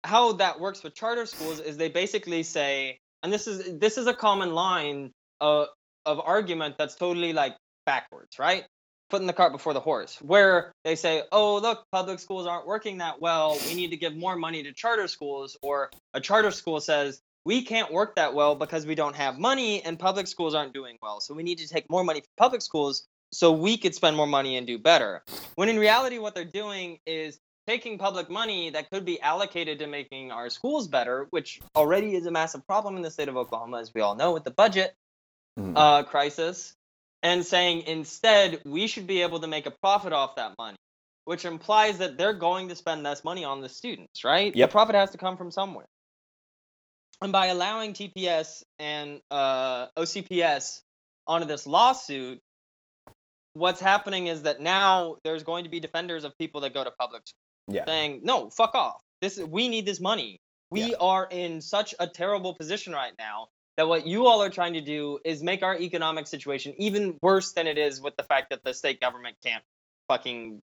how 0.05 0.33
that 0.35 0.61
works 0.61 0.83
with 0.83 0.95
charter 0.95 1.27
schools 1.27 1.61
is 1.61 1.77
they 1.77 1.89
basically 1.89 2.43
say, 2.43 3.01
and 3.23 3.33
this 3.33 3.47
is 3.47 3.79
this 3.79 3.99
is 3.99 4.07
a 4.07 4.15
common 4.15 4.53
line 4.55 5.13
of 5.41 5.69
of 6.05 6.21
argument 6.21 6.77
that's 6.79 6.95
totally 6.95 7.33
like 7.33 7.57
backwards, 7.87 8.39
right? 8.39 8.67
Putting 9.09 9.29
the 9.29 9.33
cart 9.33 9.53
before 9.53 9.73
the 9.73 9.81
horse, 9.81 10.21
where 10.21 10.73
they 10.83 10.97
say, 10.97 11.23
"Oh, 11.31 11.59
look, 11.59 11.87
public 11.93 12.19
schools 12.19 12.45
aren't 12.45 12.67
working 12.67 12.99
that 12.99 13.21
well. 13.21 13.57
We 13.65 13.75
need 13.75 13.91
to 13.91 13.97
give 13.97 14.17
more 14.17 14.35
money 14.35 14.65
to 14.65 14.73
charter 14.73 15.07
schools." 15.07 15.57
Or 15.63 15.91
a 16.13 16.21
charter 16.21 16.51
school 16.51 16.81
says, 16.81 17.21
"We 17.45 17.63
can't 17.63 17.93
work 17.93 18.17
that 18.17 18.35
well 18.35 18.57
because 18.57 18.85
we 18.85 18.97
don't 18.97 19.15
have 19.15 19.39
money, 19.39 19.81
and 19.81 19.97
public 19.97 20.27
schools 20.27 20.57
aren't 20.57 20.75
doing 20.75 20.99
well. 21.01 21.21
So 21.21 21.35
we 21.35 21.45
need 21.45 21.59
to 21.59 21.69
take 21.69 21.89
more 21.89 22.03
money 22.03 22.21
from 22.21 22.31
public 22.37 22.63
schools 22.63 23.07
so 23.33 23.53
we 23.53 23.77
could 23.79 23.95
spend 23.95 24.17
more 24.17 24.27
money 24.27 24.57
and 24.57 24.67
do 24.67 24.77
better." 24.77 25.23
When 25.55 25.69
in 25.69 25.79
reality, 25.79 26.19
what 26.19 26.35
they're 26.35 26.45
doing 26.45 26.99
is 27.07 27.39
taking 27.69 27.99
public 27.99 28.29
money 28.29 28.71
that 28.71 28.91
could 28.91 29.05
be 29.05 29.21
allocated 29.21 29.79
to 29.79 29.87
making 29.87 30.33
our 30.33 30.51
schools 30.51 30.89
better, 30.89 31.29
which 31.31 31.61
already 31.77 32.17
is 32.17 32.27
a 32.27 32.31
massive 32.33 32.67
problem 32.67 32.97
in 32.97 33.03
the 33.03 33.11
state 33.11 33.29
of 33.29 33.37
Oklahoma, 33.37 33.79
as 33.79 33.95
we 33.95 34.01
all 34.01 34.17
know, 34.17 34.33
with 34.33 34.43
the 34.43 34.51
budget 34.51 34.97
Mhm. 35.59 35.75
uh, 35.77 36.03
crisis, 36.03 36.75
and 37.23 37.45
saying 37.45 37.83
instead 37.83 38.61
we 38.65 38.87
should 38.87 39.07
be 39.07 39.23
able 39.23 39.41
to 39.41 39.47
make 39.47 39.67
a 39.67 39.71
profit 39.71 40.13
off 40.13 40.37
that 40.37 40.55
money, 40.59 40.77
which 41.25 41.45
implies 41.45 41.99
that 41.99 42.17
they're 42.17 42.33
going 42.35 42.69
to 42.69 42.77
spend 42.77 43.03
less 43.03 43.25
money 43.25 43.45
on 43.45 43.61
the 43.61 43.69
students, 43.69 44.25
right? 44.25 44.55
Yep. 44.55 44.69
The 44.69 44.73
profit 44.73 44.95
has 44.95 45.11
to 45.11 45.19
come 45.19 45.37
from 45.37 45.51
somewhere. 45.51 45.87
And 47.23 47.33
by 47.33 47.47
allowing 47.47 47.95
TPS 47.95 48.63
and 48.79 49.21
uh, 49.31 49.87
OCPS 49.97 50.81
onto 51.27 51.47
this 51.47 51.67
lawsuit, 51.67 52.39
what's 53.55 53.81
happening 53.81 54.27
is 54.27 54.43
that 54.43 54.61
now 54.61 55.17
there's 55.25 55.43
going 55.43 55.65
to 55.65 55.71
be 55.71 55.81
defenders 55.81 56.25
of 56.25 56.37
people 56.39 56.61
that 56.61 56.75
go 56.75 56.85
to 56.85 56.91
public 56.91 57.23
schools 57.27 57.77
Yeah. 57.77 57.85
saying, 57.87 58.21
"No, 58.23 58.51
fuck 58.51 58.75
off. 58.75 59.01
This 59.23 59.39
we 59.39 59.69
need 59.69 59.87
this 59.87 59.99
money. 59.99 60.39
We 60.71 60.91
Yeah. 60.91 60.97
are 61.01 61.27
in 61.31 61.63
such 61.63 61.95
a 61.99 62.07
terrible 62.07 62.55
position 62.55 62.93
right 62.93 63.15
now 63.19 63.49
that 63.77 63.89
what 63.89 64.07
you 64.07 64.27
all 64.27 64.43
are 64.43 64.51
trying 64.51 64.75
to 64.75 64.81
do 64.81 65.19
is 65.25 65.43
make 65.43 65.63
our 65.63 65.77
economic 65.77 66.27
situation 66.27 66.75
even 66.79 67.19
worse 67.23 67.53
than 67.53 67.67
it 67.67 67.79
is 67.79 68.01
with 68.01 68.17
the 68.17 68.23
fact 68.23 68.51
that 68.51 68.65
the 68.65 68.75
state 68.75 69.01
government 69.01 69.37
can't 69.45 69.63
fucking 70.09 70.61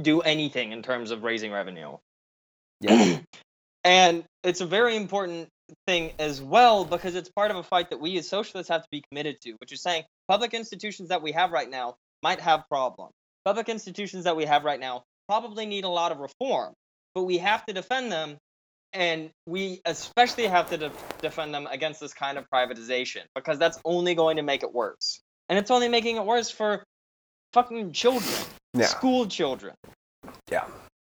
do 0.00 0.20
anything 0.20 0.72
in 0.72 0.82
terms 0.82 1.10
of 1.10 1.22
raising 1.22 1.52
revenue." 1.52 1.96
Yeah. 2.80 3.18
And 3.84 4.24
it's 4.42 4.60
a 4.60 4.66
very 4.66 4.96
important 4.96 5.48
thing 5.86 6.12
as 6.18 6.42
well 6.42 6.84
because 6.84 7.14
it's 7.14 7.28
part 7.28 7.52
of 7.52 7.56
a 7.56 7.62
fight 7.62 7.90
that 7.90 8.00
we 8.00 8.18
as 8.18 8.28
socialists 8.28 8.68
have 8.68 8.82
to 8.82 8.88
be 8.90 9.00
committed 9.08 9.40
to, 9.42 9.52
which 9.52 9.70
is 9.70 9.80
saying 9.80 10.02
public 10.26 10.54
institutions 10.54 11.10
that 11.10 11.22
we 11.22 11.30
have 11.32 11.52
right 11.52 11.70
now 11.70 11.94
might 12.20 12.40
have 12.40 12.64
problems. 12.68 13.12
Public 13.44 13.68
institutions 13.68 14.24
that 14.24 14.36
we 14.36 14.44
have 14.44 14.64
right 14.64 14.80
now 14.80 15.04
probably 15.28 15.66
need 15.66 15.84
a 15.84 15.88
lot 15.88 16.10
of 16.10 16.18
reform, 16.18 16.74
but 17.14 17.22
we 17.22 17.38
have 17.38 17.64
to 17.66 17.72
defend 17.72 18.10
them. 18.10 18.38
And 18.96 19.30
we 19.46 19.82
especially 19.84 20.46
have 20.46 20.70
to 20.70 20.78
def- 20.78 21.18
defend 21.20 21.52
them 21.52 21.68
against 21.70 22.00
this 22.00 22.14
kind 22.14 22.38
of 22.38 22.46
privatization 22.52 23.24
because 23.34 23.58
that's 23.58 23.78
only 23.84 24.14
going 24.14 24.38
to 24.38 24.42
make 24.42 24.62
it 24.62 24.72
worse. 24.72 25.20
And 25.50 25.58
it's 25.58 25.70
only 25.70 25.88
making 25.88 26.16
it 26.16 26.24
worse 26.24 26.50
for 26.50 26.82
fucking 27.52 27.92
children, 27.92 28.34
Yeah. 28.72 28.86
school 28.86 29.26
children. 29.26 29.74
Yeah, 30.50 30.64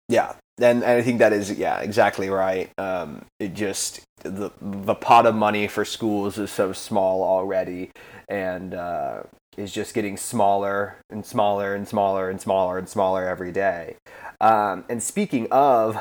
yeah, 0.08 0.34
and, 0.60 0.82
and 0.84 0.86
I 0.86 1.02
think 1.02 1.20
that 1.20 1.34
is 1.34 1.52
yeah 1.52 1.80
exactly 1.80 2.30
right. 2.30 2.72
Um, 2.78 3.26
it 3.40 3.54
just 3.54 4.02
the 4.22 4.52
the 4.62 4.96
pot 4.96 5.26
of 5.26 5.36
money 5.36 5.68
for 5.68 5.84
schools 5.84 6.38
is 6.38 6.52
so 6.52 6.72
small 6.74 7.22
already, 7.24 7.92
and 8.30 8.74
uh, 8.74 9.24
is 9.58 9.72
just 9.74 9.94
getting 9.94 10.18
smaller 10.18 10.98
and 11.10 11.26
smaller 11.26 11.76
and 11.76 11.88
smaller 11.88 12.30
and 12.30 12.40
smaller 12.40 12.78
and 12.78 12.88
smaller 12.90 13.28
every 13.28 13.52
day. 13.52 13.98
Um, 14.42 14.86
and 14.90 15.02
speaking 15.02 15.48
of 15.52 15.98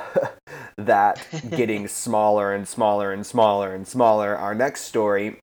that 0.77 1.27
getting 1.51 1.89
smaller 1.89 2.53
and 2.55 2.67
smaller 2.69 3.13
and 3.13 3.27
smaller 3.27 3.75
and 3.75 3.87
smaller, 3.87 4.37
our 4.37 4.55
next 4.55 4.83
story 4.83 5.37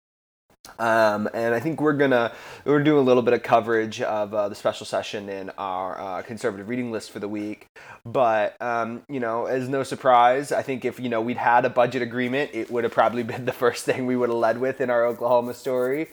Um, 0.78 1.30
and 1.34 1.54
I 1.56 1.60
think 1.60 1.82
we're 1.82 1.94
gonna 1.94 2.32
we're 2.66 2.84
doing 2.84 3.00
a 3.00 3.02
little 3.04 3.24
bit 3.24 3.34
of 3.34 3.44
coverage 3.44 4.02
of 4.02 4.34
uh, 4.34 4.50
the 4.50 4.56
special 4.56 4.86
session 4.86 5.30
in 5.30 5.52
our 5.58 6.00
uh, 6.00 6.22
conservative 6.22 6.70
reading 6.70 6.92
list 6.92 7.12
for 7.12 7.20
the 7.20 7.28
week. 7.28 7.66
But 8.06 8.56
um, 8.62 9.04
you 9.10 9.20
know, 9.20 9.46
as 9.46 9.68
no 9.70 9.84
surprise, 9.84 10.52
I 10.52 10.62
think 10.62 10.86
if 10.86 11.00
you 11.00 11.10
know 11.10 11.22
we'd 11.22 11.38
had 11.38 11.66
a 11.66 11.70
budget 11.70 12.02
agreement, 12.02 12.52
it 12.54 12.70
would 12.72 12.84
have 12.84 12.94
probably 12.94 13.24
been 13.34 13.46
the 13.46 13.54
first 13.54 13.86
thing 13.86 14.06
we 14.06 14.16
would 14.16 14.30
have 14.30 14.38
led 14.38 14.60
with 14.60 14.82
in 14.82 14.90
our 14.90 15.06
Oklahoma 15.06 15.54
story. 15.54 16.10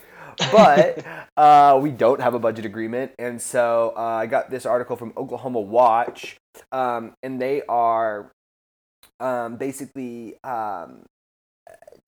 but 0.53 1.05
uh, 1.37 1.79
we 1.81 1.91
don't 1.91 2.21
have 2.21 2.35
a 2.35 2.39
budget 2.39 2.65
agreement, 2.67 3.13
and 3.19 3.41
so 3.41 3.95
uh, 3.97 4.01
I 4.01 4.27
got 4.27 4.51
this 4.51 4.67
article 4.67 4.97
from 4.97 5.13
Oklahoma 5.17 5.61
Watch, 5.61 6.37
um, 6.73 7.15
and 7.23 7.41
they 7.41 7.63
are 7.69 8.33
um, 9.21 9.57
basically 9.57 10.37
um, 10.45 11.05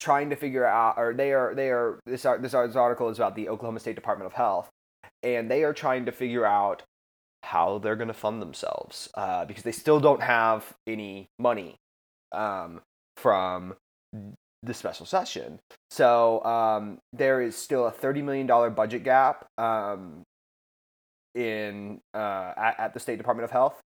trying 0.00 0.30
to 0.30 0.36
figure 0.36 0.66
out, 0.66 0.94
or 0.96 1.14
they 1.14 1.32
are 1.32 1.54
they 1.54 1.70
are 1.70 2.00
this 2.06 2.22
this 2.22 2.54
article 2.54 3.08
is 3.08 3.18
about 3.18 3.34
the 3.34 3.48
Oklahoma 3.48 3.80
State 3.80 3.94
Department 3.94 4.26
of 4.26 4.32
Health, 4.34 4.68
and 5.22 5.50
they 5.50 5.64
are 5.64 5.72
trying 5.72 6.04
to 6.06 6.12
figure 6.12 6.46
out 6.46 6.82
how 7.44 7.78
they're 7.78 7.96
going 7.96 8.08
to 8.08 8.14
fund 8.14 8.42
themselves 8.42 9.08
uh, 9.14 9.44
because 9.44 9.62
they 9.62 9.72
still 9.72 10.00
don't 10.00 10.22
have 10.22 10.74
any 10.86 11.28
money 11.38 11.76
um, 12.32 12.80
from 13.16 13.74
the 14.62 14.74
special 14.74 15.06
session. 15.06 15.60
So 15.90 16.44
um, 16.44 16.98
there 17.12 17.40
is 17.40 17.56
still 17.56 17.86
a 17.86 17.90
thirty 17.90 18.22
million 18.22 18.46
dollar 18.46 18.70
budget 18.70 19.04
gap 19.04 19.46
um, 19.56 20.22
in 21.34 22.00
uh, 22.12 22.52
at, 22.56 22.74
at 22.78 22.94
the 22.94 23.00
State 23.00 23.18
Department 23.18 23.44
of 23.44 23.50
Health. 23.50 23.80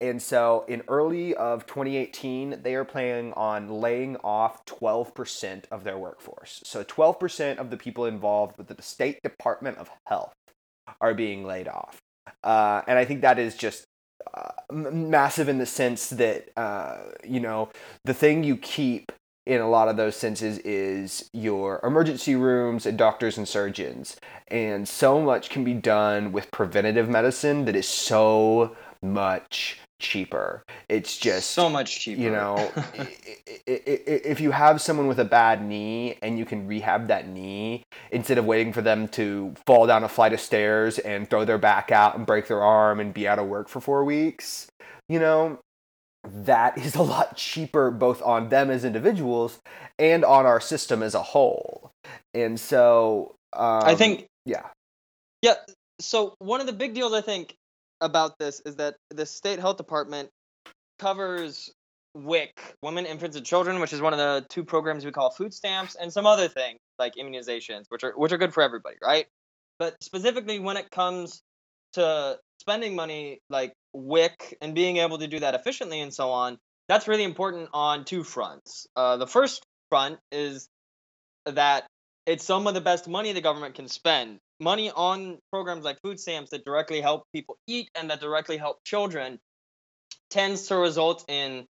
And 0.00 0.22
so 0.22 0.64
in 0.68 0.82
early 0.86 1.34
of 1.34 1.66
2018, 1.66 2.60
they 2.62 2.74
are 2.76 2.84
planning 2.84 3.32
on 3.32 3.68
laying 3.68 4.16
off 4.18 4.64
12% 4.66 5.64
of 5.70 5.82
their 5.82 5.98
workforce. 5.98 6.60
So 6.64 6.84
12% 6.84 7.58
of 7.58 7.70
the 7.70 7.76
people 7.76 8.04
involved 8.04 8.56
with 8.58 8.68
the 8.68 8.80
State 8.80 9.20
Department 9.22 9.78
of 9.78 9.90
Health 10.06 10.34
are 11.00 11.14
being 11.14 11.44
laid 11.44 11.66
off. 11.66 11.98
Uh, 12.44 12.82
and 12.86 12.98
I 12.98 13.04
think 13.04 13.22
that 13.22 13.38
is 13.38 13.56
just 13.56 13.84
uh, 14.34 14.50
massive 14.72 15.48
in 15.48 15.58
the 15.58 15.66
sense 15.66 16.10
that, 16.10 16.48
uh, 16.56 16.98
you 17.26 17.40
know, 17.40 17.70
the 18.04 18.14
thing 18.14 18.44
you 18.44 18.56
keep 18.56 19.10
in 19.46 19.60
a 19.60 19.68
lot 19.68 19.88
of 19.88 19.96
those 19.96 20.14
senses 20.14 20.58
is 20.58 21.28
your 21.32 21.80
emergency 21.82 22.36
rooms 22.36 22.84
and 22.84 22.98
doctors 22.98 23.38
and 23.38 23.48
surgeons. 23.48 24.16
And 24.48 24.86
so 24.86 25.20
much 25.20 25.48
can 25.48 25.64
be 25.64 25.74
done 25.74 26.32
with 26.32 26.50
preventative 26.50 27.08
medicine 27.08 27.64
that 27.64 27.74
is 27.74 27.88
so 27.88 28.76
much 29.02 29.80
cheaper. 29.98 30.62
It's 30.88 31.16
just 31.16 31.50
so 31.50 31.68
much 31.68 32.00
cheaper. 32.00 32.20
You 32.20 32.30
know, 32.30 32.72
if 33.66 34.40
you 34.40 34.50
have 34.50 34.80
someone 34.80 35.06
with 35.06 35.18
a 35.18 35.24
bad 35.24 35.64
knee 35.64 36.16
and 36.22 36.38
you 36.38 36.44
can 36.44 36.66
rehab 36.66 37.08
that 37.08 37.28
knee 37.28 37.82
instead 38.10 38.38
of 38.38 38.44
waiting 38.44 38.72
for 38.72 38.82
them 38.82 39.08
to 39.08 39.54
fall 39.66 39.86
down 39.86 40.04
a 40.04 40.08
flight 40.08 40.32
of 40.32 40.40
stairs 40.40 40.98
and 40.98 41.28
throw 41.28 41.44
their 41.44 41.58
back 41.58 41.90
out 41.90 42.16
and 42.16 42.26
break 42.26 42.48
their 42.48 42.62
arm 42.62 43.00
and 43.00 43.12
be 43.12 43.26
out 43.26 43.38
of 43.38 43.46
work 43.46 43.68
for 43.68 43.80
4 43.80 44.04
weeks, 44.04 44.68
you 45.08 45.18
know, 45.18 45.58
that 46.24 46.76
is 46.78 46.94
a 46.94 47.02
lot 47.02 47.36
cheaper 47.36 47.90
both 47.90 48.22
on 48.22 48.48
them 48.48 48.70
as 48.70 48.84
individuals 48.84 49.58
and 49.98 50.24
on 50.24 50.46
our 50.46 50.60
system 50.60 51.02
as 51.02 51.14
a 51.14 51.22
whole. 51.22 51.90
And 52.34 52.58
so 52.58 53.34
um, 53.52 53.82
I 53.84 53.94
think 53.94 54.26
yeah. 54.44 54.66
Yeah, 55.42 55.54
so 56.00 56.34
one 56.38 56.60
of 56.60 56.66
the 56.66 56.72
big 56.72 56.94
deals 56.94 57.12
I 57.12 57.20
think 57.20 57.54
about 58.00 58.38
this 58.38 58.60
is 58.64 58.76
that 58.76 58.96
the 59.10 59.26
state 59.26 59.58
health 59.58 59.76
department 59.76 60.30
covers 60.98 61.72
WIC, 62.14 62.76
Women, 62.82 63.06
Infants, 63.06 63.36
and 63.36 63.44
Children, 63.44 63.80
which 63.80 63.92
is 63.92 64.00
one 64.00 64.12
of 64.12 64.18
the 64.18 64.46
two 64.48 64.64
programs 64.64 65.04
we 65.04 65.12
call 65.12 65.30
food 65.30 65.54
stamps, 65.54 65.94
and 65.94 66.12
some 66.12 66.26
other 66.26 66.48
things 66.48 66.78
like 66.98 67.14
immunizations, 67.14 67.84
which 67.88 68.04
are 68.04 68.12
which 68.16 68.32
are 68.32 68.38
good 68.38 68.54
for 68.54 68.62
everybody, 68.62 68.96
right? 69.02 69.26
But 69.78 69.96
specifically 70.02 70.58
when 70.58 70.76
it 70.76 70.90
comes 70.90 71.42
to 71.92 72.38
spending 72.60 72.96
money 72.96 73.40
like 73.48 73.72
WIC 73.92 74.58
and 74.60 74.74
being 74.74 74.98
able 74.98 75.18
to 75.18 75.26
do 75.26 75.38
that 75.40 75.54
efficiently 75.54 76.00
and 76.00 76.12
so 76.12 76.30
on, 76.30 76.58
that's 76.88 77.08
really 77.08 77.24
important 77.24 77.68
on 77.72 78.04
two 78.04 78.24
fronts. 78.24 78.86
Uh, 78.96 79.16
the 79.16 79.26
first 79.26 79.62
front 79.90 80.18
is 80.32 80.68
that 81.46 81.86
it's 82.26 82.44
some 82.44 82.66
of 82.66 82.74
the 82.74 82.80
best 82.80 83.08
money 83.08 83.32
the 83.32 83.40
government 83.40 83.74
can 83.74 83.88
spend 83.88 84.38
money 84.60 84.90
on 84.90 85.38
programs 85.52 85.84
like 85.84 86.00
food 86.02 86.18
stamps 86.18 86.50
that 86.50 86.64
directly 86.64 87.00
help 87.00 87.24
people 87.34 87.56
eat 87.66 87.90
and 87.94 88.10
that 88.10 88.20
directly 88.20 88.56
help 88.56 88.78
children 88.84 89.38
tends 90.30 90.66
to 90.66 90.76
result 90.76 91.24
in 91.28 91.66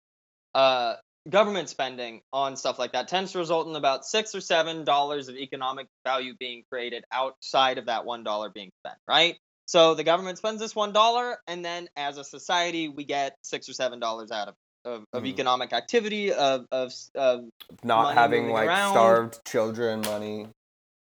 uh, 0.53 0.95
government 1.29 1.69
spending 1.69 2.21
on 2.33 2.55
stuff 2.55 2.77
like 2.77 2.91
that 2.91 3.07
tends 3.07 3.31
to 3.31 3.39
result 3.39 3.67
in 3.67 3.75
about 3.75 4.05
six 4.05 4.35
or 4.35 4.41
seven 4.41 4.83
dollars 4.83 5.29
of 5.29 5.35
economic 5.35 5.87
value 6.05 6.33
being 6.37 6.63
created 6.69 7.03
outside 7.11 7.77
of 7.77 7.85
that 7.85 8.05
one 8.05 8.23
dollar 8.23 8.49
being 8.49 8.69
spent 8.83 8.97
right 9.07 9.37
so 9.65 9.95
the 9.95 10.03
government 10.03 10.37
spends 10.37 10.59
this 10.59 10.75
one 10.75 10.91
dollar 10.91 11.37
and 11.47 11.63
then 11.63 11.87
as 11.95 12.17
a 12.17 12.23
society 12.23 12.89
we 12.89 13.05
get 13.05 13.35
six 13.41 13.69
or 13.69 13.73
seven 13.73 13.99
dollars 13.99 14.31
out 14.31 14.49
of 14.49 14.55
of, 14.85 15.05
of 15.13 15.23
mm. 15.23 15.27
economic 15.27 15.71
activity 15.71 16.33
of 16.33 16.65
of, 16.71 16.91
of 17.15 17.45
not 17.83 18.15
having 18.15 18.49
like 18.49 18.67
around. 18.67 18.91
starved 18.91 19.45
children 19.45 20.01
money 20.01 20.47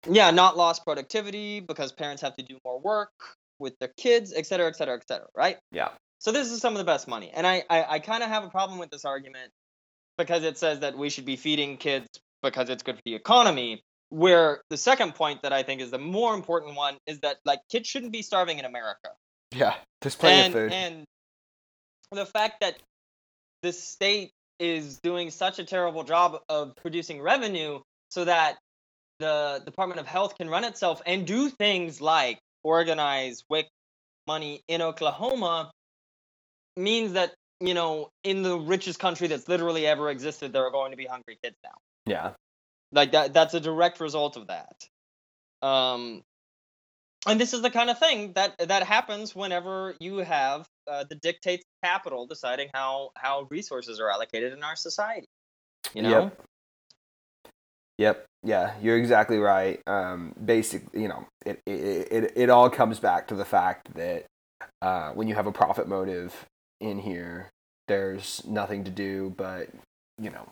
yeah, 0.10 0.32
not 0.32 0.58
lost 0.58 0.84
productivity 0.84 1.60
because 1.60 1.92
parents 1.92 2.22
have 2.22 2.36
to 2.38 2.44
do 2.44 2.58
more 2.64 2.80
work 2.80 3.12
with 3.60 3.78
their 3.80 3.92
kids, 3.98 4.34
et 4.36 4.46
cetera, 4.46 4.68
et 4.68 4.76
cetera, 4.76 4.96
et 4.96 5.04
cetera, 5.08 5.28
right? 5.36 5.58
Yeah. 5.72 5.90
So 6.20 6.32
this 6.32 6.52
is 6.52 6.60
some 6.60 6.74
of 6.74 6.80
the 6.80 6.86
best 6.86 7.08
money. 7.08 7.32
And 7.34 7.46
I, 7.46 7.64
I, 7.70 7.86
I 7.96 8.00
kind 8.00 8.24
of 8.24 8.30
have 8.30 8.44
a 8.44 8.50
problem 8.50 8.80
with 8.80 8.90
this 8.90 9.06
argument 9.06 9.52
because 10.18 10.44
it 10.44 10.58
says 10.58 10.80
that 10.80 10.98
we 10.98 11.10
should 11.10 11.26
be 11.26 11.36
feeding 11.36 11.78
kids 11.78 12.08
because 12.42 12.70
it's 12.70 12.84
good 12.84 12.96
for 12.96 13.02
the 13.06 13.16
economy. 13.16 13.82
Where 14.10 14.62
the 14.70 14.78
second 14.78 15.16
point 15.16 15.42
that 15.42 15.52
I 15.52 15.64
think 15.64 15.82
is 15.82 15.92
the 15.92 15.98
more 15.98 16.36
important 16.36 16.76
one 16.76 16.98
is 17.08 17.20
that 17.22 17.38
like 17.44 17.60
kids 17.72 17.90
shouldn't 17.90 18.12
be 18.12 18.22
starving 18.22 18.60
in 18.60 18.66
America. 18.66 19.10
Yeah, 19.52 19.74
there's 20.02 20.16
plenty 20.16 20.36
and, 20.36 20.56
of 20.56 20.62
food. 20.62 20.72
And 20.72 21.06
the 22.12 22.26
fact 22.26 22.62
that 22.62 22.78
the 23.64 23.74
state 23.74 24.32
is 24.60 25.00
doing 25.00 25.32
such 25.32 25.60
a 25.60 25.64
terrible 25.64 26.04
job 26.04 26.40
of 26.48 26.76
producing 26.76 27.20
revenue 27.20 27.80
so 28.10 28.26
that 28.26 28.58
the 29.20 29.62
Department 29.66 30.00
of 30.00 30.08
Health 30.08 30.38
can 30.38 30.50
run 30.50 30.64
itself 30.64 31.02
and 31.06 31.26
do 31.26 31.50
things 31.50 32.02
like 32.02 32.40
organize 32.64 33.44
WIC 33.50 33.68
money 34.28 34.62
in 34.68 34.82
Oklahoma 34.82 35.72
means 36.76 37.14
that, 37.14 37.34
you 37.60 37.74
know, 37.74 38.10
in 38.24 38.44
the 38.44 38.58
richest 38.58 39.00
country 39.00 39.28
that's 39.28 39.48
literally 39.48 39.88
ever 39.88 40.10
existed, 40.10 40.52
there 40.52 40.66
are 40.66 40.72
going 40.72 40.92
to 40.92 40.98
be 40.98 41.06
hungry 41.06 41.38
kids 41.44 41.56
now. 41.64 41.76
Yeah. 42.06 42.32
Like 42.92 43.12
that 43.14 43.34
that's 43.34 43.54
a 43.54 43.60
direct 43.60 44.00
result 44.00 44.38
of 44.38 44.48
that. 44.48 44.88
Um 45.62 46.22
and 47.28 47.40
this 47.40 47.54
is 47.54 47.62
the 47.62 47.72
kind 47.72 47.90
of 47.90 47.98
thing 47.98 48.34
that 48.34 48.56
that 48.60 48.84
happens 48.84 49.36
whenever 49.36 49.96
you 50.00 50.18
have 50.18 50.66
uh, 50.88 51.04
the 51.10 51.16
dictates 51.16 51.64
capital 51.84 52.28
deciding 52.28 52.70
how 52.74 53.10
how 53.16 53.48
resources 53.50 54.00
are 54.00 54.10
allocated 54.10 54.54
in 54.54 54.64
our 54.64 54.76
society. 54.76 55.28
You 55.94 56.04
know? 56.04 56.10
Yep. 56.10 56.45
Yep. 57.98 58.26
Yeah, 58.44 58.74
you're 58.82 58.98
exactly 58.98 59.40
right. 59.40 59.82
Um, 59.88 60.34
basically, 60.44 61.02
you 61.02 61.08
know, 61.08 61.26
it, 61.46 61.60
it, 61.66 62.08
it, 62.12 62.34
it 62.36 62.50
all 62.50 62.70
comes 62.70 63.00
back 63.00 63.28
to 63.30 63.36
the 63.36 63.46
fact 63.46 63.96
that 63.96 64.26
uh, 64.82 65.12
when 65.12 65.28
you 65.28 65.34
have 65.34 65.48
a 65.48 65.52
profit 65.52 65.88
motive 65.88 66.46
in 66.80 67.00
here, 67.00 67.50
there's 67.88 68.44
nothing 68.46 68.84
to 68.84 68.92
do 68.92 69.34
but, 69.36 69.70
you 70.22 70.30
know, 70.30 70.48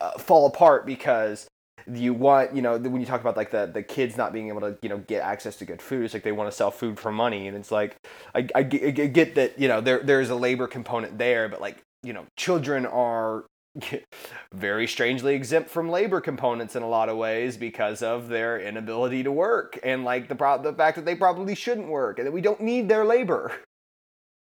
uh, 0.00 0.12
fall 0.18 0.46
apart 0.46 0.86
because 0.86 1.48
you 1.92 2.14
want, 2.14 2.54
you 2.54 2.62
know, 2.62 2.78
when 2.78 3.00
you 3.00 3.06
talk 3.06 3.20
about 3.20 3.36
like 3.36 3.50
the, 3.50 3.66
the 3.66 3.82
kids 3.82 4.16
not 4.16 4.32
being 4.32 4.48
able 4.48 4.60
to, 4.60 4.78
you 4.80 4.88
know, 4.88 4.98
get 4.98 5.22
access 5.22 5.56
to 5.56 5.64
good 5.64 5.82
food, 5.82 6.04
it's 6.04 6.14
like 6.14 6.22
they 6.22 6.32
want 6.32 6.48
to 6.48 6.56
sell 6.56 6.70
food 6.70 7.00
for 7.00 7.10
money. 7.10 7.48
And 7.48 7.56
it's 7.56 7.72
like, 7.72 7.96
I, 8.32 8.46
I, 8.54 8.60
I 8.60 8.62
get 8.62 9.34
that, 9.34 9.58
you 9.58 9.66
know, 9.66 9.80
there, 9.80 10.00
there's 10.04 10.30
a 10.30 10.36
labor 10.36 10.68
component 10.68 11.18
there, 11.18 11.48
but 11.48 11.60
like, 11.60 11.78
you 12.04 12.12
know, 12.12 12.26
children 12.36 12.86
are 12.86 13.44
very 14.52 14.86
strangely 14.86 15.34
exempt 15.34 15.70
from 15.70 15.88
labor 15.88 16.20
components 16.20 16.76
in 16.76 16.82
a 16.82 16.88
lot 16.88 17.08
of 17.08 17.16
ways 17.16 17.56
because 17.56 18.02
of 18.02 18.28
their 18.28 18.60
inability 18.60 19.22
to 19.22 19.32
work 19.32 19.78
and 19.82 20.04
like 20.04 20.28
the 20.28 20.34
pro- 20.34 20.62
the 20.62 20.72
fact 20.72 20.96
that 20.96 21.04
they 21.04 21.14
probably 21.14 21.54
shouldn't 21.54 21.88
work 21.88 22.18
and 22.18 22.26
that 22.26 22.32
we 22.32 22.40
don't 22.40 22.60
need 22.60 22.88
their 22.88 23.04
labor. 23.04 23.52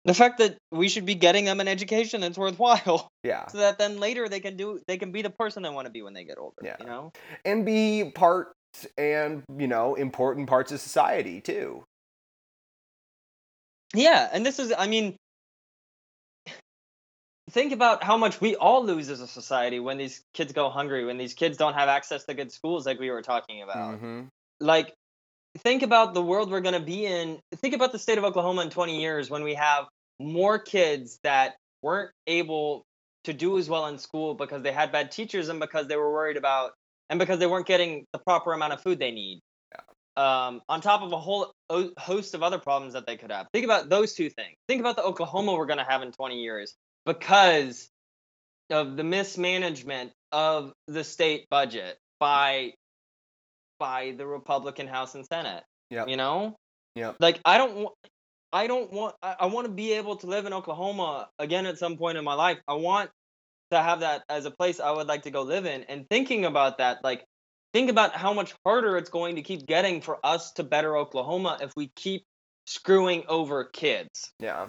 The 0.05 0.13
fact 0.13 0.39
that 0.39 0.57
we 0.71 0.89
should 0.89 1.05
be 1.05 1.15
getting 1.15 1.45
them 1.45 1.61
an 1.61 1.67
education 1.67 2.21
that's 2.21 2.37
worthwhile. 2.37 3.07
Yeah. 3.23 3.47
So 3.47 3.59
that 3.59 3.77
then 3.77 3.99
later 3.99 4.27
they 4.27 4.41
can 4.41 4.57
do 4.57 4.81
they 4.85 4.97
can 4.97 5.13
be 5.13 5.21
the 5.21 5.29
person 5.29 5.63
they 5.63 5.69
want 5.69 5.85
to 5.85 5.91
be 5.91 6.01
when 6.01 6.13
they 6.13 6.25
get 6.25 6.37
older. 6.37 6.57
Yeah. 6.61 6.75
You 6.79 6.85
know? 6.85 7.11
And 7.45 7.65
be 7.65 8.11
part 8.13 8.51
and, 8.97 9.43
you 9.57 9.67
know, 9.67 9.95
important 9.95 10.47
parts 10.49 10.73
of 10.73 10.81
society 10.81 11.39
too. 11.39 11.85
Yeah, 13.95 14.27
and 14.33 14.45
this 14.45 14.59
is 14.59 14.73
I 14.77 14.87
mean 14.87 15.15
think 17.53 17.71
about 17.71 18.03
how 18.03 18.17
much 18.17 18.41
we 18.41 18.55
all 18.55 18.83
lose 18.83 19.09
as 19.09 19.21
a 19.21 19.27
society 19.27 19.79
when 19.79 19.97
these 19.97 20.23
kids 20.33 20.53
go 20.53 20.69
hungry, 20.69 21.05
when 21.05 21.17
these 21.17 21.33
kids 21.33 21.55
don't 21.55 21.75
have 21.75 21.87
access 21.87 22.25
to 22.25 22.33
good 22.33 22.51
schools, 22.51 22.85
like 22.85 22.99
we 22.99 23.11
were 23.11 23.21
talking 23.21 23.61
about. 23.61 23.95
Mm-hmm. 23.95 24.21
Like, 24.59 24.93
think 25.59 25.83
about 25.83 26.13
the 26.13 26.21
world 26.21 26.49
we're 26.49 26.61
going 26.61 26.73
to 26.73 26.85
be 26.85 27.05
in. 27.05 27.39
Think 27.57 27.75
about 27.75 27.91
the 27.91 27.99
state 27.99 28.17
of 28.17 28.23
Oklahoma 28.23 28.63
in 28.63 28.69
20 28.71 28.99
years 28.99 29.29
when 29.29 29.43
we 29.43 29.53
have 29.53 29.85
more 30.19 30.57
kids 30.57 31.19
that 31.23 31.55
weren't 31.81 32.11
able 32.25 32.85
to 33.25 33.33
do 33.33 33.57
as 33.57 33.69
well 33.69 33.85
in 33.87 33.97
school 33.99 34.33
because 34.33 34.63
they 34.63 34.71
had 34.71 34.91
bad 34.91 35.11
teachers 35.11 35.49
and 35.49 35.59
because 35.59 35.87
they 35.87 35.95
were 35.95 36.11
worried 36.11 36.37
about 36.37 36.71
and 37.09 37.19
because 37.19 37.39
they 37.39 37.47
weren't 37.47 37.67
getting 37.67 38.05
the 38.13 38.19
proper 38.19 38.53
amount 38.53 38.73
of 38.73 38.81
food 38.81 38.99
they 38.99 39.11
need. 39.11 39.41
Yeah. 39.71 40.47
um, 40.47 40.61
on 40.67 40.81
top 40.81 41.03
of 41.03 41.11
a 41.11 41.19
whole 41.19 41.53
host 41.97 42.33
of 42.33 42.41
other 42.41 42.57
problems 42.57 42.93
that 42.93 43.05
they 43.05 43.17
could 43.17 43.31
have. 43.31 43.47
Think 43.53 43.65
about 43.65 43.89
those 43.89 44.13
two 44.13 44.29
things. 44.29 44.55
Think 44.67 44.79
about 44.79 44.95
the 44.95 45.03
Oklahoma 45.03 45.53
we're 45.53 45.67
going 45.67 45.79
to 45.79 45.85
have 45.87 46.01
in 46.01 46.11
20 46.11 46.41
years 46.41 46.75
because 47.05 47.89
of 48.69 48.97
the 48.97 49.03
mismanagement 49.03 50.11
of 50.31 50.73
the 50.87 51.03
state 51.03 51.47
budget 51.49 51.97
by 52.19 52.73
by 53.79 54.13
the 54.17 54.25
Republican 54.25 54.87
House 54.87 55.15
and 55.15 55.25
Senate. 55.25 55.63
Yeah. 55.89 56.05
You 56.07 56.17
know? 56.17 56.55
Yeah. 56.95 57.13
Like 57.19 57.39
I 57.45 57.57
don't 57.57 57.75
want 57.75 57.95
I 58.51 58.67
don't 58.67 58.91
want 58.91 59.15
I, 59.21 59.35
I 59.41 59.45
want 59.47 59.67
to 59.67 59.73
be 59.73 59.93
able 59.93 60.15
to 60.17 60.27
live 60.27 60.45
in 60.45 60.53
Oklahoma 60.53 61.29
again 61.39 61.65
at 61.65 61.77
some 61.77 61.97
point 61.97 62.17
in 62.17 62.23
my 62.23 62.33
life. 62.33 62.59
I 62.67 62.75
want 62.75 63.09
to 63.71 63.81
have 63.81 64.01
that 64.01 64.23
as 64.29 64.45
a 64.45 64.51
place 64.51 64.79
I 64.79 64.91
would 64.91 65.07
like 65.07 65.23
to 65.23 65.31
go 65.31 65.41
live 65.41 65.65
in 65.65 65.83
and 65.83 66.07
thinking 66.09 66.45
about 66.45 66.77
that 66.77 67.03
like 67.03 67.25
think 67.73 67.89
about 67.89 68.15
how 68.15 68.33
much 68.33 68.53
harder 68.63 68.97
it's 68.97 69.09
going 69.09 69.35
to 69.35 69.41
keep 69.41 69.65
getting 69.65 70.01
for 70.01 70.19
us 70.23 70.51
to 70.53 70.63
better 70.63 70.95
Oklahoma 70.95 71.57
if 71.61 71.73
we 71.75 71.91
keep 71.95 72.23
screwing 72.65 73.23
over 73.27 73.65
kids. 73.65 74.31
Yeah. 74.39 74.67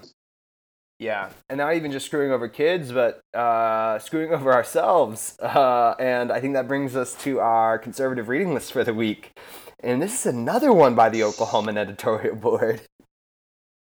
Yeah, 0.99 1.31
and 1.51 1.59
not 1.59 1.75
even 1.75 1.93
just 1.93 2.07
screwing 2.07 2.31
over 2.31 2.49
kids, 2.49 2.93
but 2.93 3.21
uh, 3.35 3.99
screwing 3.99 4.33
over 4.39 4.53
ourselves. 4.53 5.37
Uh, 5.41 5.95
and 5.99 6.33
I 6.33 6.41
think 6.41 6.55
that 6.55 6.69
brings 6.69 6.97
us 6.97 7.15
to 7.25 7.41
our 7.41 7.79
conservative 7.79 8.29
reading 8.29 8.55
list 8.55 8.73
for 8.73 8.85
the 8.85 8.95
week. 8.95 9.39
And 9.81 10.01
this 10.01 10.21
is 10.21 10.27
another 10.27 10.73
one 10.73 10.95
by 10.95 11.11
the 11.11 11.21
Oklahoman 11.21 11.77
editorial 11.87 12.37
board. 12.37 12.83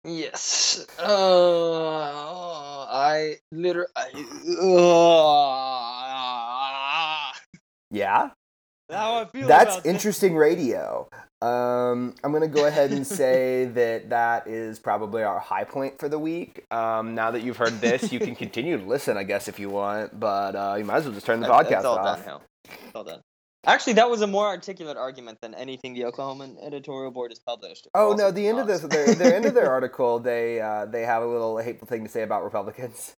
Yes. 0.04 0.86
Uh, 0.98 2.84
I 2.90 3.36
literally. 3.50 3.88
Uh, 4.60 5.72
Yeah, 7.90 8.30
how 8.90 9.20
I 9.20 9.24
feel 9.26 9.46
that's 9.48 9.84
interesting 9.84 10.36
radio. 10.36 11.08
Um, 11.40 12.14
I'm 12.24 12.32
gonna 12.32 12.48
go 12.48 12.66
ahead 12.66 12.90
and 12.90 13.06
say 13.06 13.64
that 13.74 14.10
that 14.10 14.46
is 14.48 14.78
probably 14.78 15.22
our 15.22 15.38
high 15.38 15.64
point 15.64 15.98
for 15.98 16.08
the 16.08 16.18
week. 16.18 16.64
Um, 16.72 17.14
now 17.14 17.30
that 17.30 17.42
you've 17.42 17.56
heard 17.58 17.80
this, 17.80 18.12
you 18.12 18.18
can 18.18 18.34
continue 18.44 18.78
to 18.78 18.84
listen, 18.84 19.16
I 19.16 19.22
guess, 19.24 19.46
if 19.48 19.58
you 19.58 19.70
want. 19.70 20.18
But 20.18 20.56
uh, 20.56 20.74
you 20.78 20.84
might 20.84 20.96
as 20.96 21.04
well 21.04 21.14
just 21.14 21.26
turn 21.26 21.40
the 21.40 21.46
That- 21.46 21.66
podcast 21.66 21.68
that's 21.70 21.84
all 21.84 21.98
off. 21.98 22.16
downhill. 22.18 22.42
It's 22.64 22.94
all 22.94 23.04
done. 23.04 23.20
Actually, 23.66 23.94
that 23.94 24.08
was 24.08 24.22
a 24.22 24.26
more 24.26 24.46
articulate 24.46 24.96
argument 24.96 25.40
than 25.40 25.52
anything 25.54 25.92
the 25.92 26.04
Oklahoma 26.04 26.48
editorial 26.62 27.10
board 27.10 27.30
has 27.30 27.38
published. 27.40 27.86
Oh 27.94 28.14
no! 28.16 28.30
The 28.30 28.46
end 28.48 28.58
of 28.60 28.66
this, 28.66 28.80
their, 28.80 29.14
their 29.14 29.34
end 29.34 29.44
of 29.46 29.54
their 29.54 29.70
article, 29.70 30.18
they 30.20 30.60
uh, 30.60 30.86
they 30.86 31.02
have 31.02 31.22
a 31.22 31.26
little 31.26 31.58
hateful 31.58 31.86
thing 31.86 32.04
to 32.04 32.10
say 32.10 32.22
about 32.22 32.44
Republicans. 32.44 33.14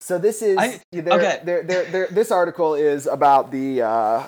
So 0.00 0.18
this 0.18 0.42
is 0.42 0.58
I- 0.58 0.80
okay. 0.94 1.40
their, 1.44 1.62
their, 1.62 1.84
their, 1.84 2.06
this 2.08 2.30
article 2.30 2.74
is 2.74 3.06
about 3.06 3.50
the 3.50 3.82
uh, 3.82 4.26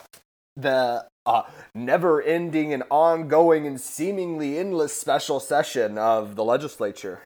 the 0.56 1.06
uh, 1.26 1.42
never-ending 1.74 2.72
and 2.72 2.82
ongoing 2.90 3.66
and 3.66 3.80
seemingly 3.80 4.58
endless 4.58 4.92
special 4.92 5.40
session 5.40 5.98
of 5.98 6.34
the 6.36 6.44
legislature. 6.44 7.22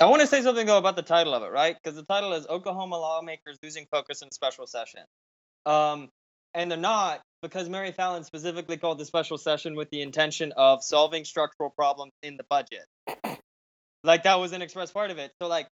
I 0.00 0.06
want 0.06 0.20
to 0.20 0.26
say 0.26 0.42
something 0.42 0.66
though 0.66 0.78
about 0.78 0.96
the 0.96 1.02
title 1.02 1.34
of 1.34 1.42
it, 1.42 1.50
right? 1.50 1.76
Because 1.82 1.96
the 1.96 2.04
title 2.04 2.32
is 2.34 2.46
Oklahoma 2.46 2.98
lawmakers 2.98 3.56
losing 3.62 3.86
focus 3.90 4.22
in 4.22 4.30
special 4.30 4.66
session. 4.66 5.00
Um, 5.66 6.08
and 6.54 6.70
they're 6.70 6.78
not 6.78 7.20
because 7.42 7.68
Mary 7.68 7.92
Fallin 7.92 8.24
specifically 8.24 8.76
called 8.76 8.98
the 8.98 9.04
special 9.04 9.38
session 9.38 9.74
with 9.74 9.90
the 9.90 10.02
intention 10.02 10.52
of 10.56 10.82
solving 10.82 11.24
structural 11.24 11.70
problems 11.70 12.12
in 12.22 12.36
the 12.36 12.44
budget. 12.48 12.84
Like 14.04 14.22
that 14.22 14.38
was 14.38 14.52
an 14.52 14.62
express 14.62 14.92
part 14.92 15.10
of 15.10 15.18
it. 15.18 15.32
So 15.40 15.48
like 15.48 15.66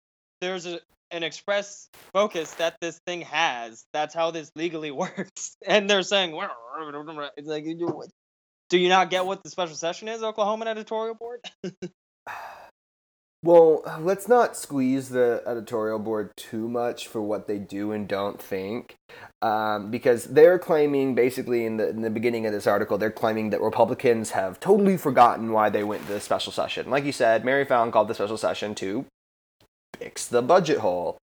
there's 0.44 0.66
a, 0.66 0.80
an 1.12 1.24
express 1.24 1.88
focus 2.12 2.52
that 2.56 2.76
this 2.82 3.00
thing 3.08 3.22
has. 3.22 3.86
That's 3.94 4.14
how 4.14 4.32
this 4.32 4.52
legally 4.56 4.92
works. 5.04 5.56
And 5.66 5.90
they're 5.90 6.04
saying, 6.04 6.38
it's 7.38 7.48
like, 7.48 7.66
do 8.70 8.78
you 8.78 8.90
not 8.90 9.10
get 9.10 9.26
what 9.26 9.44
the 9.44 9.50
special 9.50 9.76
session 9.76 10.08
is, 10.08 10.22
Oklahoma 10.22 10.66
editorial 10.66 11.16
board? 11.16 11.40
Well, 13.46 13.84
let's 14.00 14.30
not 14.30 14.56
squeeze 14.56 15.10
the 15.10 15.44
editorial 15.46 16.00
board 16.00 16.32
too 16.38 16.70
much 16.70 17.10
for 17.10 17.22
what 17.22 17.46
they 17.46 17.58
do 17.58 17.92
and 17.92 18.08
don't 18.08 18.42
think, 18.42 18.96
um, 19.42 19.92
because 19.92 20.24
they're 20.24 20.58
claiming 20.58 21.14
basically 21.14 21.66
in 21.66 21.76
the 21.76 21.90
in 21.90 22.04
the 22.04 22.10
beginning 22.10 22.46
of 22.46 22.54
this 22.54 22.68
article, 22.68 22.98
they're 22.98 23.12
claiming 23.12 23.50
that 23.50 23.60
Republicans 23.60 24.30
have 24.30 24.62
totally 24.62 24.96
forgotten 24.96 25.52
why 25.52 25.70
they 25.70 25.84
went 25.84 26.06
to 26.06 26.14
the 26.14 26.22
special 26.22 26.54
session. 26.54 26.90
Like 26.90 27.04
you 27.04 27.12
said, 27.12 27.44
Mary 27.44 27.66
Fallin 27.66 27.92
called 27.92 28.08
the 28.08 28.16
special 28.16 28.38
session 28.38 28.76
to 28.76 29.06
fix 30.04 30.28
the 30.28 30.42
budget 30.42 30.80
hole, 30.80 31.18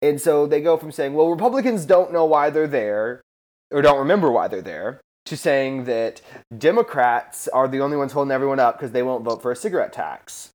and 0.00 0.20
so 0.20 0.46
they 0.46 0.60
go 0.60 0.76
from 0.76 0.92
saying, 0.92 1.14
"Well, 1.14 1.28
Republicans 1.28 1.84
don't 1.84 2.12
know 2.12 2.24
why 2.24 2.50
they're 2.50 2.66
there, 2.66 3.22
or 3.70 3.82
don't 3.82 3.98
remember 3.98 4.30
why 4.30 4.48
they're 4.48 4.62
there." 4.62 5.00
To 5.26 5.36
saying 5.36 5.84
that 5.84 6.20
Democrats 6.56 7.46
are 7.48 7.68
the 7.68 7.80
only 7.80 7.96
ones 7.96 8.12
holding 8.12 8.32
everyone 8.32 8.58
up 8.58 8.76
because 8.76 8.90
they 8.90 9.04
won't 9.04 9.24
vote 9.24 9.40
for 9.40 9.52
a 9.52 9.56
cigarette 9.56 9.92
tax. 9.92 10.50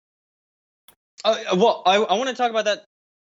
Uh, 1.24 1.38
well, 1.56 1.84
I, 1.86 1.96
I 1.96 2.14
want 2.18 2.30
to 2.30 2.36
talk 2.36 2.50
about 2.50 2.66
that. 2.66 2.84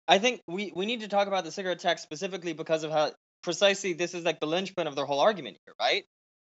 I 0.07 0.17
think 0.17 0.41
we, 0.47 0.71
we 0.73 0.85
need 0.85 1.01
to 1.01 1.09
talk 1.09 1.27
about 1.27 1.43
the 1.43 1.51
cigarette 1.51 1.79
tax 1.79 2.01
specifically 2.01 2.53
because 2.53 2.83
of 2.83 2.91
how 2.91 3.11
precisely 3.43 3.93
this 3.93 4.13
is 4.13 4.23
like 4.23 4.39
the 4.39 4.47
linchpin 4.47 4.87
of 4.87 4.95
their 4.95 5.05
whole 5.05 5.19
argument 5.19 5.57
here, 5.65 5.73
right? 5.79 6.05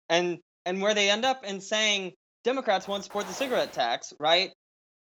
And 0.07 0.39
and 0.65 0.81
where 0.81 0.93
they 0.93 1.09
end 1.09 1.25
up 1.25 1.43
in 1.43 1.61
saying 1.61 2.13
Democrats 2.43 2.87
won't 2.87 3.03
support 3.03 3.27
the 3.27 3.33
cigarette 3.33 3.73
tax, 3.73 4.13
right? 4.19 4.51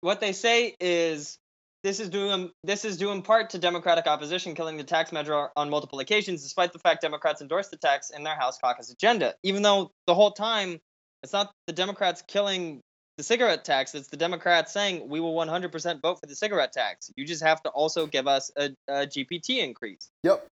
What 0.01 0.21
they 0.21 0.31
say 0.31 0.75
is 0.79 1.37
this 1.83 1.99
is 1.99 2.09
due 2.09 2.29
in, 2.31 2.51
this 2.63 2.85
is 2.85 2.97
due 2.97 3.11
in 3.11 3.21
part 3.21 3.51
to 3.51 3.59
Democratic 3.59 4.07
opposition 4.07 4.55
killing 4.55 4.77
the 4.77 4.83
tax 4.83 5.11
measure 5.11 5.49
on 5.55 5.69
multiple 5.69 5.99
occasions, 5.99 6.43
despite 6.43 6.73
the 6.73 6.79
fact 6.79 7.01
Democrats 7.01 7.41
endorsed 7.41 7.71
the 7.71 7.77
tax 7.77 8.09
in 8.09 8.23
their 8.23 8.35
House 8.35 8.57
caucus 8.57 8.91
agenda. 8.91 9.33
Even 9.43 9.61
though 9.61 9.91
the 10.07 10.15
whole 10.15 10.31
time 10.31 10.79
it's 11.23 11.33
not 11.33 11.51
the 11.67 11.73
Democrats 11.73 12.23
killing 12.27 12.81
the 13.17 13.23
cigarette 13.23 13.65
tax. 13.65 13.93
It's 13.93 14.07
the 14.07 14.17
Democrats 14.17 14.71
saying 14.71 15.09
we 15.09 15.19
will 15.19 15.33
100% 15.33 16.01
vote 16.01 16.19
for 16.19 16.25
the 16.25 16.35
cigarette 16.35 16.71
tax. 16.71 17.11
You 17.17 17.25
just 17.25 17.43
have 17.43 17.61
to 17.63 17.69
also 17.69 18.07
give 18.07 18.27
us 18.27 18.49
a, 18.55 18.69
a 18.87 19.05
GPT 19.05 19.61
increase. 19.61 20.09
Yep. 20.23 20.47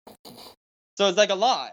So 0.97 1.09
it's 1.09 1.19
like 1.19 1.31
a 1.31 1.35
lie. 1.35 1.73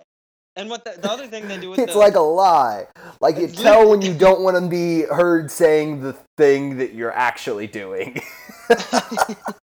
And 0.57 0.69
what 0.69 0.83
the, 0.83 0.99
the 0.99 1.09
other 1.09 1.27
thing 1.27 1.47
they 1.47 1.57
do 1.57 1.69
with 1.69 1.79
It's 1.79 1.93
the, 1.93 1.99
like 1.99 2.15
a 2.15 2.21
lie. 2.21 2.87
Like 3.21 3.37
you 3.37 3.47
tell 3.47 3.89
when 3.89 4.01
you 4.01 4.13
don't 4.13 4.41
want 4.41 4.57
to 4.57 4.67
be 4.67 5.03
heard 5.03 5.49
saying 5.49 6.01
the 6.01 6.17
thing 6.37 6.77
that 6.77 6.93
you're 6.93 7.13
actually 7.13 7.67
doing. 7.67 8.21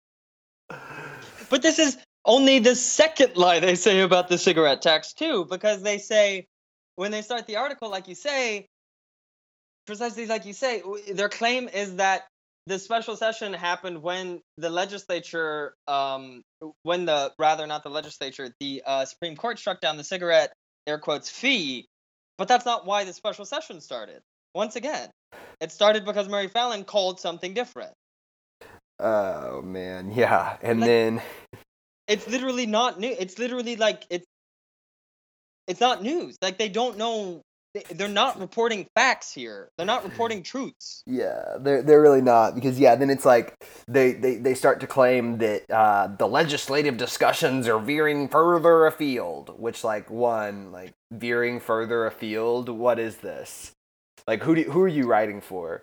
But 1.48 1.62
this 1.62 1.78
is 1.78 1.96
only 2.24 2.58
the 2.58 2.74
second 2.74 3.36
lie 3.36 3.60
they 3.60 3.76
say 3.76 4.00
about 4.00 4.28
the 4.28 4.38
cigarette 4.38 4.82
tax 4.82 5.12
too, 5.12 5.44
because 5.44 5.82
they 5.82 5.98
say 5.98 6.46
when 6.96 7.10
they 7.10 7.22
start 7.22 7.46
the 7.46 7.56
article, 7.56 7.90
like 7.90 8.08
you 8.08 8.14
say, 8.14 8.66
precisely 9.86 10.26
like 10.26 10.44
you 10.44 10.52
say, 10.52 10.82
their 11.12 11.28
claim 11.28 11.68
is 11.68 11.96
that 11.96 12.26
the 12.66 12.78
special 12.78 13.14
session 13.14 13.52
happened 13.52 14.02
when 14.02 14.40
the 14.56 14.70
legislature, 14.70 15.74
um, 15.86 16.42
when 16.82 17.04
the 17.04 17.32
rather 17.38 17.66
not 17.66 17.84
the 17.84 17.90
legislature, 17.90 18.50
the 18.58 18.82
uh, 18.84 19.04
Supreme 19.04 19.36
Court 19.36 19.58
struck 19.58 19.80
down 19.80 19.96
the 19.96 20.04
cigarette 20.04 20.52
air 20.88 20.98
quotes 20.98 21.30
fee, 21.30 21.86
but 22.38 22.48
that's 22.48 22.64
not 22.64 22.86
why 22.86 23.04
the 23.04 23.12
special 23.12 23.44
session 23.44 23.80
started. 23.80 24.20
Once 24.52 24.74
again, 24.74 25.08
it 25.60 25.70
started 25.70 26.04
because 26.04 26.28
Mary 26.28 26.48
Fallin 26.48 26.84
called 26.84 27.20
something 27.20 27.54
different. 27.54 27.92
Oh 29.00 29.62
man, 29.62 30.10
yeah. 30.14 30.56
And 30.62 30.80
Like- 30.80 30.88
then 30.88 31.22
it's 32.08 32.28
literally 32.28 32.66
not 32.66 33.00
new 33.00 33.14
it's 33.18 33.38
literally 33.38 33.74
like 33.76 34.04
it's 34.10 34.24
it's 35.66 35.80
not 35.80 36.02
news 36.02 36.36
like 36.40 36.56
they 36.56 36.68
don't 36.68 36.96
know 36.96 37.42
they- 37.74 37.82
they're 37.94 38.06
not 38.06 38.38
reporting 38.38 38.86
facts 38.94 39.32
here 39.32 39.68
they're 39.76 39.86
not 39.86 40.04
reporting 40.08 40.42
truths 40.44 41.02
yeah, 41.08 41.56
they're 41.60 41.82
they're 41.82 42.00
really 42.00 42.22
not 42.22 42.54
because 42.54 42.78
yeah, 42.78 42.94
then 42.96 43.10
it's 43.10 43.24
like 43.24 43.54
they 43.88 44.12
they, 44.12 44.36
they 44.36 44.54
start 44.54 44.80
to 44.80 44.86
claim 44.86 45.38
that 45.38 45.68
uh, 45.70 46.08
the 46.16 46.26
legislative 46.26 46.96
discussions 46.96 47.68
are 47.68 47.78
veering 47.78 48.28
further 48.28 48.86
afield. 48.86 49.58
Which 49.58 49.84
like 49.84 50.10
one 50.10 50.72
like 50.72 50.92
veering 51.12 51.60
further 51.60 52.06
afield. 52.06 52.68
What 52.68 52.98
is 52.98 53.18
this? 53.18 53.70
Like 54.26 54.42
who 54.42 54.54
do 54.56 54.62
who 54.64 54.80
are 54.82 54.88
you 54.88 55.06
writing 55.06 55.40
for? 55.40 55.82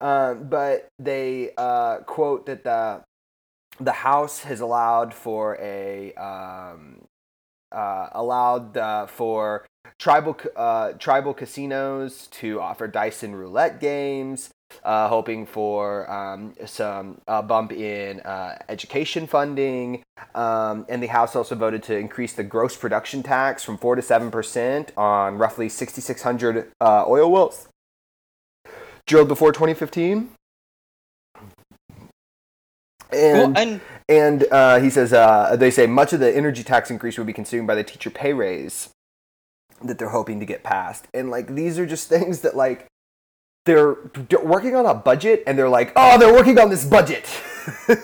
Um, 0.00 0.48
but 0.48 0.88
they 0.98 1.50
uh, 1.56 1.98
quote 1.98 2.46
that 2.46 2.64
the 2.64 3.02
the 3.80 3.92
House 3.92 4.40
has 4.40 4.60
allowed 4.60 5.12
for 5.12 5.56
a 5.60 6.12
um, 6.14 7.06
uh, 7.72 8.08
allowed 8.12 8.76
uh, 8.76 9.06
for 9.06 9.66
tribal 9.98 10.36
uh, 10.56 10.92
tribal 10.92 11.34
casinos 11.34 12.28
to 12.28 12.60
offer 12.60 12.86
dice 12.86 13.22
and 13.22 13.38
roulette 13.38 13.80
games, 13.80 14.50
uh, 14.84 15.08
hoping 15.08 15.44
for 15.44 16.10
um, 16.10 16.54
some 16.66 17.20
bump 17.26 17.72
in 17.72 18.20
uh, 18.20 18.58
education 18.68 19.26
funding. 19.26 20.02
Um, 20.34 20.86
and 20.88 21.02
the 21.02 21.08
House 21.08 21.34
also 21.34 21.54
voted 21.54 21.82
to 21.84 21.96
increase 21.96 22.32
the 22.32 22.44
gross 22.44 22.76
production 22.76 23.22
tax 23.22 23.64
from 23.64 23.78
four 23.78 23.96
to 23.96 24.02
seven 24.02 24.30
percent 24.30 24.92
on 24.96 25.38
roughly 25.38 25.68
6,600 25.68 26.70
uh, 26.80 27.04
oil 27.08 27.30
wells 27.30 27.68
drilled 29.06 29.28
before 29.28 29.52
2015. 29.52 30.30
And 33.12 33.54
well, 33.54 33.62
and 33.62 33.80
and 34.08 34.46
uh, 34.50 34.80
he 34.80 34.90
says 34.90 35.12
uh, 35.12 35.54
they 35.56 35.70
say 35.70 35.86
much 35.86 36.12
of 36.12 36.20
the 36.20 36.34
energy 36.34 36.64
tax 36.64 36.90
increase 36.90 37.16
would 37.18 37.26
be 37.26 37.32
consumed 37.32 37.66
by 37.66 37.74
the 37.76 37.84
teacher 37.84 38.10
pay 38.10 38.32
raise. 38.32 38.90
that 39.82 39.98
they're 39.98 40.08
hoping 40.08 40.40
to 40.40 40.46
get 40.46 40.62
passed. 40.62 41.06
And 41.14 41.30
like 41.30 41.54
these 41.54 41.78
are 41.78 41.86
just 41.86 42.08
things 42.14 42.40
that 42.40 42.56
like 42.56 42.86
they're 43.66 43.96
d- 44.28 44.36
working 44.42 44.74
on 44.74 44.86
a 44.86 44.94
budget 44.94 45.42
and 45.46 45.58
they're 45.58 45.68
like, 45.68 45.92
"Oh, 45.96 46.18
they're 46.18 46.32
working 46.32 46.58
on 46.58 46.70
this 46.70 46.84
budget." 46.84 47.26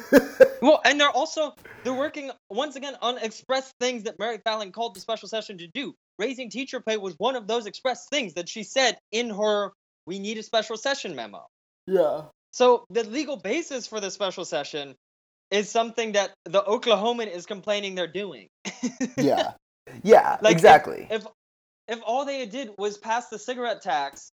Well, 0.63 0.83
and 0.85 1.01
they're 1.01 1.11
also 1.11 1.55
they're 1.85 1.95
working 1.95 2.31
once 2.51 2.77
again 2.77 2.95
on 3.01 3.17
express 3.17 3.73
things 3.81 4.03
that 4.03 4.19
Mary 4.19 4.39
Fallin 4.39 4.73
called 4.73 4.95
the 4.95 5.01
special 5.01 5.27
session 5.27 5.57
to 5.57 5.67
do. 5.69 5.95
Raising 6.19 6.51
teacher 6.51 6.81
pay 6.81 6.99
was 6.99 7.15
one 7.17 7.35
of 7.35 7.47
those 7.47 7.65
express 7.65 8.07
things 8.11 8.35
that 8.35 8.47
she 8.47 8.63
said 8.63 8.99
in 9.11 9.31
her 9.31 9.73
"We 10.11 10.19
need 10.19 10.37
a 10.39 10.43
special 10.43 10.77
session" 10.77 11.15
memo. 11.15 11.43
yeah. 11.87 12.23
So 12.53 12.67
the 12.91 13.05
legal 13.05 13.37
basis 13.37 13.87
for 13.87 14.01
the 14.01 14.11
special 14.11 14.45
session 14.45 14.87
is 15.59 15.71
something 15.71 16.13
that 16.19 16.29
the 16.57 16.63
Oklahoman 16.75 17.29
is 17.39 17.47
complaining 17.47 17.95
they're 17.95 18.17
doing. 18.25 18.47
Yeah. 19.31 19.53
Yeah, 20.03 20.31
Like, 20.43 20.53
if- 20.53 20.59
exactly. 20.59 21.01
if 21.11 21.23
if 21.95 22.01
all 22.11 22.25
they 22.25 22.47
did 22.47 22.71
was 22.77 22.99
pass 22.99 23.29
the 23.29 23.39
cigarette 23.39 23.83
tax 23.83 24.31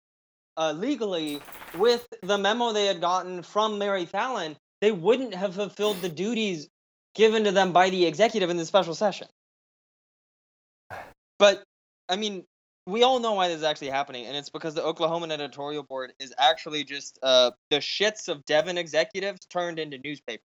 uh, 0.57 0.71
legally 0.87 1.41
with 1.85 2.05
the 2.21 2.37
memo 2.37 2.71
they 2.71 2.85
had 2.91 3.01
gotten 3.01 3.41
from 3.53 3.77
Mary 3.83 4.05
Fallin, 4.05 4.55
they 4.81 4.91
wouldn't 4.91 5.33
have 5.41 5.53
fulfilled 5.55 5.97
the 6.01 6.09
duties 6.23 6.67
given 7.15 7.43
to 7.45 7.51
them 7.51 7.69
by 7.73 7.89
the 7.89 8.05
executive 8.11 8.49
in 8.53 8.57
the 8.57 8.65
special 8.73 8.95
session. 8.95 9.27
But 11.39 11.63
I 12.09 12.15
mean, 12.15 12.45
we 12.85 13.03
all 13.03 13.19
know 13.19 13.33
why 13.33 13.47
this 13.47 13.57
is 13.57 13.63
actually 13.63 13.89
happening, 13.89 14.25
and 14.25 14.35
it's 14.35 14.49
because 14.49 14.73
the 14.73 14.81
Oklahoman 14.81 15.31
editorial 15.31 15.83
board 15.83 16.13
is 16.19 16.33
actually 16.37 16.83
just 16.83 17.17
uh, 17.23 17.51
the 17.69 17.77
shits 17.77 18.27
of 18.27 18.45
Devon 18.45 18.77
executives 18.77 19.45
turned 19.45 19.79
into 19.79 19.97
newspapers, 20.03 20.45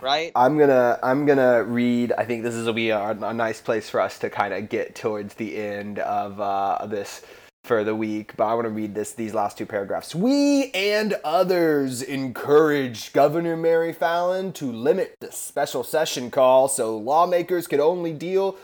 right? 0.00 0.32
I'm 0.34 0.58
gonna 0.58 0.98
I'm 1.02 1.26
gonna 1.26 1.62
read. 1.64 2.12
I 2.16 2.24
think 2.24 2.42
this 2.42 2.54
is 2.54 2.66
will 2.66 2.72
be 2.72 2.90
a, 2.90 3.10
a 3.10 3.34
nice 3.34 3.60
place 3.60 3.90
for 3.90 4.00
us 4.00 4.18
to 4.20 4.30
kind 4.30 4.54
of 4.54 4.68
get 4.68 4.94
towards 4.94 5.34
the 5.34 5.56
end 5.56 5.98
of 5.98 6.40
uh, 6.40 6.86
this 6.86 7.22
for 7.64 7.84
the 7.84 7.94
week. 7.94 8.36
But 8.36 8.44
I 8.44 8.54
want 8.54 8.66
to 8.66 8.70
read 8.70 8.94
this 8.94 9.12
these 9.12 9.34
last 9.34 9.58
two 9.58 9.66
paragraphs. 9.66 10.14
We 10.14 10.70
and 10.72 11.14
others 11.24 12.00
encourage 12.00 13.12
Governor 13.12 13.56
Mary 13.56 13.92
Fallin 13.92 14.54
to 14.54 14.72
limit 14.72 15.14
the 15.20 15.30
special 15.30 15.84
session 15.84 16.30
call 16.30 16.68
so 16.68 16.96
lawmakers 16.96 17.66
could 17.66 17.80
only 17.80 18.14
deal 18.14 18.56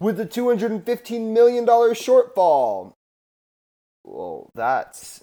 with 0.00 0.16
the 0.16 0.26
215 0.26 1.32
million 1.32 1.64
dollar 1.64 1.90
shortfall. 1.94 2.92
Well, 4.04 4.50
that's 4.54 5.20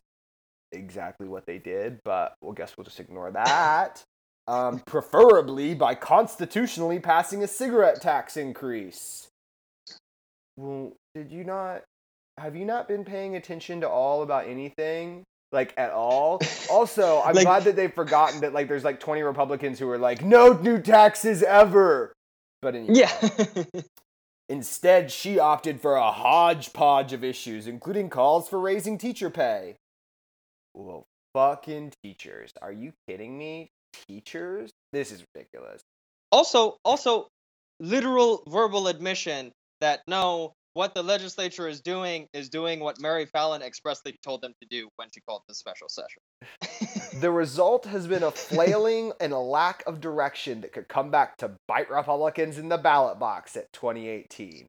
exactly 0.72 1.28
what 1.28 1.46
they 1.46 1.58
did, 1.58 2.00
but 2.04 2.36
we'll 2.42 2.54
guess 2.54 2.76
we'll 2.78 2.86
just 2.86 3.00
ignore 3.00 3.32
that 3.32 4.04
um, 4.48 4.80
preferably 4.86 5.74
by 5.74 5.96
constitutionally 5.96 7.00
passing 7.00 7.44
a 7.44 7.48
cigarette 7.48 8.02
tax 8.02 8.38
increase. 8.38 9.28
Well, 10.58 10.94
did 11.14 11.32
you 11.32 11.44
not? 11.44 11.84
Have 12.38 12.56
you 12.56 12.66
not 12.66 12.88
been 12.88 13.06
paying 13.06 13.36
attention 13.36 13.82
to 13.82 13.90
all 13.90 14.22
about 14.22 14.48
anything? 14.48 15.24
Like 15.52 15.74
at 15.78 15.92
all. 15.92 16.40
Also, 16.70 17.22
I'm 17.24 17.36
Like- 17.36 17.46
glad 17.46 17.64
that 17.66 17.76
they've 17.76 17.94
forgotten 17.94 18.42
that 18.42 18.52
like 18.54 18.68
there's 18.68 18.84
like 18.84 19.00
20 19.00 19.22
Republicans 19.22 19.80
who 19.80 19.90
are 19.90 19.98
like, 20.00 20.24
no 20.24 20.52
new 20.54 20.82
taxes 20.82 21.44
ever. 21.44 22.12
But 22.62 22.76
anyway, 22.76 22.96
yeah. 22.96 23.62
instead, 24.50 25.12
she 25.12 25.40
opted 25.40 25.82
for 25.82 25.96
a 25.96 26.12
hodgepodge 26.12 27.14
of 27.14 27.24
issues, 27.24 27.68
including 27.68 28.10
calls 28.10 28.48
for 28.50 28.60
raising 28.60 28.98
teacher 28.98 29.30
pay. 29.30 29.76
Well, 30.74 31.06
fucking 31.34 31.94
teachers. 32.04 32.52
Are 32.62 32.72
you 32.72 32.94
kidding 33.08 33.38
me? 33.38 33.70
Teachers? 34.08 34.72
This 34.92 35.12
is 35.12 35.24
ridiculous. 35.34 35.82
also 36.32 36.78
also 36.84 37.28
literal 37.80 38.44
verbal 38.48 38.88
admission 38.88 39.52
that 39.82 40.02
no 40.08 40.54
what 40.76 40.94
the 40.94 41.02
legislature 41.02 41.70
is 41.70 41.80
doing 41.80 42.28
is 42.34 42.50
doing 42.50 42.82
what 42.82 43.00
Mary 43.00 43.26
Fallin 43.26 43.62
expressly 43.62 44.20
told 44.22 44.42
them 44.42 44.54
to 44.62 44.68
do 44.68 44.90
when 44.98 45.08
she 45.10 45.22
called 45.22 45.42
the 45.48 45.56
special 45.56 45.88
session. 45.90 46.22
The 47.22 47.32
result 47.32 47.86
has 47.86 48.08
been 48.08 48.24
a 48.24 48.32
flailing 48.32 49.14
and 49.22 49.32
a 49.32 49.40
lack 49.40 49.84
of 49.88 50.02
direction 50.02 50.60
that 50.62 50.74
could 50.74 50.90
come 50.90 51.12
back 51.12 51.38
to 51.38 51.52
bite 51.66 51.90
Republicans 51.90 52.58
in 52.58 52.68
the 52.68 52.78
ballot 52.78 53.20
box 53.20 53.56
at 53.56 53.72
2018. 53.72 54.68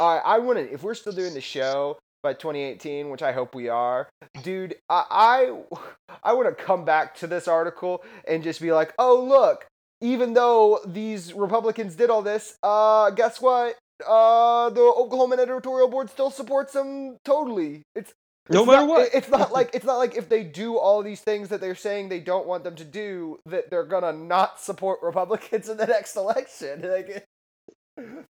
All 0.00 0.16
right, 0.16 0.22
I 0.24 0.40
wouldn't. 0.40 0.72
if 0.72 0.82
we're 0.82 0.94
still 0.94 1.12
doing 1.12 1.34
the 1.34 1.40
show 1.40 1.96
by 2.24 2.32
2018, 2.32 3.10
which 3.10 3.22
I 3.22 3.30
hope 3.30 3.54
we 3.54 3.68
are, 3.68 4.08
dude, 4.42 4.74
I, 4.90 5.04
I, 5.08 5.88
I 6.24 6.32
want 6.32 6.48
to 6.48 6.64
come 6.64 6.84
back 6.84 7.14
to 7.18 7.28
this 7.28 7.46
article 7.46 8.02
and 8.26 8.42
just 8.42 8.60
be 8.60 8.72
like, 8.72 8.92
oh, 8.98 9.22
look, 9.22 9.66
even 10.00 10.34
though 10.34 10.80
these 10.84 11.32
Republicans 11.32 11.94
did 11.94 12.10
all 12.10 12.22
this, 12.22 12.58
uh, 12.64 13.10
guess 13.10 13.40
what? 13.40 13.76
Uh, 14.06 14.70
the 14.70 14.80
Oklahoma 14.80 15.36
editorial 15.40 15.88
board 15.88 16.10
still 16.10 16.30
supports 16.30 16.72
them 16.72 17.16
totally. 17.24 17.82
It's 17.94 18.12
No 18.48 18.60
it's 18.62 18.66
matter 18.66 18.80
not- 18.86 18.88
what. 18.88 19.14
It's 19.14 19.28
not 19.28 19.52
like 19.52 19.70
it's 19.74 19.84
not 19.84 19.98
like 19.98 20.16
if 20.16 20.28
they 20.28 20.42
do 20.44 20.76
all 20.78 21.02
these 21.02 21.20
things 21.20 21.48
that 21.50 21.60
they're 21.60 21.74
saying 21.76 22.08
they 22.08 22.20
don't 22.20 22.46
want 22.46 22.64
them 22.64 22.74
to 22.76 22.84
do, 22.84 23.38
that 23.46 23.70
they're 23.70 23.84
gonna 23.86 24.12
not 24.12 24.60
support 24.60 24.98
Republicans 25.02 25.68
in 25.70 25.76
the 25.76 25.86
next 25.86 26.16
election. 26.16 26.82
Like, 26.82 27.24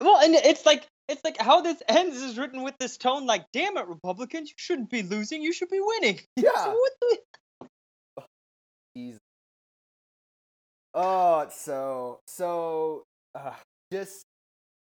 well, 0.02 0.18
and 0.22 0.36
it's 0.36 0.66
like 0.66 0.86
it's 1.08 1.24
like 1.24 1.38
how 1.40 1.62
this 1.62 1.82
ends 1.88 2.18
is 2.18 2.38
written 2.38 2.64
with 2.64 2.76
this 2.80 2.98
tone 2.98 3.26
like, 3.26 3.46
"Damn 3.54 3.78
it, 3.78 3.88
Republicans, 3.88 4.50
you 4.50 4.56
shouldn't 4.58 4.90
be 4.90 5.04
losing, 5.04 5.42
you 5.42 5.54
should 5.54 5.70
be 5.70 5.80
winning." 5.82 6.20
Yeah. 6.36 6.50
So 6.64 6.72
what 6.72 6.92
the- 7.02 8.24
He's... 8.94 9.18
Oh, 10.94 11.40
it's 11.42 11.60
so 11.60 12.20
so. 12.28 13.04
Uh, 13.34 13.52
just 13.92 14.24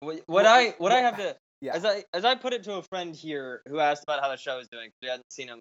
What, 0.01 0.47
I 0.47 0.71
what 0.79 0.93
I 0.93 0.99
have 0.99 1.17
to 1.17 1.37
yeah. 1.61 1.75
as 1.75 1.85
I 1.85 2.05
as 2.13 2.25
I 2.25 2.35
put 2.35 2.53
it 2.53 2.65
to 2.65 2.75
a 2.75 2.83
friend 2.83 3.15
here 3.15 3.63
who 3.69 3.79
asked 3.79 4.03
about 4.03 4.21
how 4.21 4.29
the 4.29 4.37
show 4.37 4.59
is 4.59 4.69
doing. 4.69 4.87
'cause 4.91 4.99
We 5.03 5.09
hadn't 5.09 5.33
seen 5.33 5.49
him. 5.49 5.61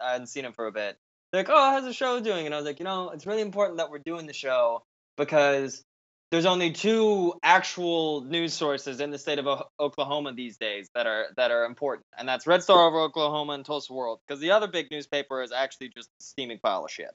I 0.00 0.12
hadn't 0.12 0.28
seen 0.28 0.44
him 0.44 0.52
for 0.52 0.66
a 0.66 0.72
bit. 0.72 0.96
They're 1.32 1.42
like, 1.42 1.50
"Oh, 1.50 1.70
how's 1.72 1.84
the 1.84 1.92
show 1.92 2.20
doing?" 2.20 2.46
And 2.46 2.54
I 2.54 2.58
was 2.58 2.66
like, 2.66 2.78
"You 2.78 2.84
know, 2.84 3.10
it's 3.10 3.26
really 3.26 3.42
important 3.42 3.78
that 3.78 3.90
we're 3.90 3.98
doing 3.98 4.26
the 4.26 4.32
show 4.32 4.82
because 5.16 5.82
there's 6.30 6.46
only 6.46 6.72
two 6.72 7.34
actual 7.42 8.22
news 8.22 8.54
sources 8.54 9.00
in 9.00 9.10
the 9.10 9.18
state 9.18 9.38
of 9.38 9.46
O- 9.46 9.68
Oklahoma 9.78 10.32
these 10.32 10.56
days 10.56 10.88
that 10.94 11.06
are 11.06 11.26
that 11.36 11.50
are 11.50 11.64
important, 11.64 12.06
and 12.16 12.28
that's 12.28 12.46
Red 12.46 12.62
Star 12.62 12.86
over 12.86 13.00
Oklahoma 13.00 13.52
and 13.54 13.64
Tulsa 13.64 13.92
World. 13.92 14.20
Because 14.26 14.40
the 14.40 14.52
other 14.52 14.68
big 14.68 14.90
newspaper 14.90 15.42
is 15.42 15.52
actually 15.52 15.90
just 15.90 16.08
a 16.20 16.22
steaming 16.22 16.60
pile 16.62 16.84
of 16.84 16.90
shit. 16.90 17.10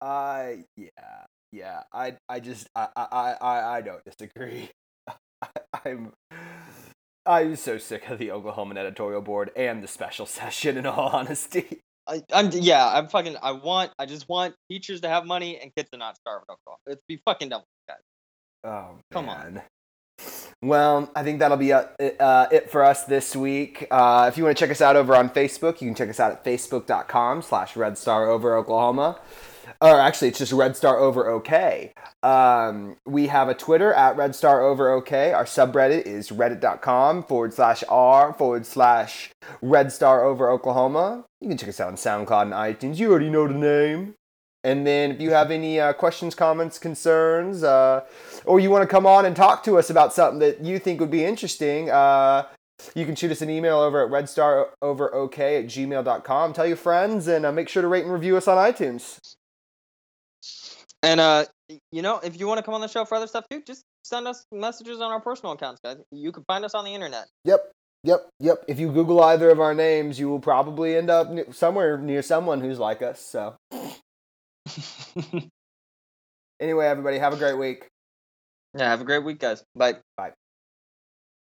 I 0.00 0.64
yeah 0.76 1.26
yeah. 1.52 1.82
I 1.92 2.16
I 2.28 2.40
just 2.40 2.68
I 2.74 2.88
I 2.96 3.34
I 3.40 3.76
I 3.76 3.80
don't 3.80 4.04
disagree. 4.04 4.70
I, 5.08 5.48
I'm. 5.84 6.12
I'm 7.26 7.54
so 7.56 7.76
sick 7.76 8.08
of 8.08 8.18
the 8.18 8.30
Oklahoma 8.32 8.74
editorial 8.80 9.20
board 9.20 9.50
and 9.54 9.82
the 9.82 9.88
special 9.88 10.26
session. 10.40 10.76
In 10.78 10.86
all 10.86 11.10
honesty, 11.10 11.80
I, 12.06 12.22
I'm 12.32 12.50
yeah, 12.52 12.88
I'm 12.88 13.08
fucking. 13.08 13.36
I 13.42 13.52
want. 13.52 13.92
I 13.98 14.06
just 14.06 14.28
want 14.28 14.54
teachers 14.70 15.02
to 15.02 15.08
have 15.08 15.26
money 15.26 15.58
and 15.60 15.74
kids 15.74 15.90
to 15.90 15.98
not 15.98 16.16
starve 16.16 16.42
in 16.48 16.52
Oklahoma. 16.52 16.78
Let's 16.86 17.02
be 17.06 17.20
fucking 17.24 17.50
done 17.50 17.60
with 17.60 17.96
guys. 17.96 18.02
Oh, 18.64 18.98
Come 19.10 19.28
on. 19.28 19.62
Well, 20.62 21.10
I 21.16 21.22
think 21.22 21.38
that'll 21.38 21.56
be 21.56 21.72
uh, 21.72 21.84
uh, 21.98 22.48
it 22.52 22.70
for 22.70 22.84
us 22.84 23.04
this 23.04 23.34
week. 23.34 23.86
Uh, 23.90 24.26
if 24.30 24.36
you 24.36 24.44
want 24.44 24.56
to 24.56 24.62
check 24.62 24.70
us 24.70 24.82
out 24.82 24.94
over 24.94 25.16
on 25.16 25.30
Facebook, 25.30 25.80
you 25.80 25.88
can 25.88 25.94
check 25.94 26.10
us 26.10 26.20
out 26.20 26.32
at 26.32 26.44
facebook.com 26.44 27.40
slash 27.40 27.76
Red 27.76 27.96
Star 27.96 28.28
Over 28.28 28.54
Oklahoma. 28.56 29.18
Or 29.82 29.98
actually, 29.98 30.28
it's 30.28 30.38
just 30.38 30.52
Red 30.52 30.76
Star 30.76 30.98
Over 30.98 31.26
OK. 31.28 31.94
Um, 32.22 32.96
we 33.06 33.28
have 33.28 33.48
a 33.48 33.54
Twitter 33.54 33.94
at 33.94 34.14
Red 34.14 34.34
Star 34.34 34.60
Over 34.62 34.90
OK. 34.90 35.32
Our 35.32 35.44
subreddit 35.44 36.02
is 36.02 36.28
reddit.com 36.28 37.22
forward 37.22 37.54
slash 37.54 37.82
R 37.88 38.34
forward 38.34 38.66
slash 38.66 39.30
Red 39.62 39.90
Star 39.90 40.22
Over 40.22 40.50
Oklahoma. 40.50 41.24
You 41.40 41.48
can 41.48 41.56
check 41.56 41.70
us 41.70 41.80
out 41.80 41.88
on 41.88 41.94
SoundCloud 41.94 42.42
and 42.42 42.52
iTunes. 42.52 42.98
You 42.98 43.10
already 43.10 43.30
know 43.30 43.48
the 43.48 43.54
name. 43.54 44.14
And 44.62 44.86
then 44.86 45.12
if 45.12 45.20
you 45.22 45.30
have 45.30 45.50
any 45.50 45.80
uh, 45.80 45.94
questions, 45.94 46.34
comments, 46.34 46.78
concerns, 46.78 47.62
uh, 47.62 48.04
or 48.44 48.60
you 48.60 48.68
want 48.68 48.82
to 48.82 48.86
come 48.86 49.06
on 49.06 49.24
and 49.24 49.34
talk 49.34 49.64
to 49.64 49.78
us 49.78 49.88
about 49.88 50.12
something 50.12 50.40
that 50.40 50.62
you 50.62 50.78
think 50.78 51.00
would 51.00 51.10
be 51.10 51.24
interesting, 51.24 51.88
uh, 51.88 52.46
you 52.94 53.06
can 53.06 53.14
shoot 53.14 53.30
us 53.30 53.40
an 53.40 53.48
email 53.48 53.78
over 53.78 54.04
at 54.04 54.10
redstaroverok 54.10 55.38
at 55.38 55.66
gmail.com. 55.66 56.52
Tell 56.52 56.66
your 56.66 56.76
friends 56.76 57.26
and 57.26 57.46
uh, 57.46 57.52
make 57.52 57.70
sure 57.70 57.80
to 57.80 57.88
rate 57.88 58.04
and 58.04 58.12
review 58.12 58.36
us 58.36 58.46
on 58.46 58.58
iTunes. 58.58 59.18
And 61.02 61.20
uh, 61.20 61.46
you 61.92 62.02
know, 62.02 62.18
if 62.18 62.38
you 62.38 62.46
want 62.46 62.58
to 62.58 62.62
come 62.62 62.74
on 62.74 62.80
the 62.80 62.88
show 62.88 63.04
for 63.04 63.14
other 63.14 63.26
stuff 63.26 63.46
too, 63.50 63.62
just 63.66 63.84
send 64.04 64.26
us 64.28 64.44
messages 64.52 65.00
on 65.00 65.10
our 65.10 65.20
personal 65.20 65.52
accounts, 65.52 65.80
guys. 65.82 65.96
You 66.10 66.32
can 66.32 66.44
find 66.44 66.64
us 66.64 66.74
on 66.74 66.84
the 66.84 66.94
internet. 66.94 67.26
Yep, 67.44 67.72
yep, 68.04 68.28
yep. 68.38 68.64
If 68.68 68.78
you 68.78 68.92
Google 68.92 69.22
either 69.22 69.50
of 69.50 69.60
our 69.60 69.74
names, 69.74 70.18
you 70.18 70.28
will 70.28 70.40
probably 70.40 70.96
end 70.96 71.10
up 71.10 71.28
somewhere 71.52 71.96
near 71.98 72.22
someone 72.22 72.60
who's 72.60 72.78
like 72.78 73.02
us. 73.02 73.20
So, 73.20 73.56
anyway, 76.60 76.86
everybody, 76.86 77.18
have 77.18 77.32
a 77.32 77.36
great 77.36 77.58
week. 77.58 77.86
yeah, 78.76 78.90
have 78.90 79.00
a 79.00 79.04
great 79.04 79.24
week, 79.24 79.38
guys. 79.38 79.62
Bye. 79.74 79.96
Bye. 80.16 80.32